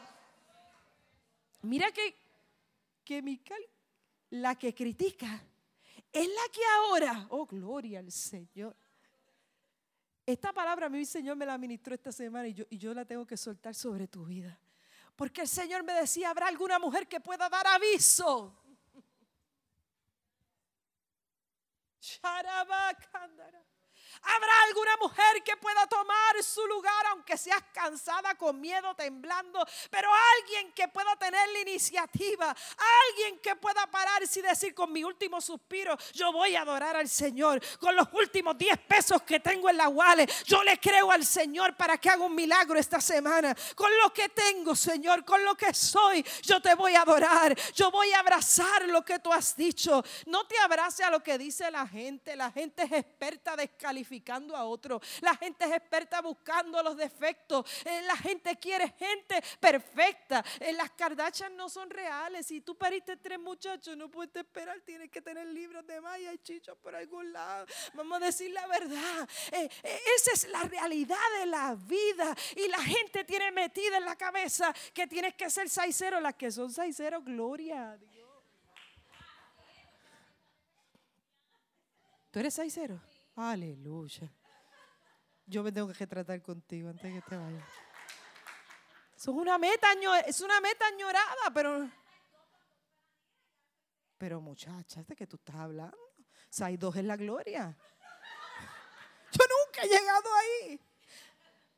Mira 1.61 1.91
que, 1.91 2.13
que 3.05 3.21
Mical, 3.21 3.63
la 4.33 4.55
que 4.55 4.73
critica, 4.73 5.45
es 6.11 6.27
la 6.27 6.51
que 6.51 6.61
ahora, 6.77 7.27
oh 7.29 7.45
gloria 7.45 7.99
al 7.99 8.11
Señor. 8.11 8.75
Esta 10.25 10.51
palabra 10.51 10.89
mi 10.89 11.05
Señor 11.05 11.35
me 11.35 11.45
la 11.45 11.57
ministró 11.57 11.93
esta 11.93 12.11
semana 12.11 12.47
y 12.47 12.53
yo, 12.53 12.65
y 12.69 12.77
yo 12.79 12.93
la 12.95 13.05
tengo 13.05 13.27
que 13.27 13.37
soltar 13.37 13.75
sobre 13.75 14.07
tu 14.07 14.25
vida. 14.25 14.59
Porque 15.15 15.41
el 15.41 15.47
Señor 15.47 15.83
me 15.83 15.93
decía, 15.93 16.31
¿habrá 16.31 16.47
alguna 16.47 16.79
mujer 16.79 17.07
que 17.07 17.19
pueda 17.19 17.47
dar 17.47 17.67
aviso? 17.67 18.59
¿Habrá 24.25 24.53
alguna 24.69 24.95
mujer 24.97 25.43
que 25.43 25.57
pueda 25.57 25.85
tomar 25.87 26.41
su 26.41 26.65
lugar 26.67 27.05
aunque 27.07 27.37
seas 27.37 27.61
cansada, 27.73 28.35
con 28.35 28.59
miedo, 28.59 28.95
temblando? 28.95 29.65
Pero 29.89 30.09
alguien 30.37 30.71
que 30.71 30.87
pueda 30.87 31.13
tener 31.17 31.49
la 31.49 31.59
iniciativa, 31.59 32.55
alguien 33.09 33.39
que 33.39 33.55
pueda 33.57 33.85
pararse 33.87 34.39
y 34.39 34.43
decir 34.43 34.73
con 34.73 34.93
mi 34.93 35.03
último 35.03 35.41
suspiro, 35.41 35.97
yo 36.13 36.31
voy 36.31 36.55
a 36.55 36.61
adorar 36.61 36.95
al 36.95 37.09
Señor. 37.09 37.61
Con 37.79 37.95
los 37.95 38.07
últimos 38.13 38.57
10 38.57 38.77
pesos 38.87 39.21
que 39.23 39.41
tengo 39.41 39.69
en 39.69 39.75
la 39.75 39.89
wallet, 39.89 40.31
yo 40.45 40.63
le 40.63 40.79
creo 40.79 41.11
al 41.11 41.25
Señor 41.25 41.75
para 41.75 41.97
que 41.97 42.09
haga 42.09 42.23
un 42.23 42.35
milagro 42.35 42.79
esta 42.79 43.01
semana. 43.01 43.53
Con 43.75 43.91
lo 44.01 44.13
que 44.13 44.29
tengo, 44.29 44.73
Señor, 44.73 45.25
con 45.25 45.43
lo 45.43 45.55
que 45.55 45.73
soy, 45.73 46.25
yo 46.43 46.61
te 46.61 46.75
voy 46.75 46.95
a 46.95 47.01
adorar. 47.01 47.53
Yo 47.73 47.91
voy 47.91 48.11
a 48.13 48.19
abrazar 48.19 48.87
lo 48.87 49.03
que 49.03 49.19
tú 49.19 49.33
has 49.33 49.53
dicho. 49.57 50.01
No 50.27 50.47
te 50.47 50.57
abrace 50.59 51.03
a 51.03 51.09
lo 51.09 51.21
que 51.21 51.37
dice 51.37 51.69
la 51.69 51.85
gente. 51.85 52.37
La 52.37 52.51
gente 52.51 52.83
es 52.83 52.91
experta 52.93 53.57
descalificada 53.57 54.12
a 54.55 54.65
otro. 54.65 55.01
La 55.21 55.35
gente 55.35 55.65
es 55.65 55.71
experta 55.71 56.21
buscando 56.21 56.81
los 56.83 56.95
defectos. 56.95 57.65
Eh, 57.85 58.01
la 58.03 58.15
gente 58.17 58.57
quiere 58.57 58.89
gente 58.89 59.41
perfecta. 59.59 60.43
Eh, 60.59 60.73
las 60.73 60.91
Kardashian 60.91 61.55
no 61.55 61.69
son 61.69 61.89
reales. 61.89 62.45
Si 62.45 62.61
tú 62.61 62.75
pariste 62.75 63.17
tres 63.17 63.39
muchachos, 63.39 63.97
no 63.97 64.09
puedes 64.09 64.35
esperar. 64.35 64.79
Tienes 64.81 65.09
que 65.09 65.21
tener 65.21 65.47
libros 65.47 65.85
de 65.87 65.99
maya 66.01 66.31
y 66.33 66.37
chichos 66.39 66.77
por 66.77 66.95
algún 66.95 67.31
lado. 67.31 67.65
Vamos 67.93 68.21
a 68.21 68.25
decir 68.25 68.51
la 68.51 68.67
verdad. 68.67 69.27
Eh, 69.51 69.69
esa 70.15 70.31
es 70.33 70.47
la 70.49 70.63
realidad 70.63 71.17
de 71.39 71.45
la 71.47 71.75
vida. 71.75 72.35
Y 72.55 72.67
la 72.67 72.79
gente 72.79 73.23
tiene 73.23 73.51
metida 73.51 73.97
en 73.97 74.05
la 74.05 74.15
cabeza 74.15 74.73
que 74.93 75.07
tienes 75.07 75.33
que 75.35 75.49
ser 75.49 75.69
saicero. 75.69 76.19
Las 76.19 76.35
que 76.35 76.51
son 76.51 76.71
saiceros, 76.71 77.23
gloria 77.23 77.91
a 77.91 77.97
Dios. 77.97 78.13
¿Tú 82.33 82.39
eres 82.39 82.55
saicero? 82.55 82.99
Aleluya. 83.35 84.31
Yo 85.45 85.63
me 85.63 85.71
tengo 85.71 85.87
que 85.87 85.93
retratar 85.93 86.41
contigo 86.41 86.89
antes 86.89 87.03
de 87.03 87.19
que 87.19 87.29
te 87.29 87.35
vayas. 87.35 87.67
es 89.15 89.27
una 89.27 89.57
meta, 89.57 89.87
es 90.25 90.41
una 90.41 90.61
meta 90.61 90.85
añorada, 90.87 91.51
pero. 91.53 91.89
Pero 94.17 94.39
muchacha, 94.39 95.03
¿de 95.03 95.15
qué 95.15 95.27
tú 95.27 95.37
estás 95.37 95.55
hablando? 95.55 95.97
hay 96.61 96.77
dos 96.77 96.95
en 96.95 97.07
la 97.07 97.17
gloria. 97.17 97.75
Yo 99.31 99.45
nunca 99.49 99.81
he 99.81 99.87
llegado 99.87 100.29
ahí. 100.35 100.79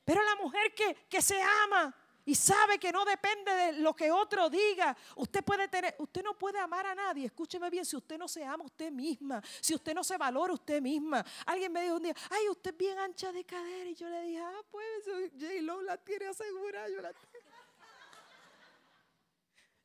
Pero 0.03 0.21
la 0.21 0.35
mujer 0.35 0.73
que, 0.75 0.93
que 1.09 1.21
se 1.21 1.41
ama, 1.41 1.95
y 2.25 2.35
sabe 2.35 2.79
que 2.79 2.91
no 2.91 3.05
depende 3.05 3.51
de 3.51 3.73
lo 3.73 3.95
que 3.95 4.11
otro 4.11 4.49
diga. 4.49 4.95
Usted 5.15 5.43
puede 5.43 5.67
tener, 5.67 5.95
usted 5.99 6.23
no 6.23 6.37
puede 6.37 6.59
amar 6.59 6.85
a 6.87 6.95
nadie. 6.95 7.27
Escúcheme 7.27 7.69
bien, 7.69 7.85
si 7.85 7.95
usted 7.95 8.17
no 8.17 8.27
se 8.27 8.43
ama 8.43 8.65
usted 8.65 8.91
misma, 8.91 9.41
si 9.61 9.75
usted 9.75 9.93
no 9.93 10.03
se 10.03 10.17
valora 10.17 10.53
usted 10.53 10.81
misma. 10.81 11.23
Alguien 11.45 11.71
me 11.71 11.83
dijo 11.83 11.95
un 11.95 12.03
día, 12.03 12.15
ay, 12.29 12.49
usted 12.49 12.71
es 12.71 12.77
bien 12.77 12.97
ancha 12.97 13.31
de 13.31 13.43
cadera. 13.43 13.89
Y 13.89 13.95
yo 13.95 14.09
le 14.09 14.21
dije, 14.23 14.39
ah, 14.39 14.61
pues 14.71 14.87
J. 15.05 15.61
Lo 15.61 15.81
la 15.81 15.97
tiene 15.97 16.27
asegurada, 16.27 16.89
yo 16.89 17.01
la 17.01 17.13
tengo. 17.13 17.34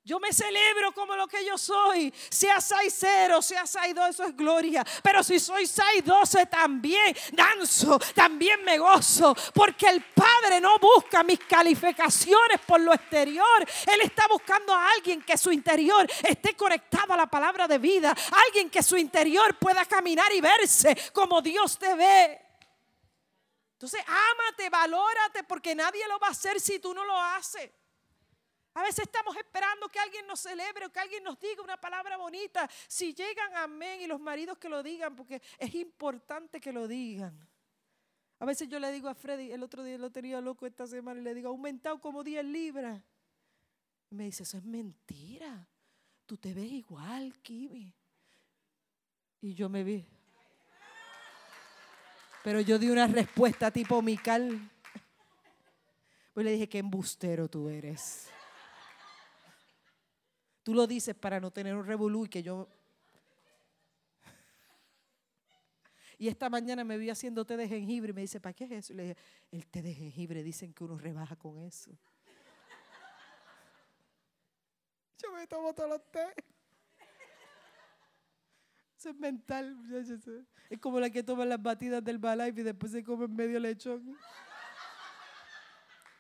Yo 0.03 0.19
me 0.19 0.33
celebro 0.33 0.93
como 0.93 1.15
lo 1.15 1.29
que 1.29 1.45
yo 1.45 1.59
soy. 1.59 2.13
Sea 2.31 2.57
6-0, 2.57 3.43
sea 3.43 3.65
6-2, 3.65 4.09
eso 4.09 4.25
es 4.25 4.35
gloria. 4.35 4.85
Pero 5.03 5.23
si 5.23 5.39
soy 5.39 5.65
6-12 5.65 6.49
también 6.49 7.15
danzo, 7.33 7.99
también 8.15 8.65
me 8.65 8.79
gozo. 8.79 9.37
Porque 9.55 9.89
el 9.89 10.03
Padre 10.03 10.61
no 10.61 10.79
busca 10.79 11.23
mis 11.23 11.39
calificaciones 11.41 12.61
por 12.67 12.81
lo 12.81 12.95
exterior. 12.95 13.67
Él 13.87 14.01
está 14.01 14.27
buscando 14.27 14.75
a 14.75 14.91
alguien 14.93 15.21
que 15.23 15.37
su 15.37 15.53
interior 15.53 16.11
esté 16.23 16.57
conectado 16.57 17.13
a 17.13 17.17
la 17.17 17.27
palabra 17.27 17.69
de 17.69 17.77
vida. 17.77 18.15
Alguien 18.47 18.71
que 18.71 18.83
su 18.83 18.97
interior 18.97 19.59
pueda 19.59 19.85
caminar 19.85 20.33
y 20.33 20.41
verse 20.41 20.97
como 21.13 21.43
Dios 21.43 21.79
te 21.79 21.95
ve. 21.95 22.41
Entonces, 23.73 24.03
ámate, 24.07 24.69
valórate, 24.71 25.45
porque 25.45 25.75
nadie 25.75 26.07
lo 26.09 26.19
va 26.19 26.29
a 26.29 26.31
hacer 26.31 26.59
si 26.59 26.79
tú 26.79 26.95
no 26.95 27.05
lo 27.05 27.17
haces. 27.19 27.71
A 28.75 28.83
veces 28.83 29.01
estamos 29.01 29.37
esperando 29.37 29.89
que 29.89 29.99
alguien 29.99 30.27
nos 30.27 30.41
celebre 30.41 30.87
o 30.87 30.93
que 30.93 31.01
alguien 31.01 31.25
nos 31.25 31.39
diga 31.41 31.63
una 31.63 31.81
palabra 31.81 32.17
bonita. 32.17 32.69
Si 32.87 33.13
llegan, 33.15 33.55
amén, 33.57 34.01
y 34.03 34.07
los 34.07 34.21
maridos 34.21 34.59
que 34.59 34.69
lo 34.69 34.83
digan, 34.83 35.17
porque 35.17 35.43
es 35.59 35.75
importante 35.75 36.61
que 36.61 36.73
lo 36.73 36.87
digan. 36.87 37.49
A 38.39 38.45
veces 38.45 38.69
yo 38.69 38.79
le 38.79 38.93
digo 38.93 39.09
a 39.09 39.15
Freddy, 39.15 39.51
el 39.51 39.63
otro 39.63 39.83
día 39.83 39.99
lo 39.99 40.11
tenía 40.11 40.41
loco 40.41 40.67
esta 40.67 40.87
semana, 40.87 41.21
y 41.21 41.25
le 41.25 41.35
digo, 41.35 41.49
aumentado 41.49 42.01
como 42.01 42.23
10 42.23 42.45
libras. 42.45 43.03
Y 44.09 44.15
me 44.15 44.25
dice, 44.25 44.45
eso 44.45 44.57
es 44.57 44.65
mentira. 44.65 45.69
Tú 46.25 46.37
te 46.37 46.55
ves 46.55 46.71
igual, 46.71 47.37
Kiwi. 47.43 47.93
Y 49.43 49.55
yo 49.55 49.69
me 49.69 49.83
vi. 49.83 50.07
Pero 52.45 52.61
yo 52.61 52.79
di 52.79 52.89
una 52.89 53.07
respuesta 53.07 53.71
tipo 53.71 54.01
Mical. 54.01 54.71
Pues 56.33 56.45
le 56.45 56.53
dije, 56.53 56.69
qué 56.69 56.79
embustero 56.79 57.49
tú 57.49 57.69
eres. 57.69 58.31
Tú 60.63 60.75
lo 60.75 60.87
dices 60.87 61.15
para 61.15 61.41
no 61.41 61.51
tener 61.51 61.75
un 61.75 61.87
revolú 61.87 62.27
y 62.27 62.29
que 62.29 62.43
yo... 62.43 62.69
Y 66.19 66.29
esta 66.29 66.51
mañana 66.51 66.85
me 66.85 66.99
vi 66.99 67.09
haciendo 67.09 67.47
té 67.47 67.57
de 67.57 67.67
jengibre 67.67 68.11
y 68.11 68.13
me 68.13 68.21
dice, 68.21 68.41
¿para 68.41 68.53
qué 68.53 68.65
es 68.65 68.71
eso? 68.73 68.93
Y 68.93 68.97
le 68.97 69.03
dije, 69.05 69.17
el 69.53 69.67
té 69.67 69.81
de 69.81 69.95
jengibre 69.95 70.43
dicen 70.43 70.75
que 70.75 70.85
uno 70.85 70.99
rebaja 70.99 71.35
con 71.35 71.59
eso. 71.59 71.91
Yo 75.23 75.33
me 75.33 75.47
tomo 75.47 75.73
todos 75.75 75.89
los 75.89 76.11
té. 76.11 76.27
Eso 78.99 79.09
es 79.09 79.17
mental. 79.17 79.79
Es 80.69 80.79
como 80.79 81.01
la 81.01 81.09
que 81.09 81.23
toma 81.23 81.47
las 81.47 81.63
batidas 81.63 82.05
del 82.05 82.19
Balife 82.19 82.61
y 82.61 82.65
después 82.65 82.93
se 82.93 83.03
come 83.03 83.27
medio 83.27 83.59
lechón. 83.59 84.15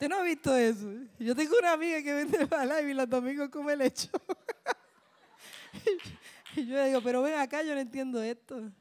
¿Usted 0.00 0.08
no 0.08 0.16
ha 0.16 0.22
visto 0.22 0.56
eso? 0.56 0.90
Yo 1.18 1.36
tengo 1.36 1.58
una 1.58 1.72
amiga 1.72 2.02
que 2.02 2.14
vende 2.14 2.44
Balife 2.46 2.90
y 2.90 2.94
los 2.94 3.06
domingos 3.06 3.50
come 3.50 3.76
lechón. 3.76 4.10
Y 6.56 6.66
yo 6.66 6.82
digo, 6.82 7.02
pero 7.02 7.20
ven 7.20 7.38
acá, 7.38 7.62
yo 7.62 7.74
no 7.74 7.80
entiendo 7.80 8.22
esto. 8.22 8.72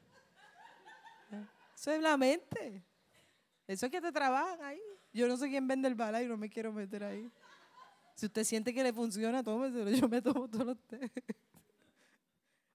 Eso 1.76 1.92
es 1.92 2.00
la 2.00 2.16
mente. 2.16 2.82
Eso 3.66 3.84
es 3.84 3.92
que 3.92 4.00
te 4.00 4.10
trabajan 4.10 4.62
ahí. 4.62 4.80
Yo 5.12 5.28
no 5.28 5.36
sé 5.36 5.50
quién 5.50 5.68
vende 5.68 5.88
el 5.88 5.94
Balife 5.94 6.24
y 6.24 6.28
no 6.28 6.38
me 6.38 6.48
quiero 6.48 6.72
meter 6.72 7.04
ahí. 7.04 7.30
Si 8.14 8.24
usted 8.24 8.42
siente 8.42 8.72
que 8.72 8.82
le 8.82 8.94
funciona, 8.94 9.42
tómeselo. 9.42 9.90
Yo 9.90 10.08
me 10.08 10.22
tomo 10.22 10.48
todos 10.48 10.68
los. 10.68 10.78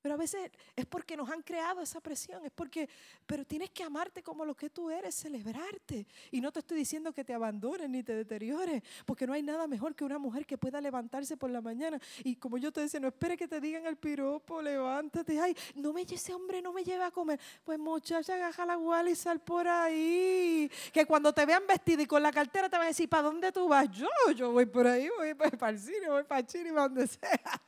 Pero 0.05 0.13
a 0.13 0.17
veces 0.19 0.51
es 0.75 0.85
porque 0.85 1.17
nos 1.17 1.27
han 1.31 1.41
creado 1.41 1.81
esa 1.81 1.99
presión, 1.99 2.45
es 2.45 2.51
porque, 2.51 2.87
pero 3.25 3.43
tienes 3.43 3.71
que 3.71 3.81
amarte 3.81 4.21
como 4.21 4.45
lo 4.45 4.53
que 4.53 4.69
tú 4.69 4.91
eres, 4.91 5.15
celebrarte. 5.15 6.05
Y 6.29 6.41
no 6.41 6.51
te 6.51 6.59
estoy 6.59 6.77
diciendo 6.77 7.11
que 7.11 7.23
te 7.23 7.33
abandones 7.33 7.89
ni 7.89 8.03
te 8.03 8.13
deteriores, 8.13 8.83
porque 9.03 9.25
no 9.25 9.33
hay 9.33 9.41
nada 9.41 9.65
mejor 9.65 9.95
que 9.95 10.03
una 10.03 10.19
mujer 10.19 10.45
que 10.45 10.59
pueda 10.59 10.79
levantarse 10.79 11.37
por 11.37 11.49
la 11.49 11.59
mañana. 11.59 11.99
Y 12.23 12.35
como 12.35 12.59
yo 12.59 12.71
te 12.71 12.81
decía, 12.81 12.99
no 12.99 13.07
espere 13.07 13.35
que 13.35 13.47
te 13.47 13.59
digan 13.59 13.87
el 13.87 13.97
piropo, 13.97 14.61
levántate, 14.61 15.39
ay, 15.39 15.57
no 15.73 15.91
me 15.91 16.03
ese 16.03 16.35
hombre 16.35 16.61
no 16.61 16.71
me 16.71 16.83
lleva 16.83 17.07
a 17.07 17.11
comer. 17.11 17.39
Pues 17.63 17.79
muchacha, 17.79 18.35
agaja 18.35 18.63
la 18.63 18.75
guala 18.75 19.09
y 19.09 19.15
sal 19.15 19.39
por 19.39 19.67
ahí. 19.67 20.69
Que 20.93 21.07
cuando 21.07 21.33
te 21.33 21.47
vean 21.47 21.65
vestida 21.65 22.03
y 22.03 22.05
con 22.05 22.21
la 22.21 22.31
cartera 22.31 22.69
te 22.69 22.77
van 22.77 22.85
a 22.85 22.89
decir, 22.89 23.09
¿para 23.09 23.23
dónde 23.23 23.51
tú 23.51 23.67
vas? 23.67 23.89
Yo, 23.89 24.07
yo 24.35 24.51
voy 24.51 24.67
por 24.67 24.85
ahí, 24.85 25.09
voy 25.17 25.33
para 25.33 25.71
el 25.71 25.79
cine, 25.79 26.09
voy 26.09 26.25
para 26.25 26.45
Chile, 26.45 26.69
para 26.69 26.89
donde 26.89 27.07
sea. 27.07 27.59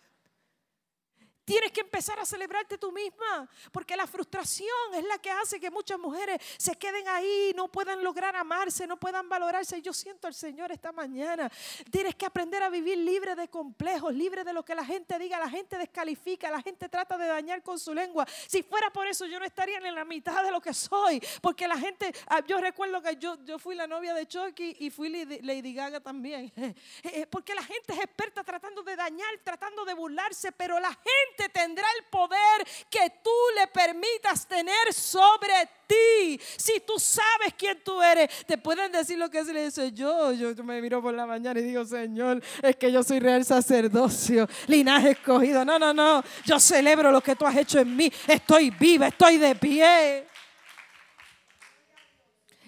Tienes 1.47 1.71
que 1.71 1.79
empezar 1.79 2.19
a 2.19 2.25
celebrarte 2.25 2.77
tú 2.77 2.91
misma, 2.91 3.49
porque 3.71 3.95
la 3.95 4.05
frustración 4.05 4.67
es 4.95 5.05
la 5.05 5.17
que 5.17 5.31
hace 5.31 5.61
que 5.61 5.71
muchas 5.71 5.97
mujeres 5.97 6.41
se 6.57 6.75
queden 6.75 7.07
ahí, 7.07 7.53
no 7.55 7.69
puedan 7.69 8.03
lograr 8.03 8.35
amarse, 8.35 8.85
no 8.85 8.97
puedan 8.97 9.29
valorarse. 9.29 9.81
Yo 9.81 9.93
siento 9.93 10.27
al 10.27 10.33
Señor 10.33 10.73
esta 10.73 10.91
mañana. 10.91 11.49
Tienes 11.89 12.15
que 12.15 12.25
aprender 12.25 12.61
a 12.63 12.69
vivir 12.69 12.97
libre 12.97 13.33
de 13.33 13.47
complejos, 13.47 14.13
libre 14.13 14.43
de 14.43 14.51
lo 14.51 14.65
que 14.65 14.75
la 14.75 14.83
gente 14.83 15.17
diga, 15.17 15.39
la 15.39 15.49
gente 15.49 15.77
descalifica, 15.77 16.51
la 16.51 16.61
gente 16.61 16.89
trata 16.89 17.17
de 17.17 17.27
dañar 17.27 17.63
con 17.63 17.79
su 17.79 17.93
lengua. 17.93 18.27
Si 18.45 18.61
fuera 18.61 18.91
por 18.91 19.07
eso, 19.07 19.25
yo 19.25 19.39
no 19.39 19.45
estaría 19.45 19.77
en 19.77 19.95
la 19.95 20.03
mitad 20.03 20.43
de 20.43 20.51
lo 20.51 20.59
que 20.59 20.73
soy, 20.73 21.25
porque 21.41 21.65
la 21.65 21.77
gente, 21.77 22.13
ah, 22.27 22.41
yo 22.45 22.59
recuerdo 22.59 23.01
que 23.01 23.15
yo, 23.15 23.37
yo 23.45 23.57
fui 23.57 23.73
la 23.73 23.87
novia 23.87 24.13
de 24.13 24.27
Chucky 24.27 24.75
y 24.79 24.89
fui 24.89 25.07
Lady 25.07 25.73
Gaga 25.73 26.01
también, 26.01 26.51
eh, 27.03 27.25
porque 27.29 27.55
la 27.55 27.63
gente 27.63 27.93
es 27.93 27.99
experta 27.99 28.43
tratando 28.43 28.83
de 28.83 28.97
dañar, 28.97 29.29
tratando 29.45 29.85
de 29.85 29.93
burlarse, 29.93 30.51
pero 30.51 30.77
la 30.77 30.89
gente 30.89 31.36
tendrá 31.49 31.85
el 31.97 32.05
poder 32.05 32.67
que 32.89 33.11
tú 33.23 33.31
le 33.55 33.67
permitas 33.67 34.47
tener 34.47 34.93
sobre 34.93 35.69
ti. 35.87 36.39
Si 36.57 36.79
tú 36.81 36.99
sabes 36.99 37.53
quién 37.57 37.81
tú 37.83 38.01
eres, 38.01 38.45
te 38.45 38.57
pueden 38.57 38.91
decir 38.91 39.17
lo 39.17 39.29
que 39.29 39.39
es. 39.39 39.47
le 39.47 39.65
dice 39.65 39.91
yo, 39.91 40.31
yo, 40.33 40.53
me 40.63 40.81
miro 40.81 41.01
por 41.01 41.13
la 41.13 41.25
mañana 41.25 41.59
y 41.59 41.63
digo, 41.63 41.85
Señor, 41.85 42.43
es 42.61 42.75
que 42.75 42.91
yo 42.91 43.03
soy 43.03 43.19
real 43.19 43.45
sacerdocio, 43.45 44.47
linaje 44.67 45.11
escogido. 45.11 45.63
No, 45.63 45.79
no, 45.79 45.93
no. 45.93 46.23
Yo 46.45 46.59
celebro 46.59 47.11
lo 47.11 47.21
que 47.21 47.35
tú 47.35 47.45
has 47.45 47.55
hecho 47.55 47.79
en 47.79 47.95
mí. 47.95 48.11
Estoy 48.27 48.69
viva, 48.71 49.07
estoy 49.07 49.37
de 49.37 49.55
pie. 49.55 50.27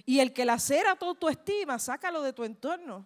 Y 0.06 0.20
el 0.20 0.34
que 0.34 0.46
lacera 0.46 0.96
tu 0.96 1.30
estima, 1.30 1.78
sácalo 1.78 2.22
de 2.22 2.34
tu 2.34 2.44
entorno. 2.44 3.06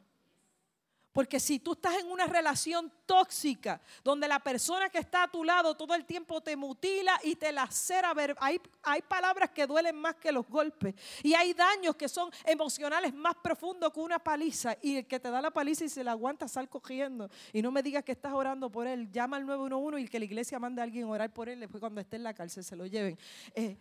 Porque 1.13 1.39
si 1.39 1.59
tú 1.59 1.73
estás 1.73 1.95
en 1.99 2.07
una 2.11 2.25
relación 2.25 2.91
tóxica, 3.05 3.79
donde 4.03 4.27
la 4.27 4.39
persona 4.39 4.89
que 4.89 4.97
está 4.97 5.23
a 5.23 5.31
tu 5.31 5.43
lado 5.43 5.75
todo 5.75 5.93
el 5.93 6.05
tiempo 6.05 6.41
te 6.41 6.55
mutila 6.55 7.19
y 7.23 7.35
te 7.35 7.51
lacera, 7.51 8.13
hay, 8.39 8.59
hay 8.81 9.01
palabras 9.03 9.51
que 9.51 9.67
duelen 9.67 9.95
más 9.95 10.15
que 10.15 10.31
los 10.31 10.47
golpes. 10.47 10.95
Y 11.21 11.35
hay 11.35 11.53
daños 11.53 11.95
que 11.95 12.09
son 12.09 12.31
emocionales 12.43 13.13
más 13.13 13.35
profundos 13.35 13.93
que 13.93 13.99
una 13.99 14.17
paliza. 14.17 14.75
Y 14.81 14.97
el 14.97 15.05
que 15.05 15.19
te 15.19 15.29
da 15.29 15.39
la 15.39 15.51
paliza 15.51 15.85
y 15.85 15.89
se 15.89 16.03
la 16.03 16.11
aguanta, 16.11 16.47
sal 16.47 16.67
cogiendo. 16.67 17.29
Y 17.53 17.61
no 17.61 17.71
me 17.71 17.83
digas 17.83 18.03
que 18.03 18.11
estás 18.11 18.33
orando 18.33 18.71
por 18.71 18.87
él. 18.87 19.11
Llama 19.11 19.37
al 19.37 19.45
911 19.45 20.01
y 20.01 20.07
que 20.07 20.17
la 20.17 20.25
iglesia 20.25 20.57
mande 20.57 20.81
a 20.81 20.83
alguien 20.83 21.05
a 21.05 21.09
orar 21.09 21.31
por 21.31 21.47
él. 21.47 21.59
Después 21.59 21.79
cuando 21.79 22.01
esté 22.01 22.15
en 22.15 22.23
la 22.23 22.33
cárcel 22.33 22.63
se 22.63 22.75
lo 22.75 22.87
lleven. 22.87 23.19
Eh, 23.53 23.77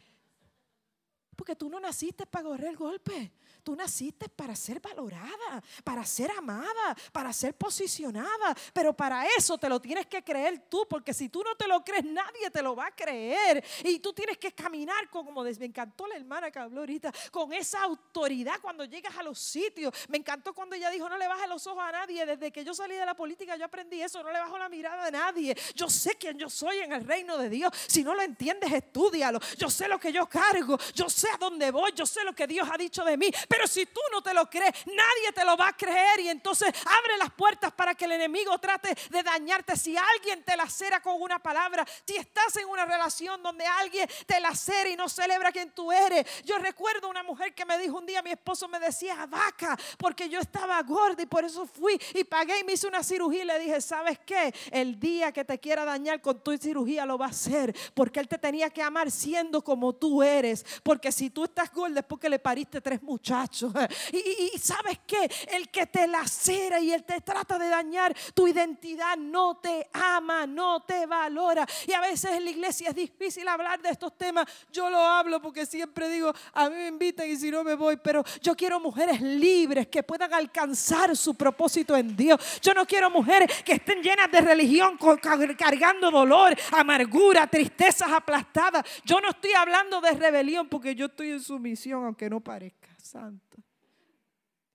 porque 1.43 1.57
tú 1.57 1.69
no 1.69 1.81
naciste 1.81 2.25
para 2.25 2.45
correr 2.45 2.69
el 2.69 2.77
golpe. 2.77 3.33
Tú 3.65 3.77
naciste 3.77 4.29
para 4.29 4.57
ser 4.57 4.81
valorada, 4.81 5.63
para 5.85 6.05
ser 6.05 6.31
amada, 6.33 6.97
para 7.13 7.33
ser 7.33 7.55
posicionada. 7.55 8.57
Pero 8.73 8.93
para 8.93 9.27
eso 9.27 9.59
te 9.59 9.69
lo 9.69 9.81
tienes 9.81 10.07
que 10.07 10.23
creer 10.23 10.67
tú, 10.69 10.87
porque 10.89 11.13
si 11.13 11.29
tú 11.29 11.43
no 11.43 11.57
te 11.57 11.67
lo 11.67 11.83
crees, 11.85 12.05
nadie 12.05 12.51
te 12.51 12.63
lo 12.63 12.77
va 12.77 12.87
a 12.87 12.91
creer. 12.91 13.65
Y 13.85 13.99
tú 13.99 14.13
tienes 14.13 14.39
que 14.39 14.53
caminar 14.53 15.11
como 15.11 15.43
me 15.43 15.67
encantó 15.67 16.07
la 16.07 16.15
hermana 16.17 16.51
que 16.51 16.61
habló 16.61 16.81
ahorita, 16.81 17.13
con 17.33 17.53
esa 17.53 17.83
autoridad 17.83 18.61
cuando 18.61 18.85
llegas 18.85 19.17
a 19.17 19.23
los 19.25 19.39
sitios. 19.39 19.93
Me 20.09 20.19
encantó 20.19 20.53
cuando 20.55 20.77
ella 20.77 20.91
dijo, 20.91 21.09
no 21.09 21.19
le 21.19 21.27
bajes 21.27 21.49
los 21.49 21.67
ojos 21.67 21.83
a 21.85 21.91
nadie. 21.91 22.25
Desde 22.25 22.53
que 22.53 22.65
yo 22.65 22.73
salí 22.73 22.95
de 22.95 23.07
la 23.07 23.15
política 23.15 23.57
yo 23.57 23.65
aprendí 23.65 24.01
eso, 24.01 24.23
no 24.23 24.31
le 24.31 24.39
bajo 24.39 24.59
la 24.59 24.69
mirada 24.69 25.07
a 25.07 25.11
nadie. 25.11 25.57
Yo 25.75 25.89
sé 25.89 26.15
quién 26.17 26.39
yo 26.39 26.49
soy 26.49 26.79
en 26.79 26.93
el 26.93 27.05
reino 27.05 27.37
de 27.37 27.49
Dios. 27.49 27.73
Si 27.89 28.05
no 28.05 28.15
lo 28.15 28.23
entiendes, 28.23 28.73
estudialo. 28.73 29.41
Yo 29.57 29.71
sé 29.71 29.89
lo 29.89 29.99
que 29.99 30.13
yo 30.13 30.27
cargo, 30.27 30.79
yo 30.95 31.09
sé 31.09 31.29
a 31.33 31.37
dónde 31.37 31.71
voy, 31.71 31.93
yo 31.95 32.07
sé 32.07 32.25
lo 32.25 32.35
que 32.35 32.47
Dios 32.47 32.69
ha 32.71 32.77
dicho 32.77 33.05
de 33.05 33.17
mí. 33.17 33.31
Pero 33.49 33.67
si 33.67 33.87
tú 33.87 34.01
no 34.13 34.23
te 34.23 34.35
lo 34.35 34.49
crees, 34.49 34.73
nadie 34.87 35.33
te 35.35 35.45
lo 35.45 35.57
va 35.57 35.69
a 35.69 35.77
creer. 35.77 36.21
Y 36.21 36.29
entonces 36.29 36.73
abre 36.87 37.17
las 37.19 37.33
puertas 37.33 37.73
para 37.73 37.95
que 37.95 38.05
el 38.05 38.13
enemigo 38.13 38.59
trate 38.59 38.97
de 39.11 39.23
dañarte. 39.23 39.77
Si 39.77 39.97
alguien 39.97 40.43
te 40.45 40.57
lacera 40.57 41.01
con 41.01 41.21
una 41.21 41.39
palabra, 41.39 41.87
si 42.07 42.17
estás 42.17 42.57
en 42.57 42.69
una 42.69 42.85
relación 42.85 43.43
donde 43.43 43.65
alguien 43.67 44.09
te 44.27 44.41
lacera 44.41 44.89
y 44.89 44.97
no 44.97 45.09
celebra 45.09 45.53
quien 45.53 45.71
tú 45.71 45.93
eres. 45.93 46.27
Yo 46.45 46.59
recuerdo 46.59 47.09
una 47.09 47.23
mujer 47.23 47.55
que 47.55 47.65
me 47.65 47.79
dijo 47.79 47.99
un 47.99 48.07
día, 48.07 48.23
mi 48.23 48.31
esposo 48.31 48.69
me 48.69 48.79
decía, 48.79 49.27
vaca, 49.27 49.79
porque 49.99 50.29
yo 50.29 50.41
estaba 50.41 50.81
gorda 50.83 51.23
y 51.23 51.27
por 51.27 51.45
eso 51.45 51.67
fui 51.67 51.99
y 52.15 52.25
pagué 52.25 52.61
y 52.61 52.65
me 52.65 52.73
hice 52.73 52.87
una 52.87 53.03
cirugía. 53.03 53.43
Y 53.43 53.47
le 53.47 53.59
dije, 53.59 53.81
¿sabes 53.81 54.19
qué? 54.25 54.55
El 54.71 54.99
día 54.99 55.33
que 55.33 55.45
te 55.45 55.59
quiera 55.59 55.85
dañar 55.85 56.21
con 56.21 56.43
tu 56.43 56.57
cirugía 56.57 57.07
lo 57.07 57.19
va 57.19 57.27
a 57.27 57.31
hacer, 57.31 57.75
porque 57.95 58.21
él 58.21 58.29
te 58.29 58.39
tenía 58.39 58.71
que 58.71 58.83
amar 58.83 59.11
siendo 59.11 59.63
como 59.63 59.93
tú 59.95 60.23
eres. 60.23 60.65
Porque 60.83 61.12
si 61.13 61.31
tú 61.31 61.45
estás 61.45 61.73
gorda 61.73 62.01
es 62.01 62.07
porque 62.07 62.29
le 62.29 62.39
pariste 62.39 62.81
tres 62.81 63.03
muchachos. 63.03 63.73
Y, 64.13 64.59
sabes 64.59 65.01
que 65.07 65.31
el 65.51 65.69
que 65.69 65.87
te 65.87 66.07
lacera 66.07 66.79
y 66.81 66.93
él 66.93 67.05
te 67.05 67.21
trata 67.21 67.59
de 67.59 67.69
dañar 67.69 68.15
tu 68.35 68.47
identidad 68.47 69.17
no 69.17 69.57
te 69.57 69.89
ama, 69.93 70.47
no 70.47 70.83
te 70.83 71.07
valora. 71.07 71.67
Y 71.87 71.93
a 71.93 72.01
veces 72.01 72.33
en 72.33 72.45
la 72.45 72.51
iglesia 72.51 72.91
es 72.91 72.95
difícil 72.95 73.47
hablar 73.49 73.81
de 73.81 73.91
estos 73.91 74.17
temas. 74.17 74.47
Yo 74.71 74.91
lo 74.91 74.99
hablo 74.99 75.41
porque 75.41 75.67
siempre 75.67 76.09
digo, 76.09 76.33
a 76.53 76.69
mí 76.69 76.77
me 76.77 76.89
invitan 76.89 77.29
y 77.29 77.37
si 77.37 77.51
no 77.51 77.65
me 77.65 77.75
voy, 77.75 77.97
pero 77.97 78.25
yo 78.41 78.55
quiero 78.55 78.81
mujeres 78.81 79.21
libres 79.21 79.89
que 79.89 80.03
puedan 80.03 80.33
alcanzar 80.33 81.17
su 81.17 81.35
propósito 81.35 81.97
en 81.97 82.17
Dios. 82.17 82.61
Yo 82.61 82.75
no 82.75 82.87
quiero 82.87 83.11
mujeres 83.11 83.63
que 83.63 83.75
estén 83.75 84.03
llenas 84.03 84.31
de 84.31 84.41
religión, 84.41 84.99
cargando 85.57 86.11
dolor, 86.11 86.55
amargura, 86.73 87.47
tristezas 87.47 88.11
aplastadas. 88.11 88.85
Yo 89.05 89.21
no 89.21 89.31
estoy 89.31 89.53
hablando 89.53 90.01
de 90.01 90.13
rebelión 90.13 90.69
porque 90.69 90.95
yo 90.95 91.02
estoy 91.07 91.31
en 91.31 91.41
sumisión, 91.41 92.05
aunque 92.05 92.29
no 92.31 92.41
parezca 92.41 92.89
santo. 92.99 93.59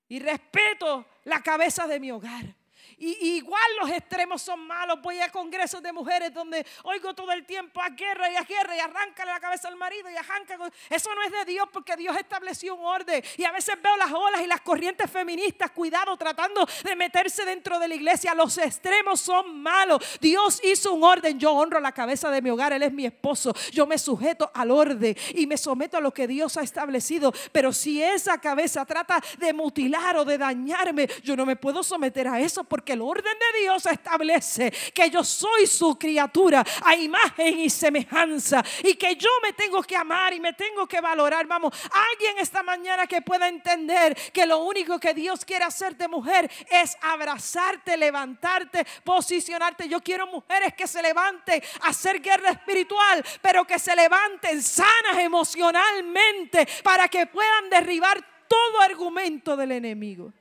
Y 0.07 0.19
respeto 0.19 1.05
la 1.25 1.41
cabeza 1.41 1.87
de 1.87 1.99
mi 1.99 2.11
hogar. 2.11 2.55
Y, 2.99 3.35
igual 3.37 3.61
los 3.79 3.91
extremos 3.91 4.41
son 4.41 4.65
malos. 4.65 4.99
Voy 5.01 5.19
a 5.19 5.29
congresos 5.29 5.81
de 5.83 5.91
mujeres 5.91 6.33
donde 6.33 6.65
oigo 6.83 7.13
todo 7.13 7.31
el 7.31 7.45
tiempo 7.45 7.79
a 7.81 7.89
guerra 7.89 8.31
y 8.31 8.35
a 8.35 8.41
guerra 8.41 8.75
y 8.75 8.79
arranca 8.79 9.23
la 9.23 9.39
cabeza 9.39 9.67
al 9.67 9.75
marido 9.75 10.09
y 10.09 10.15
arranca. 10.15 10.57
Eso 10.89 11.13
no 11.13 11.21
es 11.21 11.31
de 11.31 11.51
Dios 11.51 11.67
porque 11.71 11.95
Dios 11.95 12.17
estableció 12.17 12.75
un 12.75 12.85
orden. 12.85 13.23
Y 13.37 13.43
a 13.43 13.51
veces 13.51 13.79
veo 13.81 13.95
las 13.97 14.11
olas 14.11 14.41
y 14.41 14.47
las 14.47 14.61
corrientes 14.61 15.11
feministas, 15.11 15.69
cuidado, 15.71 16.17
tratando 16.17 16.67
de 16.83 16.95
meterse 16.95 17.45
dentro 17.45 17.77
de 17.77 17.87
la 17.87 17.95
iglesia. 17.95 18.33
Los 18.33 18.57
extremos 18.57 19.21
son 19.21 19.61
malos. 19.61 20.03
Dios 20.19 20.59
hizo 20.63 20.93
un 20.93 21.03
orden. 21.03 21.39
Yo 21.39 21.53
honro 21.53 21.79
la 21.79 21.91
cabeza 21.91 22.31
de 22.31 22.41
mi 22.41 22.49
hogar. 22.49 22.73
Él 22.73 22.81
es 22.81 22.91
mi 22.91 23.05
esposo. 23.05 23.53
Yo 23.71 23.85
me 23.85 23.99
sujeto 23.99 24.49
al 24.55 24.71
orden 24.71 25.15
y 25.35 25.45
me 25.45 25.57
someto 25.57 25.97
a 25.97 26.01
lo 26.01 26.11
que 26.11 26.27
Dios 26.27 26.57
ha 26.57 26.63
establecido. 26.63 27.31
Pero 27.51 27.71
si 27.73 28.01
esa 28.01 28.39
cabeza 28.39 28.85
trata 28.85 29.21
de 29.37 29.53
mutilar 29.53 30.17
o 30.17 30.25
de 30.25 30.39
dañarme, 30.39 31.07
yo 31.23 31.35
no 31.35 31.45
me 31.45 31.55
puedo 31.55 31.83
someter 31.83 32.27
a 32.27 32.39
eso 32.39 32.63
porque 32.63 32.86
porque 32.87 32.93
el 32.93 33.01
orden 33.01 33.37
de 33.37 33.59
Dios 33.59 33.85
establece 33.85 34.71
que 34.93 35.09
yo 35.09 35.21
soy 35.21 35.67
su 35.67 35.99
criatura 35.99 36.63
a 36.85 36.95
imagen 36.95 37.59
y 37.59 37.69
semejanza 37.69 38.63
y 38.81 38.93
que 38.93 39.17
yo 39.17 39.29
me 39.43 39.51
tengo 39.51 39.83
que 39.83 39.97
amar 39.97 40.33
y 40.33 40.39
me 40.39 40.53
tengo 40.53 40.87
que 40.87 41.01
valorar. 41.01 41.45
Vamos, 41.47 41.73
alguien 42.11 42.37
esta 42.39 42.63
mañana 42.63 43.05
que 43.05 43.21
pueda 43.21 43.49
entender 43.49 44.15
que 44.31 44.45
lo 44.45 44.59
único 44.59 45.01
que 45.01 45.13
Dios 45.13 45.43
quiere 45.43 45.65
hacerte 45.65 46.07
mujer 46.07 46.49
es 46.69 46.95
abrazarte, 47.01 47.97
levantarte, 47.97 48.87
posicionarte. 49.03 49.89
Yo 49.89 49.99
quiero 49.99 50.25
mujeres 50.27 50.73
que 50.73 50.87
se 50.87 51.01
levanten 51.01 51.61
a 51.81 51.89
hacer 51.89 52.21
guerra 52.21 52.51
espiritual, 52.51 53.21
pero 53.41 53.65
que 53.65 53.79
se 53.79 53.97
levanten 53.97 54.63
sanas 54.63 55.17
emocionalmente 55.19 56.65
para 56.85 57.09
que 57.09 57.25
puedan 57.25 57.69
derribar 57.69 58.25
todo 58.47 58.79
argumento 58.79 59.57
del 59.57 59.73
enemigo. 59.73 60.31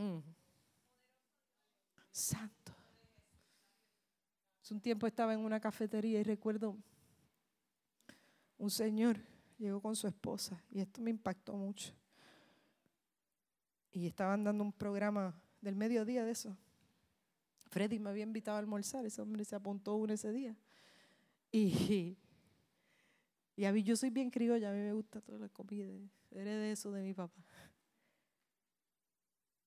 Mm. 0.00 0.18
Santo. 2.10 2.72
Un 4.70 4.80
tiempo 4.80 5.06
estaba 5.06 5.34
en 5.34 5.40
una 5.40 5.60
cafetería 5.60 6.20
y 6.20 6.22
recuerdo 6.22 6.76
un 8.56 8.70
señor 8.70 9.20
llegó 9.58 9.80
con 9.80 9.96
su 9.96 10.06
esposa 10.06 10.62
y 10.70 10.80
esto 10.80 11.00
me 11.00 11.10
impactó 11.10 11.54
mucho. 11.54 11.92
Y 13.92 14.06
estaban 14.06 14.44
dando 14.44 14.62
un 14.62 14.72
programa 14.72 15.34
del 15.60 15.74
mediodía 15.74 16.24
de 16.24 16.30
eso. 16.30 16.56
Freddy 17.68 17.98
me 17.98 18.10
había 18.10 18.22
invitado 18.22 18.56
a 18.56 18.60
almorzar, 18.60 19.04
ese 19.04 19.20
hombre 19.20 19.44
se 19.44 19.56
apuntó 19.56 19.96
uno 19.96 20.12
ese 20.12 20.30
día. 20.32 20.56
Y, 21.52 22.16
y 23.56 23.64
a 23.64 23.72
mí, 23.72 23.82
yo 23.82 23.96
soy 23.96 24.10
bien 24.10 24.30
criolla, 24.30 24.70
a 24.70 24.72
mí 24.72 24.78
me 24.78 24.92
gusta 24.92 25.20
toda 25.20 25.38
la 25.38 25.48
comida, 25.48 25.86
de 26.30 26.72
eso 26.72 26.92
de 26.92 27.02
mi 27.02 27.12
papá. 27.12 27.42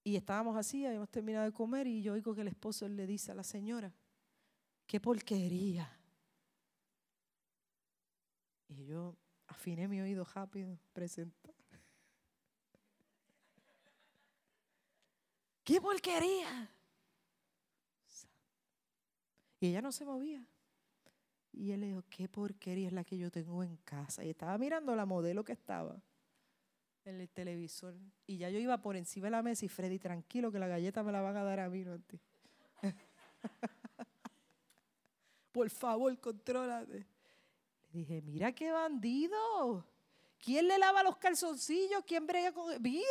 Y 0.04 0.16
estábamos 0.16 0.56
así, 0.56 0.86
habíamos 0.86 1.10
terminado 1.10 1.46
de 1.46 1.52
comer 1.52 1.88
y 1.88 2.02
yo 2.02 2.14
oigo 2.14 2.34
que 2.34 2.42
el 2.42 2.48
esposo 2.48 2.88
le 2.88 3.06
dice 3.06 3.32
a 3.32 3.36
la 3.36 3.44
señora, 3.44 3.94
qué 4.88 5.00
porquería. 5.00 5.90
Y 8.70 8.86
yo 8.86 9.16
afiné 9.48 9.88
mi 9.88 10.02
oído 10.02 10.24
rápido, 10.24 10.80
presenta. 10.94 11.52
¡Qué 15.64 15.80
porquería! 15.80 16.70
Y 19.60 19.68
ella 19.68 19.82
no 19.82 19.92
se 19.92 20.04
movía. 20.04 20.46
Y 21.54 21.72
él 21.72 21.82
le 21.82 21.88
dijo, 21.88 22.04
qué 22.10 22.28
porquería 22.28 22.88
es 22.88 22.94
la 22.94 23.04
que 23.04 23.18
yo 23.18 23.32
tengo 23.32 23.64
en 23.64 23.78
casa. 23.78 24.26
Y 24.26 24.30
estaba 24.30 24.58
mirando 24.58 24.96
la 24.96 25.06
modelo 25.06 25.44
que 25.44 25.54
estaba 25.54 26.02
en 27.06 27.22
el 27.22 27.30
televisor. 27.30 27.96
Y 28.26 28.38
ya 28.38 28.50
yo 28.50 28.60
iba 28.60 28.82
por 28.82 28.96
encima 28.96 29.28
de 29.28 29.32
la 29.32 29.44
mesa 29.44 29.66
y 29.66 29.70
Freddy, 29.70 30.00
tranquilo, 30.00 30.52
que 30.52 30.60
la 30.60 30.68
galleta 30.68 31.04
me 31.04 31.12
la 31.12 31.22
van 31.22 31.38
a 31.38 31.44
dar 31.44 31.60
a 31.60 31.70
mí, 31.70 31.84
no 31.84 31.94
a 31.94 32.00
ti. 32.00 32.20
por 35.54 35.70
favor, 35.70 36.20
contrólate. 36.20 37.06
Le 37.92 38.00
dije, 38.00 38.22
mira 38.22 38.52
qué 38.52 38.72
bandido. 38.72 39.86
¿Quién 40.44 40.68
le 40.68 40.78
lava 40.78 41.04
los 41.04 41.16
calzoncillos? 41.18 42.04
¿Quién 42.06 42.28
brega 42.28 42.52
con.? 42.52 42.82
Mira, 42.82 43.04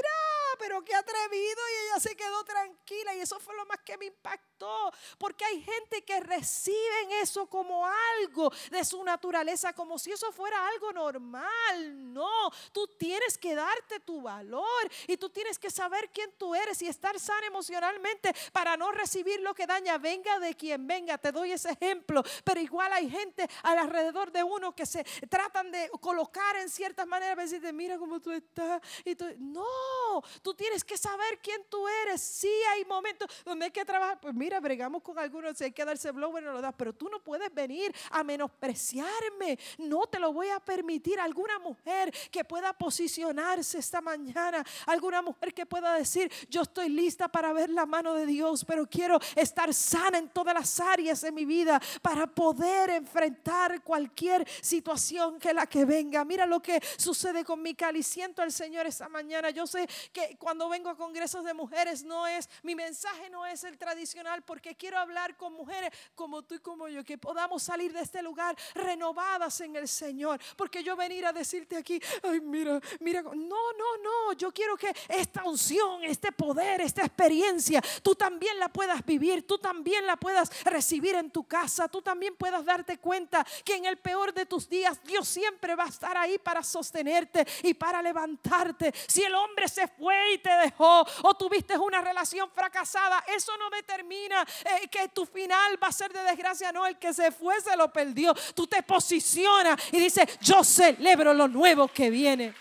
pero 0.59 0.83
qué 0.85 0.95
atrevido. 0.95 1.61
Y 1.71 1.87
ella 1.87 2.01
se 2.01 2.17
quedó 2.17 2.45
tranquila. 2.45 3.15
Y 3.15 3.21
eso 3.21 3.39
fue 3.39 3.55
lo 3.55 3.65
más 3.67 3.79
que 3.81 3.97
me 3.97 4.07
impactó. 4.07 4.93
Porque 5.19 5.45
hay 5.45 5.63
gente 5.63 6.05
que 6.05 6.21
reciben 6.21 7.13
eso 7.23 7.47
como 7.47 7.87
algo 7.87 8.51
de 8.71 8.85
su 8.85 9.03
naturaleza, 9.05 9.73
como 9.73 9.99
si 9.99 10.13
eso 10.13 10.33
fuera 10.33 10.67
algo 10.69 10.93
normal. 10.93 12.13
No, 12.13 12.51
tú 12.73 12.87
tienes 12.99 13.39
que 13.39 13.55
darte 13.55 14.01
tu 14.01 14.21
valor. 14.21 14.91
Y 15.07 15.17
tú 15.17 15.31
tienes 15.31 15.59
que 15.59 15.71
saber 15.71 16.11
quién 16.11 16.33
tú 16.37 16.55
eres 16.55 16.83
y 16.83 16.89
estar 16.89 17.19
sana 17.19 17.47
emocionalmente 17.47 18.35
para 18.53 18.77
no 18.77 18.91
recibir 18.91 19.41
lo 19.41 19.55
que 19.55 19.67
daña. 19.67 19.99
Venga 19.99 20.39
de 20.41 20.57
quien 20.57 20.87
venga. 20.87 21.19
Te 21.19 21.31
doy 21.31 21.53
ese 21.53 21.71
ejemplo. 21.71 22.23
Pero 22.45 22.61
igual 22.61 22.93
hay 22.93 23.09
gente 23.09 23.49
alrededor 23.63 24.33
de 24.33 24.43
uno 24.43 24.75
que 24.75 24.87
se 24.87 25.05
tratan 25.29 25.71
de 25.71 25.89
colocar 26.01 26.57
en 26.57 26.69
ciertas 26.69 27.07
maneras 27.07 27.13
manera 27.13 27.43
decirte, 27.43 27.73
mira 27.73 27.99
cómo 27.99 28.21
tú 28.21 28.33
estás. 28.33 28.81
Y 29.05 29.15
no, 29.39 30.23
tú 30.43 30.52
tienes 30.55 30.85
que 30.85 30.97
saber 30.97 31.39
quién 31.43 31.63
tú 31.69 31.87
eres. 31.89 32.23
Sí 32.23 32.51
hay 32.71 32.85
momentos 32.85 33.29
donde 33.45 33.67
hay 33.67 33.71
que 33.71 33.85
trabajar. 33.85 34.19
Pues 34.21 34.35
mira, 34.35 34.61
bregamos 34.61 35.03
con 35.03 35.19
algunos, 35.19 35.57
si 35.59 35.65
hay 35.65 35.73
que 35.73 35.85
darse 35.85 36.11
blower, 36.11 36.43
no 36.43 36.53
lo 36.53 36.61
das. 36.61 36.75
Pero 36.77 36.95
tú 36.95 37.09
no 37.09 37.23
puedes 37.23 37.53
venir 37.53 37.95
a 38.11 38.25
menospreciarme. 38.25 39.59
No 39.79 40.07
te 40.07 40.19
lo 40.19 40.33
voy 40.33 40.49
a 40.49 40.61
permitir. 40.61 41.21
Alguna 41.21 41.59
mujer 41.59 42.13
que 42.31 42.45
pueda 42.45 42.73
posicionarse 42.73 43.79
esta 43.79 44.01
mañana. 44.01 44.65
Alguna 44.87 45.23
mujer 45.23 45.53
que 45.53 45.67
pueda 45.67 45.95
decir, 45.95 46.33
yo 46.49 46.63
estoy 46.63 46.89
lista 46.89 47.29
para 47.29 47.53
ver 47.53 47.71
la 47.71 47.85
mano 47.85 48.15
de 48.15 48.27
Dios, 48.27 48.65
pero 48.65 48.87
quiero 48.87 49.19
estar 49.37 49.75
sana 49.75 50.19
en 50.19 50.29
todas 50.29 50.55
las 50.55 50.81
áreas 50.81 51.21
de 51.21 51.33
mi 51.33 51.45
vida 51.45 51.81
para 52.01 52.27
poder 52.27 52.91
enfrentar 52.91 53.83
cualquier 53.83 54.49
situación 54.63 55.39
que 55.39 55.53
la 55.53 55.67
que 55.67 55.85
venga. 55.85 56.25
Mira 56.25 56.47
lo 56.47 56.61
que 56.61 56.81
sucede 56.97 57.45
con 57.45 57.61
mi 57.61 57.75
y 57.95 58.03
siento 58.03 58.43
al 58.43 58.53
Señor 58.53 58.87
esta 58.87 59.09
mañana. 59.09 59.51
Yo 59.51 59.67
sé 59.67 59.89
que 60.13 60.32
cuando 60.37 60.69
vengo 60.69 60.89
a 60.89 60.97
congresos 60.97 61.45
de 61.45 61.55
mujeres 61.55 62.05
no 62.05 62.27
es, 62.27 62.49
mi 62.63 62.75
mensaje 62.75 63.29
no 63.31 63.45
es 63.47 63.65
el 63.65 63.77
tradicional 63.77 64.43
porque 64.43 64.75
quiero 64.75 64.99
hablar 64.99 65.37
con 65.37 65.53
mujeres 65.53 65.91
como 66.15 66.43
tú 66.43 66.55
y 66.55 66.59
como 66.61 66.89
yo, 66.89 67.05
que 67.05 67.19
podamos 67.19 67.63
salir 67.63 67.93
de 67.93 68.01
este 68.01 68.23
lugar 68.23 68.57
renovadas 68.75 69.61
en 69.61 69.77
el 69.77 69.89
Señor. 69.89 70.41
Porque 70.57 70.83
yo 70.83 70.97
venir 70.97 71.27
a 71.27 71.33
decirte 71.33 71.77
aquí, 71.77 72.01
ay, 72.23 72.41
mira, 72.41 72.81
mira, 73.01 73.23
no, 73.23 73.33
no, 73.33 73.97
no, 74.03 74.33
yo 74.33 74.53
quiero 74.53 74.77
que 74.77 74.93
esta 75.09 75.45
unción, 75.45 76.05
este 76.05 76.33
poder, 76.33 76.81
esta 76.81 77.03
experiencia, 77.03 77.83
tú 78.03 78.15
también 78.15 78.59
la 78.59 78.69
puedas 78.69 79.05
vivir, 79.05 79.47
tú 79.47 79.59
también 79.59 80.07
la 80.07 80.17
puedas 80.17 80.65
recibir 80.65 81.15
en 81.15 81.31
tu 81.31 81.45
casa, 81.45 81.89
tú 81.89 82.01
también 82.01 82.37
puedas 82.37 82.65
darte 82.65 82.99
cuenta 82.99 83.47
que 83.65 83.77
en 83.77 83.85
el 83.85 83.99
peor 83.99 84.33
de 84.33 84.47
tus 84.47 84.69
días 84.69 85.03
Dios 85.05 85.29
siempre 85.29 85.75
va 85.75 85.85
a 85.85 85.89
estar 85.89 86.17
ahí 86.17 86.39
para 86.39 86.63
sostener 86.63 87.03
tenerte 87.03 87.47
y 87.63 87.75
para 87.75 88.01
levantarte. 88.01 88.93
Si 89.07 89.23
el 89.23 89.35
hombre 89.35 89.69
se 89.69 89.89
fue 89.89 90.22
y 90.33 90.39
te 90.39 90.51
dejó 90.51 91.07
o 91.23 91.35
tuviste 91.35 91.77
una 91.79 92.01
relación 92.01 92.51
fracasada, 92.51 93.25
eso 93.29 93.57
no 93.57 93.71
determina 93.71 94.47
eh, 94.65 94.89
que 94.89 95.09
tu 95.09 95.27
final 95.27 95.83
va 95.83 95.89
a 95.89 95.93
ser 95.93 96.13
de 96.13 96.23
desgracia. 96.23 96.73
No, 96.73 96.87
el 96.87 96.99
que 96.99 97.13
se 97.13 97.33
fue 97.33 97.61
se 97.61 97.77
lo 97.77 97.93
perdió. 97.93 98.35
Tú 98.55 98.67
te 98.67 98.83
posicionas 98.83 99.81
y 99.93 99.99
dices, 99.99 100.39
yo 100.41 100.63
celebro 100.63 101.35
lo 101.35 101.49
nuevo 101.49 101.89
que 101.89 102.11
viene. 102.11 102.55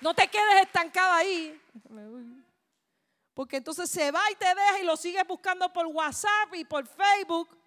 No 0.00 0.14
te 0.14 0.28
quedes 0.28 0.62
estancada 0.62 1.16
ahí. 1.16 1.60
Porque 3.34 3.56
entonces 3.58 3.90
se 3.90 4.10
va 4.10 4.30
y 4.30 4.34
te 4.34 4.46
deja 4.46 4.80
y 4.80 4.84
lo 4.84 4.96
sigues 4.96 5.26
buscando 5.26 5.72
por 5.72 5.86
WhatsApp 5.86 6.54
y 6.54 6.64
por 6.64 6.86
Facebook 6.86 7.58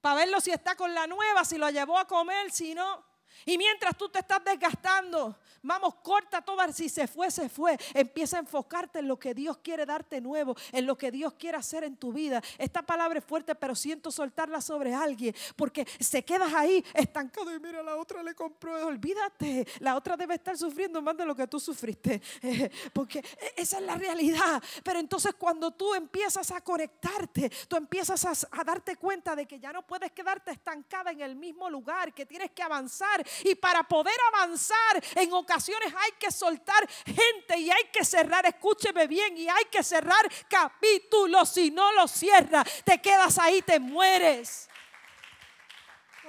para 0.00 0.16
verlo 0.16 0.40
si 0.40 0.50
está 0.50 0.74
con 0.76 0.94
la 0.94 1.06
nueva, 1.06 1.44
si 1.44 1.58
lo 1.58 1.68
llevó 1.70 1.98
a 1.98 2.06
comer, 2.06 2.50
si 2.50 2.74
no. 2.74 3.04
Y 3.44 3.58
mientras 3.58 3.96
tú 3.96 4.08
te 4.08 4.20
estás 4.20 4.42
desgastando, 4.44 5.38
vamos, 5.68 5.94
corta 6.02 6.42
todo. 6.42 6.58
Si 6.72 6.88
se 6.88 7.06
fue, 7.06 7.30
se 7.30 7.48
fue. 7.48 7.78
Empieza 7.94 8.38
a 8.38 8.40
enfocarte 8.40 8.98
en 8.98 9.06
lo 9.06 9.18
que 9.18 9.34
Dios 9.34 9.58
quiere 9.58 9.86
darte 9.86 10.20
nuevo, 10.20 10.56
en 10.72 10.86
lo 10.86 10.98
que 10.98 11.12
Dios 11.12 11.34
quiere 11.34 11.56
hacer 11.56 11.84
en 11.84 11.96
tu 11.96 12.12
vida. 12.12 12.42
Esta 12.56 12.82
palabra 12.82 13.20
es 13.20 13.24
fuerte, 13.24 13.54
pero 13.54 13.76
siento 13.76 14.10
soltarla 14.10 14.60
sobre 14.60 14.92
alguien 14.92 15.34
porque 15.54 15.86
se 16.00 16.24
quedas 16.24 16.52
ahí 16.52 16.84
estancado 16.94 17.54
y 17.54 17.60
mira, 17.60 17.82
la 17.82 17.96
otra 17.96 18.22
le 18.22 18.34
compró. 18.34 18.86
Olvídate, 18.86 19.66
la 19.78 19.94
otra 19.94 20.16
debe 20.16 20.34
estar 20.34 20.56
sufriendo 20.56 21.00
más 21.02 21.16
de 21.16 21.26
lo 21.26 21.36
que 21.36 21.46
tú 21.46 21.60
sufriste, 21.60 22.20
porque 22.92 23.24
esa 23.54 23.78
es 23.78 23.84
la 23.84 23.94
realidad. 23.94 24.62
Pero 24.82 24.98
entonces 24.98 25.34
cuando 25.38 25.70
tú 25.70 25.94
empiezas 25.94 26.50
a 26.50 26.60
conectarte, 26.60 27.50
tú 27.68 27.76
empiezas 27.76 28.46
a 28.50 28.64
darte 28.64 28.96
cuenta 28.96 29.36
de 29.36 29.46
que 29.46 29.60
ya 29.60 29.72
no 29.72 29.86
puedes 29.86 30.10
quedarte 30.12 30.50
estancada 30.50 31.12
en 31.12 31.20
el 31.20 31.36
mismo 31.36 31.68
lugar, 31.70 32.12
que 32.14 32.26
tienes 32.26 32.50
que 32.52 32.62
avanzar 32.62 33.24
y 33.44 33.54
para 33.54 33.82
poder 33.84 34.16
avanzar, 34.32 34.78
en 35.14 35.32
ocasiones 35.32 35.57
hay 35.66 36.12
que 36.18 36.30
soltar 36.30 36.88
gente 37.04 37.58
y 37.58 37.70
hay 37.70 37.84
que 37.92 38.04
cerrar, 38.04 38.46
escúcheme 38.46 39.06
bien, 39.06 39.36
y 39.36 39.48
hay 39.48 39.64
que 39.70 39.82
cerrar 39.82 40.28
capítulos. 40.48 41.48
Si 41.48 41.70
no 41.70 41.92
lo 41.92 42.06
cierras, 42.06 42.66
te 42.84 43.00
quedas 43.00 43.38
ahí, 43.38 43.62
te 43.62 43.78
mueres. 43.78 44.68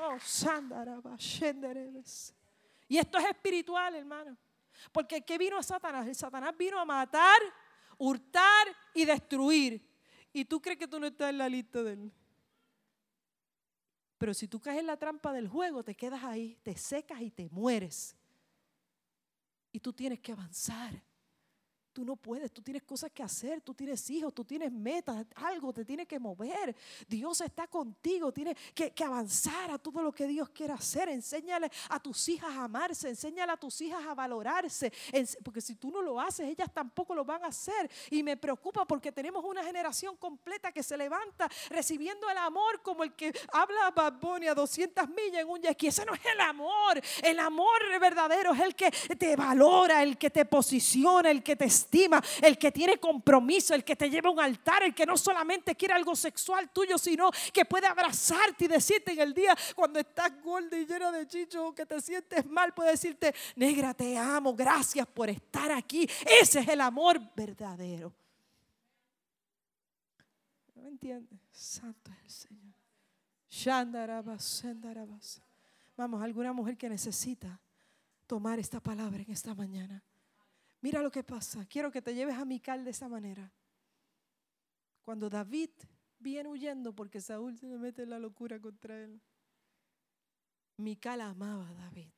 Oh, 0.02 0.18
y 2.88 2.98
esto 2.98 3.18
es 3.18 3.26
espiritual, 3.26 3.96
hermano. 3.96 4.38
Porque 4.92 5.22
¿qué 5.22 5.38
vino 5.38 5.58
a 5.58 5.64
Satanás? 5.64 6.08
El 6.08 6.16
Satanás 6.16 6.56
vino 6.58 6.80
a 6.80 6.86
matar, 6.86 7.40
hurtar 7.98 8.68
y 8.94 9.06
destruir. 9.06 9.88
¿Y 10.34 10.46
tú 10.46 10.62
crees 10.62 10.80
que 10.80 10.88
tú 10.88 11.00
no 11.00 11.08
estás 11.08 11.30
en 11.30 11.38
la 11.38 11.50
lista 11.50 11.84
de 11.84 11.94
él? 11.94 12.12
Pero 14.18 14.34
si 14.34 14.48
tú 14.48 14.60
caes 14.60 14.80
en 14.80 14.88
la 14.88 14.98
trampa 14.98 15.32
del 15.32 15.48
juego, 15.48 15.84
te 15.84 15.96
quedas 15.96 16.24
ahí, 16.24 16.58
te 16.64 16.76
secas 16.76 17.22
y 17.22 17.32
te 17.32 17.50
mueres. 17.50 18.16
Y 19.72 19.80
tú 19.80 19.94
tienes 19.94 20.20
que 20.20 20.32
avanzar. 20.32 21.04
Tú 21.94 22.06
no 22.06 22.16
puedes, 22.16 22.52
tú 22.52 22.62
tienes 22.62 22.84
cosas 22.84 23.12
que 23.12 23.24
hacer, 23.24 23.62
tú 23.62 23.74
tienes 23.74 24.10
hijos, 24.10 24.34
tú 24.34 24.46
tienes 24.46 24.72
metas, 24.72 25.26
algo 25.36 25.74
te 25.74 25.86
tiene 25.86 26.06
que 26.06 26.20
mover. 26.20 26.76
Dios 27.08 27.42
está 27.42 27.68
contigo, 27.68 28.32
tienes 28.32 28.56
que, 28.74 28.94
avanzar 29.04 29.72
a 29.72 29.78
todo 29.78 30.02
lo 30.02 30.12
que 30.12 30.28
Dios 30.28 30.50
quiere 30.50 30.74
hacer. 30.74 31.10
Enséñale 31.10 31.72
a 31.90 32.00
tus 32.00 32.30
hijas 32.30 32.52
a 32.56 32.66
amarse, 32.66 33.10
enséñale 33.10 33.52
a 33.52 33.58
tus 33.58 33.82
hijas 33.82 34.06
a 34.06 34.14
valorarse, 34.14 34.92
porque 35.44 35.62
si 35.62 35.76
tú 35.76 35.90
no 35.90 36.02
lo 36.02 36.20
haces, 36.20 36.48
ellas 36.48 36.72
tampoco 36.74 37.16
lo 37.16 37.26
van 37.26 37.44
a 37.44 37.48
hacer. 37.48 37.90
Y 38.12 38.24
me 38.24 38.38
preocupa 38.38 38.86
porque 38.86 39.12
tenemos 39.12 39.44
una 39.44 39.64
generación 39.64 40.16
completa 40.18 40.72
que 40.72 40.84
se 40.84 40.98
levanta 40.98 41.50
recibiendo 41.70 42.30
el 42.30 42.38
amor 42.38 42.82
como 42.82 43.04
el 43.04 43.14
que 43.16 43.34
habla 43.52 43.92
Bad 43.92 44.20
a 44.50 44.54
200 44.54 45.10
millas 45.10 45.42
en 45.42 45.50
un 45.50 45.62
jet 45.62 45.84
Ese 45.84 46.06
no 46.06 46.14
es 46.14 46.26
el 46.26 46.40
amor. 46.42 47.02
El 47.24 47.40
amor 47.40 47.80
verdadero 48.00 48.54
es 48.54 48.62
el 48.62 48.76
que 48.76 48.92
te 48.92 49.36
valora, 49.36 50.04
el 50.04 50.18
que 50.18 50.30
te 50.30 50.46
posiciona, 50.46 51.32
el 51.32 51.44
que 51.44 51.56
te 51.56 51.66
estima, 51.80 52.22
el 52.42 52.58
que 52.58 52.72
tiene 52.72 52.98
compromiso, 52.98 53.74
el 53.74 53.84
que 53.84 53.96
te 53.96 54.10
lleva 54.10 54.30
a 54.30 54.34
un 54.34 54.40
altar, 54.40 54.84
el 54.84 54.94
que 54.94 55.06
no 55.06 55.18
solamente 55.18 55.76
quiere 55.76 55.94
algo 55.94 56.16
sexual 56.16 56.70
tuyo, 56.70 56.98
sino 56.98 57.32
que 57.54 57.66
puede 57.66 57.88
abrazarte 57.88 58.66
y 58.66 58.68
decirte 58.68 59.12
en 59.12 59.20
el 59.20 59.34
día 59.34 59.56
cuando 59.76 60.00
estás 60.00 60.32
gorda 60.42 60.78
y 60.78 60.86
llena 60.86 61.12
de 61.12 61.28
chicho 61.28 61.74
que 61.74 61.86
te 61.86 62.02
sientes 62.02 62.46
mal, 62.46 62.74
puede 62.74 62.92
decirte, 62.92 63.34
negra, 63.56 63.94
te 63.94 64.18
amo, 64.18 64.54
gracias 64.54 65.08
por 65.08 65.30
estar 65.30 65.72
aquí. 65.72 66.08
Ese 66.42 66.60
es 66.60 66.68
el 66.68 66.82
amor 66.82 67.20
verdadero. 67.36 68.14
¿No 70.76 70.88
entiendes? 70.88 71.40
Santo 71.52 72.12
es 72.12 72.24
el 72.24 72.32
Señor. 72.32 72.60
Vamos, 75.98 76.22
alguna 76.22 76.54
mujer 76.54 76.78
que 76.78 76.88
necesita 76.88 77.60
tomar 78.26 78.60
esta 78.60 78.80
palabra 78.80 79.22
en 79.22 79.32
esta 79.32 79.54
mañana. 79.54 80.02
Mira 80.82 81.02
lo 81.02 81.12
que 81.12 81.24
pasa. 81.24 81.66
Quiero 81.66 81.92
que 81.92 82.02
te 82.02 82.14
lleves 82.14 82.36
a 82.36 82.46
Mical 82.46 82.84
de 82.84 82.92
esa 82.92 83.10
manera. 83.10 83.52
Cuando 85.02 85.30
David 85.30 85.72
viene 86.20 86.50
huyendo 86.50 86.94
porque 86.94 87.22
Saúl 87.22 87.58
se 87.58 87.68
le 87.68 87.78
mete 87.78 88.04
en 88.04 88.12
la 88.12 88.20
locura 88.20 88.60
contra 88.60 89.02
él. 89.02 89.22
Mical 90.78 91.22
amaba 91.22 91.68
a 91.68 91.74
David. 91.74 92.14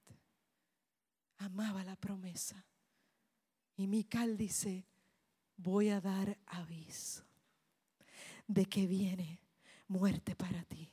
Amaba 1.38 1.84
la 1.84 1.96
promesa. 1.96 2.66
Y 3.76 3.88
Mical 3.88 4.38
dice, 4.38 4.86
voy 5.58 5.90
a 5.90 6.00
dar 6.00 6.38
aviso 6.46 7.24
de 8.48 8.66
que 8.66 8.86
viene 8.86 9.40
muerte 9.88 10.36
para 10.36 10.64
ti. 10.64 10.92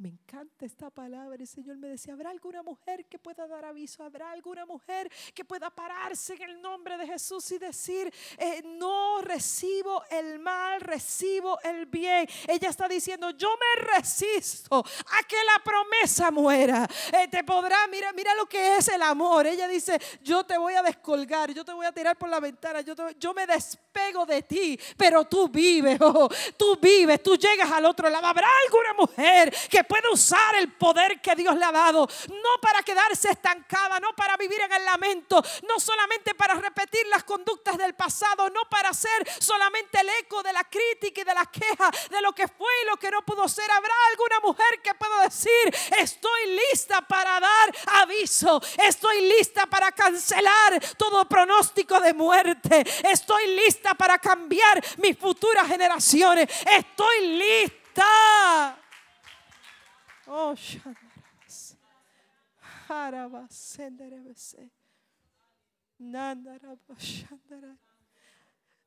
Me 0.00 0.08
encanta 0.08 0.64
esta 0.64 0.88
palabra. 0.88 1.36
El 1.38 1.46
Señor 1.46 1.76
me 1.76 1.88
decía, 1.88 2.14
¿habrá 2.14 2.30
alguna 2.30 2.62
mujer 2.62 3.04
que 3.04 3.18
pueda 3.18 3.46
dar 3.46 3.66
aviso? 3.66 4.02
¿Habrá 4.02 4.30
alguna 4.32 4.64
mujer 4.64 5.12
que 5.34 5.44
pueda 5.44 5.68
pararse 5.68 6.32
en 6.32 6.42
el 6.42 6.62
nombre 6.62 6.96
de 6.96 7.06
Jesús 7.06 7.52
y 7.52 7.58
decir, 7.58 8.10
eh, 8.38 8.62
no 8.64 9.20
recibo 9.20 10.02
el 10.10 10.38
mal, 10.38 10.80
recibo 10.80 11.60
el 11.60 11.84
bien? 11.84 12.26
Ella 12.48 12.70
está 12.70 12.88
diciendo, 12.88 13.28
yo 13.32 13.50
me 13.58 13.82
resisto 13.94 14.78
a 14.78 15.22
que 15.24 15.36
la 15.36 15.62
promesa 15.62 16.30
muera. 16.30 16.88
Eh, 17.12 17.28
te 17.28 17.44
podrá, 17.44 17.86
mira, 17.88 18.10
mira 18.14 18.34
lo 18.36 18.46
que 18.46 18.78
es 18.78 18.88
el 18.88 19.02
amor. 19.02 19.46
Ella 19.46 19.68
dice, 19.68 20.00
yo 20.22 20.44
te 20.44 20.56
voy 20.56 20.72
a 20.76 20.82
descolgar, 20.82 21.52
yo 21.52 21.62
te 21.62 21.74
voy 21.74 21.84
a 21.84 21.92
tirar 21.92 22.16
por 22.16 22.30
la 22.30 22.40
ventana, 22.40 22.80
yo, 22.80 22.94
yo 23.18 23.34
me 23.34 23.46
despego 23.46 24.24
de 24.24 24.40
ti, 24.40 24.80
pero 24.96 25.26
tú 25.26 25.46
vives, 25.50 25.98
oh, 26.00 26.30
tú 26.56 26.78
vives, 26.80 27.22
tú 27.22 27.36
llegas 27.36 27.70
al 27.70 27.84
otro 27.84 28.08
lado. 28.08 28.26
¿Habrá 28.26 28.48
alguna 28.64 28.94
mujer 28.94 29.54
que 29.68 29.89
puede 29.90 30.08
usar 30.12 30.54
el 30.54 30.72
poder 30.72 31.20
que 31.20 31.34
Dios 31.34 31.56
le 31.56 31.64
ha 31.64 31.72
dado, 31.72 32.08
no 32.28 32.60
para 32.62 32.80
quedarse 32.84 33.28
estancada, 33.28 33.98
no 33.98 34.14
para 34.14 34.36
vivir 34.36 34.60
en 34.60 34.72
el 34.72 34.84
lamento, 34.84 35.42
no 35.66 35.80
solamente 35.80 36.32
para 36.36 36.54
repetir 36.54 37.08
las 37.08 37.24
conductas 37.24 37.76
del 37.76 37.94
pasado, 37.94 38.48
no 38.50 38.60
para 38.70 38.94
ser 38.94 39.28
solamente 39.40 40.00
el 40.00 40.08
eco 40.20 40.44
de 40.44 40.52
la 40.52 40.62
crítica 40.62 41.22
y 41.22 41.24
de 41.24 41.34
la 41.34 41.44
queja 41.46 41.90
de 42.08 42.20
lo 42.22 42.32
que 42.32 42.46
fue 42.46 42.70
y 42.84 42.86
lo 42.88 42.98
que 42.98 43.10
no 43.10 43.22
pudo 43.22 43.48
ser. 43.48 43.68
Habrá 43.68 43.92
alguna 44.10 44.38
mujer 44.44 44.80
que 44.80 44.94
pueda 44.94 45.24
decir, 45.24 45.50
estoy 45.98 46.56
lista 46.70 47.02
para 47.02 47.40
dar 47.40 47.74
aviso, 48.02 48.62
estoy 48.86 49.22
lista 49.22 49.66
para 49.66 49.90
cancelar 49.90 50.78
todo 50.96 51.28
pronóstico 51.28 51.98
de 51.98 52.14
muerte, 52.14 52.84
estoy 53.10 53.56
lista 53.56 53.94
para 53.94 54.18
cambiar 54.18 54.80
mis 54.98 55.18
futuras 55.18 55.66
generaciones, 55.66 56.46
estoy 56.78 57.26
lista. 57.26 58.79
Oh, 60.32 60.54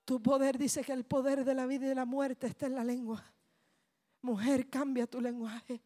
Tu 0.05 0.21
poder 0.21 0.57
dice 0.57 0.85
que 0.85 0.93
el 0.93 1.03
poder 1.03 1.43
de 1.43 1.53
la 1.53 1.65
vida 1.65 1.85
y 1.85 1.89
de 1.89 1.95
la 1.95 2.05
muerte 2.05 2.47
está 2.47 2.67
en 2.67 2.75
la 2.75 2.85
lengua. 2.85 3.25
Mujer, 4.21 4.69
cambia 4.69 5.05
tu 5.05 5.19
lenguaje. 5.19 5.81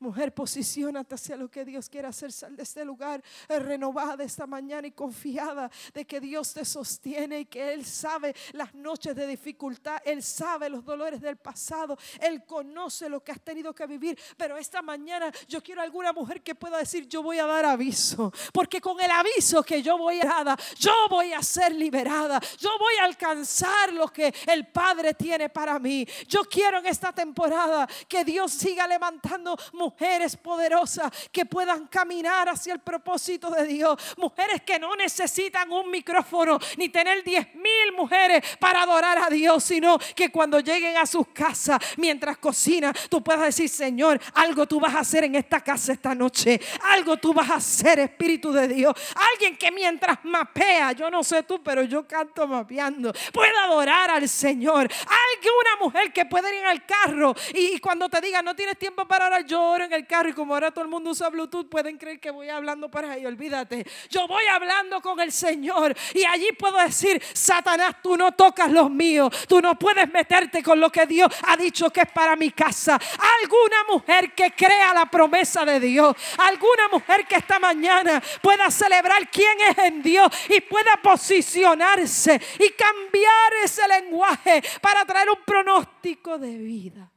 Mujer, 0.00 0.34
posicionate 0.34 1.14
hacia 1.14 1.36
lo 1.36 1.50
que 1.50 1.64
Dios 1.64 1.88
quiere 1.88 2.08
hacer. 2.08 2.32
Sal 2.32 2.56
de 2.56 2.62
este 2.62 2.84
lugar 2.84 3.22
eh, 3.48 3.58
renovada 3.58 4.24
esta 4.24 4.46
mañana 4.46 4.86
y 4.86 4.92
confiada 4.92 5.70
de 5.94 6.04
que 6.04 6.20
Dios 6.20 6.52
te 6.52 6.64
sostiene 6.64 7.40
y 7.40 7.44
que 7.46 7.72
Él 7.72 7.84
sabe 7.84 8.34
las 8.52 8.74
noches 8.74 9.14
de 9.14 9.26
dificultad. 9.26 10.00
Él 10.04 10.22
sabe 10.22 10.68
los 10.68 10.84
dolores 10.84 11.20
del 11.20 11.36
pasado. 11.36 11.96
Él 12.20 12.44
conoce 12.44 13.08
lo 13.08 13.22
que 13.22 13.32
has 13.32 13.40
tenido 13.40 13.74
que 13.74 13.86
vivir. 13.86 14.18
Pero 14.36 14.56
esta 14.56 14.82
mañana 14.82 15.32
yo 15.48 15.62
quiero 15.62 15.82
alguna 15.82 16.12
mujer 16.12 16.42
que 16.42 16.54
pueda 16.54 16.78
decir, 16.78 17.08
yo 17.08 17.22
voy 17.22 17.38
a 17.38 17.46
dar 17.46 17.64
aviso. 17.64 18.32
Porque 18.52 18.80
con 18.80 19.00
el 19.00 19.10
aviso 19.10 19.62
que 19.62 19.82
yo 19.82 19.98
voy 19.98 20.20
a 20.20 20.44
dar, 20.44 20.60
yo 20.78 20.92
voy 21.08 21.32
a 21.32 21.42
ser 21.42 21.74
liberada. 21.74 22.40
Yo 22.58 22.70
voy 22.78 22.94
a 23.00 23.04
alcanzar 23.04 23.92
lo 23.92 24.08
que 24.08 24.32
el 24.46 24.66
Padre 24.68 25.14
tiene 25.14 25.48
para 25.48 25.78
mí. 25.78 26.06
Yo 26.28 26.42
quiero 26.44 26.78
en 26.78 26.86
esta 26.86 27.12
temporada 27.12 27.88
que 28.08 28.24
Dios 28.24 28.52
siga 28.52 28.86
levantando 28.86 29.56
mujeres 29.72 30.36
poderosas 30.36 31.12
que 31.32 31.46
puedan 31.46 31.86
caminar 31.86 32.48
hacia 32.48 32.72
el 32.72 32.80
propósito 32.80 33.50
de 33.50 33.66
Dios. 33.66 33.96
Mujeres 34.16 34.62
que 34.62 34.78
no 34.78 34.94
necesitan 34.96 35.72
un 35.72 35.90
micrófono 35.90 36.58
ni 36.76 36.88
tener 36.88 37.22
diez 37.24 37.54
mil 37.54 37.92
mujeres 37.96 38.42
para 38.58 38.82
adorar 38.82 39.18
a 39.18 39.30
Dios, 39.30 39.64
sino 39.64 39.98
que 40.14 40.30
cuando 40.30 40.60
lleguen 40.60 40.96
a 40.96 41.06
sus 41.06 41.28
casas, 41.28 41.78
mientras 41.96 42.38
cocinan, 42.38 42.94
tú 43.08 43.22
puedas 43.22 43.42
decir, 43.42 43.68
Señor, 43.68 44.20
algo 44.34 44.66
tú 44.66 44.80
vas 44.80 44.94
a 44.94 45.00
hacer 45.00 45.24
en 45.24 45.34
esta 45.34 45.60
casa 45.60 45.92
esta 45.92 46.14
noche. 46.14 46.60
Algo 46.82 47.16
tú 47.16 47.32
vas 47.32 47.50
a 47.50 47.54
hacer, 47.56 47.98
Espíritu 47.98 48.52
de 48.52 48.68
Dios. 48.68 48.94
Alguien 49.32 49.56
que 49.56 49.70
mientras 49.70 50.18
mapea, 50.24 50.92
yo 50.92 51.10
no 51.10 51.22
sé 51.24 51.42
tú, 51.42 51.62
pero 51.62 51.82
yo 51.82 52.06
canto 52.06 52.46
mapeando, 52.46 53.12
pueda 53.32 53.64
adorar 53.64 54.10
al 54.10 54.28
Señor. 54.28 54.88
Alguna 54.90 55.76
mujer 55.80 56.12
que 56.12 56.24
pueda 56.26 56.52
ir 56.54 56.64
al 56.64 56.84
carro 56.84 57.34
y, 57.54 57.78
cuando 57.78 58.08
te 58.08 58.20
diga, 58.20 58.42
no 58.42 58.54
tienes 58.54 58.78
tiempo 58.78 59.06
para 59.06 59.26
orar, 59.26 59.44
yo 59.44 59.55
oro 59.56 59.84
en 59.84 59.92
el 59.92 60.06
carro 60.06 60.28
y 60.28 60.32
como 60.32 60.54
ahora 60.54 60.70
todo 60.70 60.84
el 60.84 60.90
mundo 60.90 61.10
usa 61.10 61.28
Bluetooth, 61.28 61.68
pueden 61.68 61.98
creer 61.98 62.20
que 62.20 62.30
voy 62.30 62.48
hablando 62.48 62.90
para 62.90 63.12
ahí. 63.12 63.26
Olvídate. 63.26 63.86
Yo 64.10 64.26
voy 64.28 64.44
hablando 64.46 65.00
con 65.00 65.20
el 65.20 65.32
Señor 65.32 65.94
y 66.14 66.24
allí 66.24 66.48
puedo 66.58 66.78
decir, 66.78 67.22
Satanás, 67.32 67.96
tú 68.02 68.16
no 68.16 68.32
tocas 68.32 68.70
los 68.70 68.90
míos. 68.90 69.32
Tú 69.48 69.60
no 69.60 69.78
puedes 69.78 70.10
meterte 70.12 70.62
con 70.62 70.80
lo 70.80 70.90
que 70.90 71.06
Dios 71.06 71.32
ha 71.46 71.56
dicho 71.56 71.90
que 71.90 72.02
es 72.02 72.10
para 72.12 72.36
mi 72.36 72.50
casa. 72.50 72.98
Alguna 73.42 73.84
mujer 73.88 74.32
que 74.32 74.52
crea 74.52 74.94
la 74.94 75.06
promesa 75.06 75.64
de 75.64 75.80
Dios. 75.80 76.14
Alguna 76.38 76.88
mujer 76.92 77.26
que 77.26 77.36
esta 77.36 77.58
mañana 77.58 78.22
pueda 78.40 78.70
celebrar 78.70 79.28
quién 79.30 79.58
es 79.70 79.78
en 79.78 80.02
Dios 80.02 80.28
y 80.48 80.60
pueda 80.60 80.96
posicionarse 81.02 82.40
y 82.58 82.70
cambiar 82.70 83.52
ese 83.64 83.86
lenguaje 83.88 84.62
para 84.80 85.04
traer 85.04 85.30
un 85.30 85.42
pronóstico 85.44 86.38
de 86.38 86.56
vida. 86.56 87.10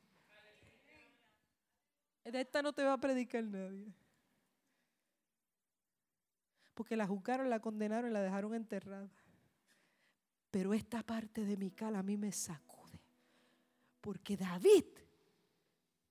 De 2.31 2.41
esta 2.41 2.61
no 2.61 2.73
te 2.73 2.83
va 2.83 2.93
a 2.93 2.97
predicar 2.97 3.43
nadie. 3.43 3.91
Porque 6.73 6.95
la 6.95 7.07
juzgaron, 7.07 7.49
la 7.49 7.59
condenaron 7.59 8.11
y 8.11 8.13
la 8.13 8.21
dejaron 8.21 8.53
enterrada. 8.53 9.09
Pero 10.51 10.73
esta 10.73 11.03
parte 11.03 11.43
de 11.43 11.57
Mical 11.57 11.95
a 11.95 12.03
mí 12.03 12.17
me 12.17 12.31
sacude. 12.31 12.99
Porque 13.99 14.37
David 14.37 14.85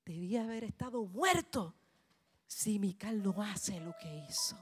debía 0.05 0.45
haber 0.45 0.64
estado 0.64 1.05
muerto 1.05 1.75
si 2.47 2.79
Mical 2.79 3.23
no 3.23 3.41
hace 3.43 3.81
lo 3.81 3.95
que 4.01 4.27
hizo. 4.29 4.57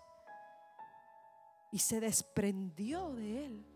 Y 1.72 1.78
se 1.78 2.00
desprendió 2.00 3.14
de 3.14 3.46
él. 3.46 3.66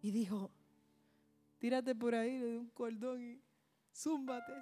Y 0.00 0.10
dijo, 0.10 0.50
tírate 1.58 1.94
por 1.94 2.14
ahí 2.14 2.38
de 2.38 2.58
un 2.58 2.68
cordón 2.70 3.20
y 3.20 3.42
zúmbate 3.92 4.52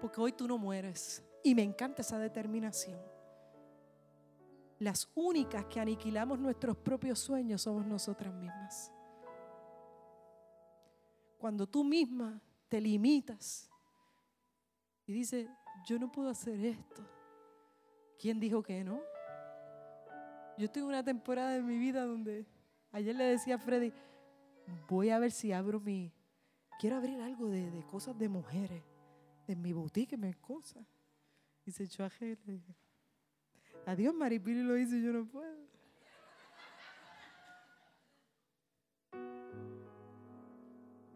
porque 0.00 0.20
hoy 0.20 0.32
tú 0.32 0.48
no 0.48 0.58
mueres. 0.58 1.22
Y 1.42 1.54
me 1.54 1.62
encanta 1.62 2.02
esa 2.02 2.18
determinación. 2.18 3.00
Las 4.78 5.10
únicas 5.14 5.66
que 5.66 5.80
aniquilamos 5.80 6.38
nuestros 6.38 6.76
propios 6.76 7.18
sueños 7.18 7.62
somos 7.62 7.86
nosotras 7.86 8.32
mismas. 8.34 8.92
Cuando 11.38 11.66
tú 11.66 11.84
misma 11.84 12.40
te 12.68 12.80
limitas 12.80 13.70
y 15.06 15.12
dices, 15.12 15.48
yo 15.86 15.98
no 15.98 16.10
puedo 16.10 16.30
hacer 16.30 16.64
esto. 16.64 17.02
¿Quién 18.18 18.38
dijo 18.38 18.62
que 18.62 18.84
no? 18.84 19.00
Yo 20.58 20.68
en 20.74 20.84
una 20.84 21.02
temporada 21.02 21.52
de 21.52 21.62
mi 21.62 21.78
vida 21.78 22.04
donde 22.04 22.46
ayer 22.92 23.16
le 23.16 23.24
decía 23.24 23.54
a 23.54 23.58
Freddy, 23.58 23.94
voy 24.88 25.08
a 25.08 25.18
ver 25.18 25.30
si 25.30 25.52
abro 25.52 25.80
mi, 25.80 26.12
quiero 26.78 26.96
abrir 26.96 27.20
algo 27.22 27.48
de, 27.48 27.70
de 27.70 27.82
cosas 27.86 28.18
de 28.18 28.28
mujeres, 28.28 28.82
de 29.50 29.56
mi 29.56 29.72
boutique, 29.72 30.16
mis 30.16 30.36
cosas. 30.36 30.86
Y 31.66 31.72
se 31.72 31.82
echó 31.84 32.04
a 32.04 32.08
dije, 32.08 32.76
adiós 33.84 34.14
Maripili 34.14 34.62
lo 34.62 34.78
y 34.78 35.02
yo 35.02 35.12
no 35.12 35.26
puedo. 35.26 35.68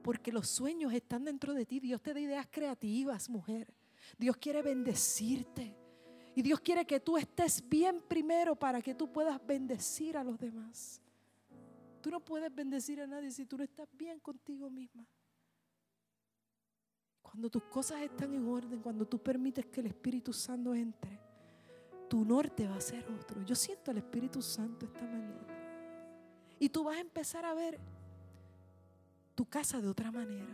Porque 0.03 0.33
los 0.33 0.49
sueños 0.49 0.93
están 0.93 1.25
dentro 1.25 1.55
de 1.55 1.65
ti. 1.65 1.79
Dios 1.79 2.03
te 2.03 2.13
da 2.13 2.21
ideas 2.21 2.49
creativas, 2.51 3.31
mujer. 3.31 3.73
Dios 4.19 4.37
quiere 4.37 4.63
bendecirte. 4.63 5.77
Y 6.35 6.43
Dios 6.43 6.61
quiere 6.61 6.85
que 6.85 6.99
tú 6.99 7.17
estés 7.17 7.67
bien 7.67 8.03
primero 8.03 8.57
para 8.57 8.83
que 8.83 8.95
tú 8.95 9.11
puedas 9.11 9.41
bendecir 9.47 10.17
a 10.17 10.25
los 10.25 10.39
demás. 10.39 11.01
Tú 12.03 12.11
no 12.11 12.19
puedes 12.19 12.53
bendecir 12.53 13.01
a 13.01 13.07
nadie 13.07 13.31
si 13.31 13.47
tú 13.47 13.57
no 13.57 13.63
estás 13.63 13.89
bien 13.93 14.19
contigo 14.19 14.69
misma. 14.69 15.07
Cuando 17.35 17.51
tus 17.51 17.65
cosas 17.65 18.01
están 18.01 18.33
en 18.33 18.47
orden, 18.47 18.79
cuando 18.79 19.05
tú 19.05 19.19
permites 19.19 19.67
que 19.67 19.81
el 19.81 19.87
Espíritu 19.87 20.33
Santo 20.33 20.73
entre, 20.73 21.19
tu 22.09 22.25
norte 22.25 22.69
va 22.69 22.77
a 22.77 22.81
ser 22.81 23.05
otro. 23.11 23.43
Yo 23.43 23.57
siento 23.57 23.91
al 23.91 23.97
Espíritu 23.97 24.41
Santo 24.41 24.87
esta 24.87 25.03
mañana. 25.03 25.45
Y 26.61 26.69
tú 26.69 26.85
vas 26.85 26.97
a 26.97 27.01
empezar 27.01 27.45
a 27.45 27.53
ver 27.53 27.81
tu 29.35 29.45
casa 29.47 29.81
de 29.81 29.89
otra 29.89 30.13
manera. 30.13 30.47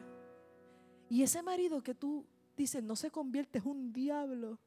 Y 1.10 1.22
ese 1.22 1.42
marido 1.42 1.82
que 1.82 1.94
tú 1.94 2.24
dices 2.56 2.82
no 2.82 2.96
se 2.96 3.10
convierte 3.10 3.58
en 3.58 3.66
un 3.68 3.92
diablo. 3.92 4.58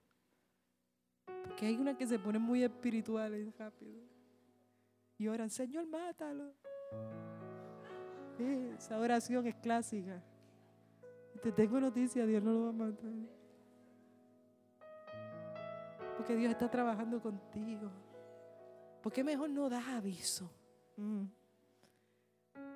Porque 1.25 1.65
hay 1.65 1.77
una 1.77 1.97
que 1.97 2.05
se 2.05 2.19
pone 2.19 2.37
muy 2.37 2.63
espiritual 2.63 3.33
y 3.33 3.49
rápido. 3.49 4.03
Y 5.17 5.27
oran, 5.29 5.49
Señor, 5.49 5.87
mátalo. 5.87 6.53
esa 8.77 8.99
oración 8.99 9.47
es 9.47 9.55
clásica. 9.55 10.23
Te 11.43 11.51
tengo 11.51 11.77
noticia, 11.77 12.25
Dios 12.25 12.41
no 12.41 12.53
lo 12.53 12.63
va 12.63 12.69
a 12.69 12.71
matar. 12.71 13.11
Porque 16.15 16.37
Dios 16.37 16.51
está 16.51 16.71
trabajando 16.71 17.21
contigo. 17.21 17.91
¿Por 19.01 19.11
qué 19.11 19.25
mejor 19.25 19.49
no 19.49 19.67
das 19.69 19.85
aviso? 19.89 20.49
Mm. 20.95 21.25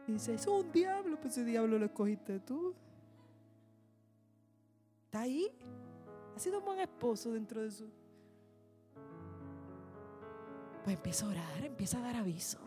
Dice, 0.06 0.34
es 0.34 0.46
un 0.48 0.70
diablo, 0.70 1.18
pues 1.20 1.38
ese 1.38 1.46
diablo 1.46 1.80
lo 1.80 1.86
escogiste 1.86 2.42
tú. 2.42 2.76
Está 5.06 5.22
ahí. 5.22 5.50
Ha 6.36 6.40
sido 6.40 6.60
un 6.60 6.66
buen 6.66 6.80
esposo 6.80 7.32
dentro 7.32 7.62
de 7.62 7.72
su... 7.72 7.90
Pues 10.84 10.98
empieza 10.98 11.26
a 11.26 11.30
orar, 11.30 11.64
empieza 11.64 12.00
a 12.00 12.02
dar 12.02 12.18
aviso. 12.18 12.60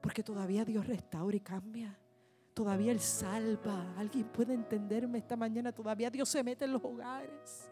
Porque 0.00 0.22
todavía 0.22 0.64
Dios 0.64 0.86
restaura 0.86 1.36
y 1.36 1.40
cambia. 1.40 1.98
Todavía 2.58 2.90
Él 2.90 2.98
salva. 2.98 3.94
Alguien 3.96 4.24
puede 4.24 4.52
entenderme 4.52 5.18
esta 5.18 5.36
mañana. 5.36 5.70
Todavía 5.70 6.10
Dios 6.10 6.28
se 6.28 6.42
mete 6.42 6.64
en 6.64 6.72
los 6.72 6.82
hogares. 6.82 7.70